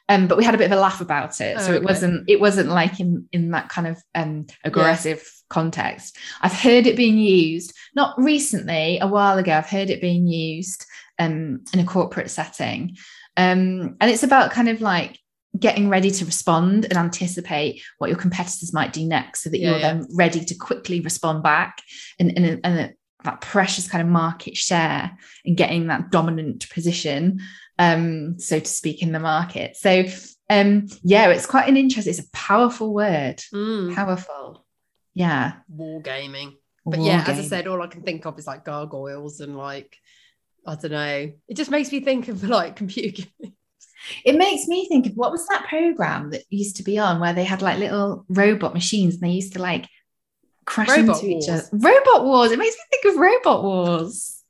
um, 0.08 0.28
but 0.28 0.38
we 0.38 0.44
had 0.44 0.56
a 0.56 0.58
bit 0.58 0.72
of 0.72 0.78
a 0.78 0.82
laugh 0.82 1.02
about 1.02 1.42
it. 1.42 1.60
so 1.60 1.72
Oh, 1.72 1.74
it 1.74 1.78
okay. 1.78 1.86
wasn't 1.86 2.30
it 2.30 2.40
wasn't 2.40 2.70
like 2.70 3.00
in 3.00 3.28
in 3.32 3.52
that 3.52 3.70
kind 3.70 3.88
of 3.88 4.02
um, 4.14 4.46
aggressive 4.64 5.28
context. 5.50 6.18
I've 6.42 6.54
heard 6.54 6.88
it 6.88 6.96
being 6.96 7.18
used 7.18 7.74
not 7.96 8.16
recently, 8.18 9.00
a 9.00 9.08
while 9.08 9.38
ago. 9.38 9.54
I've 9.54 9.70
heard 9.70 9.90
it 9.90 10.02
being 10.02 10.28
used 10.28 10.86
um, 11.20 11.64
in 11.74 11.80
a 11.80 11.86
corporate 11.86 12.30
setting, 12.30 12.98
um, 13.38 13.98
and 14.00 14.12
it's 14.12 14.24
about 14.24 14.52
kind 14.52 14.70
of 14.70 14.82
like 14.82 15.20
getting 15.60 15.90
ready 15.90 16.12
to 16.12 16.26
respond 16.26 16.86
and 16.86 16.98
anticipate 16.98 17.82
what 17.98 18.10
your 18.10 18.20
competitors 18.20 18.74
might 18.74 18.94
do 18.94 19.06
next 19.06 19.44
so 19.44 19.50
that 19.50 19.60
Yeah, 19.60 19.70
you're 19.72 19.80
yeah. 19.80 19.94
then 19.94 20.08
ready 20.16 20.44
to 20.44 20.56
quickly 20.56 21.00
respond 21.02 21.44
back 21.44 21.82
and, 22.20 22.32
and, 22.38 22.60
and 22.64 22.94
that 23.24 23.42
precious 23.42 23.88
kind 23.88 24.02
of 24.02 24.08
market 24.08 24.56
share 24.56 25.18
and 25.46 25.58
getting 25.58 25.88
that 25.88 26.12
dominant 26.12 26.70
position 26.70 27.40
um 27.80 28.38
so 28.40 28.60
to 28.60 28.66
speak 28.66 29.02
in 29.02 29.12
the 29.12 29.20
market 29.20 29.76
so 29.76 30.04
um 30.50 30.86
yeah 31.04 31.28
it's 31.30 31.46
quite 31.48 31.68
an 31.68 31.76
interest 31.76 32.08
it's 32.08 32.20
a 32.20 32.32
powerful 32.32 32.94
word 32.94 33.42
Mm, 33.54 33.94
powerful 33.96 34.66
yeah 35.14 35.54
wargaming. 35.76 36.54
But 36.86 37.02
yeah, 37.02 37.24
as 37.26 37.40
I 37.40 37.42
said, 37.42 37.66
all 37.66 37.82
I 37.82 37.88
can 37.88 38.04
think 38.04 38.28
of 38.28 38.38
is 38.38 38.46
like 38.46 38.64
gargoyles 38.64 39.40
and 39.40 39.58
like 39.58 39.98
I 40.68 40.76
don't 40.76 40.92
know. 40.92 41.32
It 41.48 41.56
just 41.58 41.72
makes 41.72 41.92
me 41.92 42.00
think 42.02 42.28
of 42.28 42.44
like 42.44 42.76
computer 42.82 43.24
games. 43.24 43.56
It 44.24 44.36
makes 44.38 44.68
me 44.68 44.88
think 44.88 45.06
of 45.08 45.14
what 45.14 45.32
was 45.32 45.46
that 45.48 45.66
program 45.68 46.30
that 46.32 46.44
used 46.50 46.78
to 46.78 46.84
be 46.84 46.98
on 47.00 47.20
where 47.20 47.34
they 47.34 47.44
had 47.44 47.62
like 47.62 47.80
little 47.80 48.26
robot 48.30 48.74
machines 48.74 49.16
and 49.16 49.24
they 49.24 49.30
used 49.34 49.54
to 49.54 49.60
like 49.62 49.88
crash 50.66 50.90
Robot 50.90 51.22
into 51.24 51.38
each 51.38 51.50
other 51.50 51.64
robot 51.72 52.24
wars 52.26 52.52
it 52.52 52.60
makes 52.60 52.76
me 52.76 52.82
think 52.92 53.14
of 53.14 53.20
robot 53.22 53.64
wars 53.64 54.44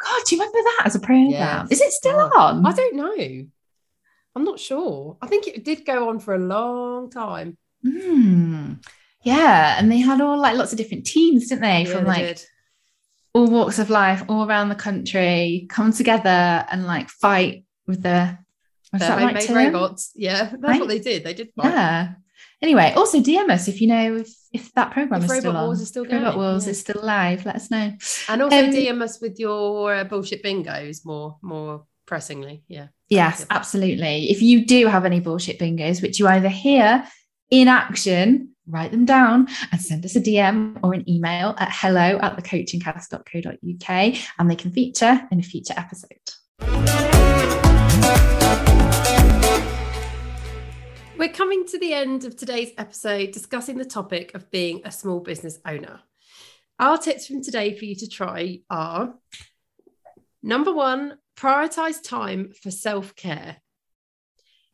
god 0.00 0.22
do 0.26 0.36
you 0.36 0.40
remember 0.40 0.58
that 0.58 0.82
as 0.84 0.94
a 0.94 1.00
program 1.00 1.30
Yes. 1.30 1.70
is 1.72 1.80
it 1.80 1.92
still 1.92 2.30
Oh, 2.34 2.38
on 2.38 2.64
I 2.66 2.72
don't 2.72 2.94
know. 2.96 3.46
I'm 4.34 4.44
not 4.44 4.58
sure. 4.58 5.18
I 5.20 5.26
think 5.26 5.46
it 5.46 5.62
did 5.62 5.84
go 5.84 6.08
on 6.08 6.18
for 6.18 6.34
a 6.34 6.38
long 6.38 7.10
time. 7.10 7.58
Hmm. 7.86 8.74
Yeah, 9.22 9.76
and 9.78 9.92
they 9.92 9.98
had 9.98 10.22
all 10.22 10.38
like 10.38 10.56
lots 10.56 10.72
of 10.72 10.78
different 10.78 11.04
teams, 11.04 11.48
didn't 11.48 11.60
they? 11.60 11.82
Yeah, 11.82 11.92
From 11.96 12.06
like 12.06 12.38
all 13.34 13.46
walks 13.46 13.78
of 13.78 13.90
life, 13.90 14.24
all 14.28 14.48
around 14.48 14.70
the 14.70 14.74
country, 14.74 15.66
come 15.68 15.92
together 15.92 16.64
and 16.70 16.86
like 16.86 17.10
fight 17.10 17.64
with 17.86 18.02
the. 18.02 18.38
They're 19.00 19.08
that 19.08 19.34
right, 19.34 19.40
Tim? 19.40 19.56
robots. 19.56 20.12
Yeah, 20.14 20.44
that's 20.50 20.62
Right? 20.62 20.80
what 20.80 20.88
they 20.88 20.98
did. 20.98 21.24
They 21.24 21.34
did. 21.34 21.50
fight. 21.56 21.70
Yeah. 21.72 22.14
Anyway, 22.60 22.92
also 22.96 23.18
DM 23.20 23.50
us 23.50 23.66
if 23.66 23.80
you 23.80 23.88
know 23.88 24.16
if, 24.18 24.28
if 24.52 24.72
that 24.74 24.92
program 24.92 25.22
If 25.22 25.30
is 25.30 25.38
still 25.38 25.50
Robot 25.52 25.60
on. 25.62 25.66
Wars 25.66 25.80
is 25.80 25.88
still 25.88 26.04
Robot 26.04 26.34
going, 26.34 26.36
Wars 26.36 26.64
yeah. 26.66 26.70
is 26.70 26.80
still 26.80 27.00
live. 27.02 27.44
Let 27.44 27.56
us 27.56 27.70
know. 27.72 27.92
And 28.28 28.42
also 28.42 28.56
Um, 28.56 28.70
DM 28.70 29.02
us 29.02 29.20
with 29.20 29.38
your 29.40 29.92
uh, 29.94 30.04
bullshit 30.04 30.42
bingos 30.44 31.04
more 31.04 31.38
more 31.42 31.86
pressingly. 32.06 32.62
Yeah. 32.68 32.88
Yes, 33.08 33.46
absolutely. 33.50 34.30
If 34.30 34.42
you 34.42 34.64
do 34.64 34.86
have 34.86 35.04
any 35.04 35.18
bullshit 35.20 35.58
bingos, 35.58 36.00
which 36.02 36.18
you 36.20 36.28
either 36.28 36.48
hear 36.48 37.04
in 37.50 37.68
action, 37.68 38.50
write 38.68 38.90
them 38.92 39.04
down 39.06 39.48
and 39.72 39.80
send 39.80 40.04
us 40.04 40.14
a 40.16 40.20
DM 40.20 40.78
or 40.84 40.94
an 40.94 41.08
email 41.10 41.54
at 41.58 41.68
hello 41.72 42.18
at 42.22 42.36
thecoachingcast.co.uk 42.36 44.18
and 44.38 44.50
they 44.50 44.56
can 44.56 44.70
feature 44.70 45.20
in 45.30 45.40
a 45.40 45.42
future 45.42 45.74
episode. 45.76 47.11
We're 51.22 51.28
coming 51.28 51.64
to 51.68 51.78
the 51.78 51.92
end 51.92 52.24
of 52.24 52.36
today's 52.36 52.72
episode 52.76 53.30
discussing 53.30 53.78
the 53.78 53.84
topic 53.84 54.34
of 54.34 54.50
being 54.50 54.82
a 54.84 54.90
small 54.90 55.20
business 55.20 55.56
owner. 55.64 56.00
Our 56.80 56.98
tips 56.98 57.28
from 57.28 57.44
today 57.44 57.78
for 57.78 57.84
you 57.84 57.94
to 57.94 58.08
try 58.08 58.62
are 58.68 59.14
number 60.42 60.72
one, 60.72 61.18
prioritize 61.36 62.02
time 62.02 62.50
for 62.60 62.72
self 62.72 63.14
care. 63.14 63.58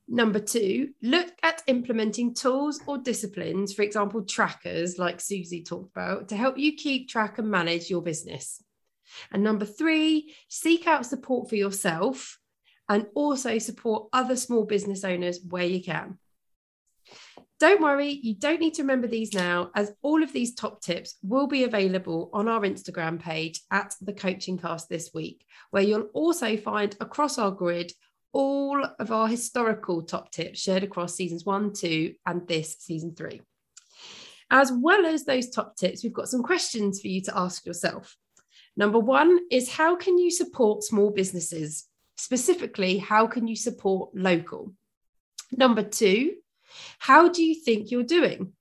Number 0.08 0.38
two, 0.38 0.94
look 1.02 1.28
at 1.42 1.62
implementing 1.66 2.32
tools 2.32 2.80
or 2.86 2.96
disciplines, 2.96 3.74
for 3.74 3.82
example, 3.82 4.24
trackers 4.24 4.98
like 4.98 5.20
Suzy 5.20 5.62
talked 5.62 5.90
about, 5.94 6.30
to 6.30 6.36
help 6.38 6.56
you 6.56 6.76
keep 6.76 7.10
track 7.10 7.36
and 7.36 7.50
manage 7.50 7.90
your 7.90 8.00
business. 8.00 8.64
And 9.30 9.44
number 9.44 9.66
three, 9.66 10.34
seek 10.48 10.86
out 10.86 11.04
support 11.04 11.50
for 11.50 11.56
yourself 11.56 12.38
and 12.88 13.06
also 13.14 13.58
support 13.58 14.08
other 14.14 14.34
small 14.34 14.64
business 14.64 15.04
owners 15.04 15.40
where 15.46 15.66
you 15.66 15.84
can. 15.84 16.16
Don't 17.60 17.82
worry, 17.82 18.10
you 18.10 18.36
don't 18.36 18.60
need 18.60 18.74
to 18.74 18.82
remember 18.82 19.08
these 19.08 19.34
now, 19.34 19.72
as 19.74 19.92
all 20.02 20.22
of 20.22 20.32
these 20.32 20.54
top 20.54 20.80
tips 20.80 21.16
will 21.24 21.48
be 21.48 21.64
available 21.64 22.30
on 22.32 22.46
our 22.46 22.60
Instagram 22.60 23.18
page 23.18 23.60
at 23.72 23.94
the 24.00 24.12
Coaching 24.12 24.58
Cast 24.58 24.88
this 24.88 25.10
week, 25.12 25.44
where 25.70 25.82
you'll 25.82 26.08
also 26.14 26.56
find 26.56 26.94
across 27.00 27.36
our 27.36 27.50
grid 27.50 27.92
all 28.32 28.84
of 29.00 29.10
our 29.10 29.26
historical 29.26 30.02
top 30.02 30.30
tips 30.30 30.60
shared 30.60 30.84
across 30.84 31.16
seasons 31.16 31.44
one, 31.44 31.72
two, 31.72 32.14
and 32.24 32.46
this 32.46 32.76
season 32.78 33.16
three. 33.16 33.40
As 34.50 34.70
well 34.72 35.04
as 35.04 35.24
those 35.24 35.50
top 35.50 35.76
tips, 35.76 36.04
we've 36.04 36.12
got 36.12 36.28
some 36.28 36.44
questions 36.44 37.00
for 37.00 37.08
you 37.08 37.20
to 37.22 37.36
ask 37.36 37.66
yourself. 37.66 38.16
Number 38.76 39.00
one 39.00 39.40
is 39.50 39.72
how 39.72 39.96
can 39.96 40.16
you 40.16 40.30
support 40.30 40.84
small 40.84 41.10
businesses? 41.10 41.86
Specifically, 42.16 42.98
how 42.98 43.26
can 43.26 43.48
you 43.48 43.56
support 43.56 44.14
local? 44.14 44.72
Number 45.50 45.82
two, 45.82 46.34
how 46.98 47.28
do 47.28 47.44
you 47.44 47.54
think 47.54 47.90
you're 47.90 48.02
doing? 48.02 48.52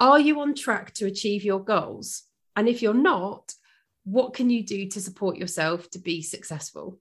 Are 0.00 0.20
you 0.20 0.40
on 0.40 0.54
track 0.54 0.94
to 0.94 1.06
achieve 1.06 1.44
your 1.44 1.62
goals? 1.62 2.22
And 2.54 2.68
if 2.68 2.82
you're 2.82 2.94
not, 2.94 3.52
what 4.04 4.34
can 4.34 4.50
you 4.50 4.64
do 4.64 4.88
to 4.88 5.00
support 5.00 5.36
yourself 5.36 5.90
to 5.90 5.98
be 5.98 6.22
successful? 6.22 6.98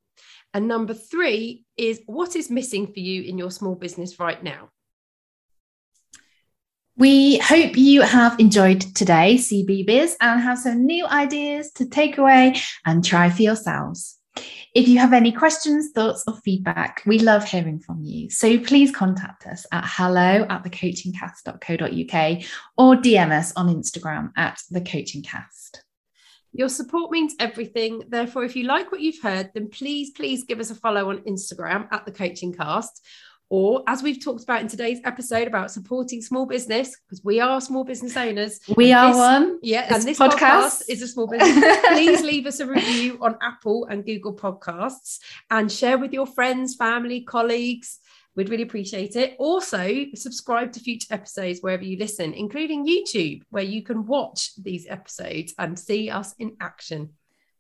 And 0.53 0.67
number 0.67 0.93
three 0.93 1.65
is 1.77 2.01
what 2.05 2.35
is 2.35 2.49
missing 2.49 2.87
for 2.91 2.99
you 2.99 3.23
in 3.23 3.37
your 3.37 3.51
small 3.51 3.75
business 3.75 4.19
right 4.19 4.41
now? 4.41 4.69
We 6.97 7.37
hope 7.37 7.77
you 7.77 8.01
have 8.01 8.39
enjoyed 8.39 8.81
today, 8.81 9.35
CBBs, 9.35 10.15
and 10.19 10.41
have 10.41 10.57
some 10.57 10.87
new 10.87 11.05
ideas 11.05 11.71
to 11.73 11.87
take 11.87 12.17
away 12.17 12.55
and 12.85 13.05
try 13.05 13.29
for 13.29 13.43
yourselves. 13.43 14.16
If 14.75 14.87
you 14.87 14.99
have 14.99 15.13
any 15.13 15.31
questions, 15.31 15.91
thoughts, 15.93 16.23
or 16.27 16.35
feedback, 16.43 17.01
we 17.05 17.19
love 17.19 17.45
hearing 17.45 17.79
from 17.79 18.01
you. 18.01 18.29
So 18.29 18.59
please 18.59 18.91
contact 18.91 19.47
us 19.47 19.65
at 19.71 19.83
hello 19.87 20.45
at 20.49 20.63
thecoachingcast.co.uk 20.63 22.45
or 22.77 22.95
DM 22.95 23.31
us 23.31 23.53
on 23.55 23.67
Instagram 23.69 24.31
at 24.35 24.59
thecoachingcast. 24.71 25.79
Your 26.53 26.69
support 26.69 27.11
means 27.11 27.35
everything. 27.39 28.03
Therefore, 28.07 28.43
if 28.43 28.55
you 28.55 28.63
like 28.63 28.91
what 28.91 29.01
you've 29.01 29.21
heard, 29.21 29.51
then 29.53 29.69
please, 29.69 30.11
please 30.11 30.43
give 30.43 30.59
us 30.59 30.71
a 30.71 30.75
follow 30.75 31.09
on 31.09 31.19
Instagram 31.19 31.87
at 31.91 32.05
the 32.05 32.11
Coaching 32.11 32.53
Cast. 32.53 33.05
Or, 33.49 33.83
as 33.87 34.03
we've 34.03 34.21
talked 34.21 34.43
about 34.43 34.61
in 34.61 34.67
today's 34.67 34.99
episode 35.05 35.47
about 35.47 35.71
supporting 35.71 36.21
small 36.21 36.45
business, 36.45 36.93
because 37.05 37.23
we 37.23 37.39
are 37.39 37.61
small 37.61 37.85
business 37.85 38.17
owners. 38.17 38.59
We 38.75 38.91
are 38.91 39.09
this- 39.09 39.17
one. 39.17 39.59
Yeah, 39.61 39.93
and 39.93 40.03
this 40.03 40.19
podcast- 40.19 40.33
podcast 40.37 40.83
is 40.89 41.01
a 41.01 41.07
small 41.07 41.27
business. 41.27 41.77
please 41.87 42.21
leave 42.23 42.45
us 42.45 42.59
a 42.59 42.65
review 42.65 43.17
on 43.21 43.37
Apple 43.41 43.85
and 43.85 44.05
Google 44.05 44.35
Podcasts 44.35 45.19
and 45.49 45.71
share 45.71 45.97
with 45.97 46.11
your 46.11 46.25
friends, 46.25 46.75
family, 46.75 47.21
colleagues. 47.21 47.99
We'd 48.35 48.49
really 48.49 48.63
appreciate 48.63 49.15
it. 49.15 49.35
Also, 49.39 50.05
subscribe 50.13 50.71
to 50.73 50.79
future 50.79 51.11
episodes 51.11 51.61
wherever 51.61 51.83
you 51.83 51.97
listen, 51.97 52.33
including 52.33 52.85
YouTube, 52.85 53.41
where 53.49 53.63
you 53.63 53.81
can 53.81 54.05
watch 54.05 54.51
these 54.61 54.85
episodes 54.87 55.55
and 55.57 55.79
see 55.79 56.09
us 56.09 56.35
in 56.37 56.55
action. 56.59 57.13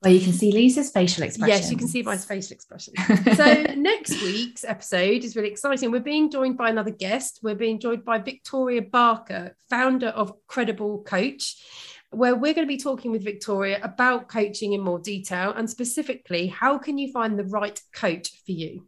Well, 0.03 0.13
you 0.13 0.21
can 0.21 0.33
see 0.33 0.51
Lisa's 0.51 0.91
facial 0.91 1.23
expression. 1.23 1.55
Yes, 1.55 1.71
you 1.71 1.77
can 1.77 1.87
see 1.87 2.03
my 2.03 2.17
facial 2.17 2.53
expression. 2.53 2.93
so 3.35 3.63
next 3.75 4.21
week's 4.21 4.63
episode 4.63 5.23
is 5.23 5.35
really 5.35 5.49
exciting. 5.49 5.89
We're 5.89 6.01
being 6.01 6.29
joined 6.29 6.57
by 6.57 6.69
another 6.69 6.91
guest. 6.91 7.39
We're 7.41 7.55
being 7.55 7.79
joined 7.79 8.05
by 8.05 8.19
Victoria 8.19 8.83
Barker, 8.83 9.55
founder 9.69 10.09
of 10.09 10.33
Credible 10.47 11.03
Coach 11.03 11.55
where 12.11 12.35
we're 12.35 12.53
going 12.53 12.65
to 12.65 12.73
be 12.73 12.77
talking 12.77 13.11
with 13.11 13.23
Victoria 13.23 13.79
about 13.83 14.29
coaching 14.29 14.73
in 14.73 14.81
more 14.81 14.99
detail 14.99 15.53
and 15.55 15.69
specifically 15.69 16.47
how 16.47 16.77
can 16.77 16.97
you 16.97 17.11
find 17.11 17.37
the 17.37 17.43
right 17.43 17.79
coach 17.93 18.31
for 18.45 18.53
you? 18.53 18.87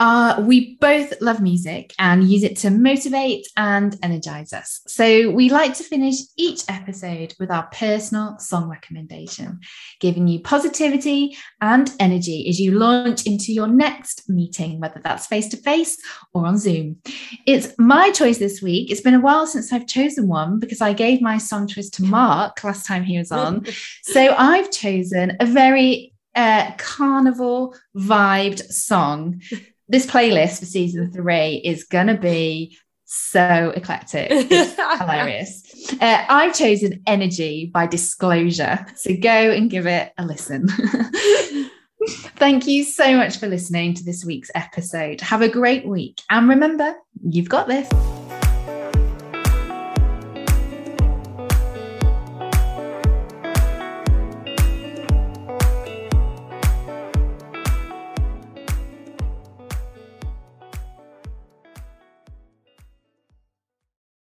Uh, 0.00 0.42
we 0.46 0.76
both 0.76 1.20
love 1.20 1.40
music 1.40 1.92
and 1.98 2.30
use 2.30 2.44
it 2.44 2.56
to 2.56 2.70
motivate 2.70 3.48
and 3.56 3.98
energize 4.02 4.52
us. 4.52 4.80
So 4.86 5.30
we 5.30 5.48
like 5.48 5.74
to 5.74 5.82
finish 5.82 6.14
each 6.36 6.62
episode 6.68 7.34
with 7.40 7.50
our 7.50 7.68
personal 7.72 8.38
song 8.38 8.68
recommendation, 8.68 9.58
giving 9.98 10.28
you 10.28 10.40
positivity 10.40 11.36
and 11.60 11.92
energy 11.98 12.48
as 12.48 12.60
you 12.60 12.78
launch 12.78 13.26
into 13.26 13.52
your 13.52 13.66
next 13.66 14.28
meeting, 14.28 14.78
whether 14.78 15.00
that's 15.02 15.26
face 15.26 15.48
to 15.48 15.56
face 15.56 15.98
or 16.32 16.46
on 16.46 16.58
Zoom. 16.58 16.98
It's 17.44 17.76
my 17.76 18.12
choice 18.12 18.38
this 18.38 18.62
week. 18.62 18.92
It's 18.92 19.00
been 19.00 19.14
a 19.14 19.20
while 19.20 19.48
since 19.48 19.72
I've 19.72 19.88
chosen 19.88 20.28
one 20.28 20.60
because 20.60 20.80
I 20.80 20.92
gave 20.92 21.20
my 21.20 21.38
song 21.38 21.66
choice 21.66 21.90
to 21.90 22.04
Mark 22.04 22.62
last 22.62 22.86
time 22.86 23.02
he 23.02 23.18
was 23.18 23.32
on. 23.32 23.66
so 24.02 24.34
I've 24.38 24.70
chosen 24.70 25.36
a 25.40 25.46
very 25.46 26.14
uh, 26.36 26.70
carnival 26.76 27.74
vibed 27.96 28.62
song 28.70 29.40
this 29.88 30.06
playlist 30.06 30.60
for 30.60 30.66
season 30.66 31.12
three 31.12 31.56
is 31.56 31.84
gonna 31.84 32.16
be 32.16 32.76
so 33.04 33.72
eclectic. 33.74 34.28
It's 34.30 35.00
hilarious. 35.00 35.62
Uh, 36.00 36.24
I've 36.28 36.54
chosen 36.54 37.02
Energy 37.06 37.70
by 37.72 37.86
Disclosure. 37.86 38.84
So 38.96 39.16
go 39.16 39.50
and 39.50 39.70
give 39.70 39.86
it 39.86 40.12
a 40.18 40.24
listen. 40.24 40.68
Thank 42.36 42.66
you 42.66 42.84
so 42.84 43.16
much 43.16 43.38
for 43.38 43.48
listening 43.48 43.94
to 43.94 44.04
this 44.04 44.24
week's 44.24 44.50
episode. 44.54 45.20
Have 45.20 45.42
a 45.42 45.48
great 45.48 45.86
week. 45.86 46.20
And 46.30 46.48
remember, 46.48 46.94
you've 47.22 47.48
got 47.48 47.66
this. 47.66 47.88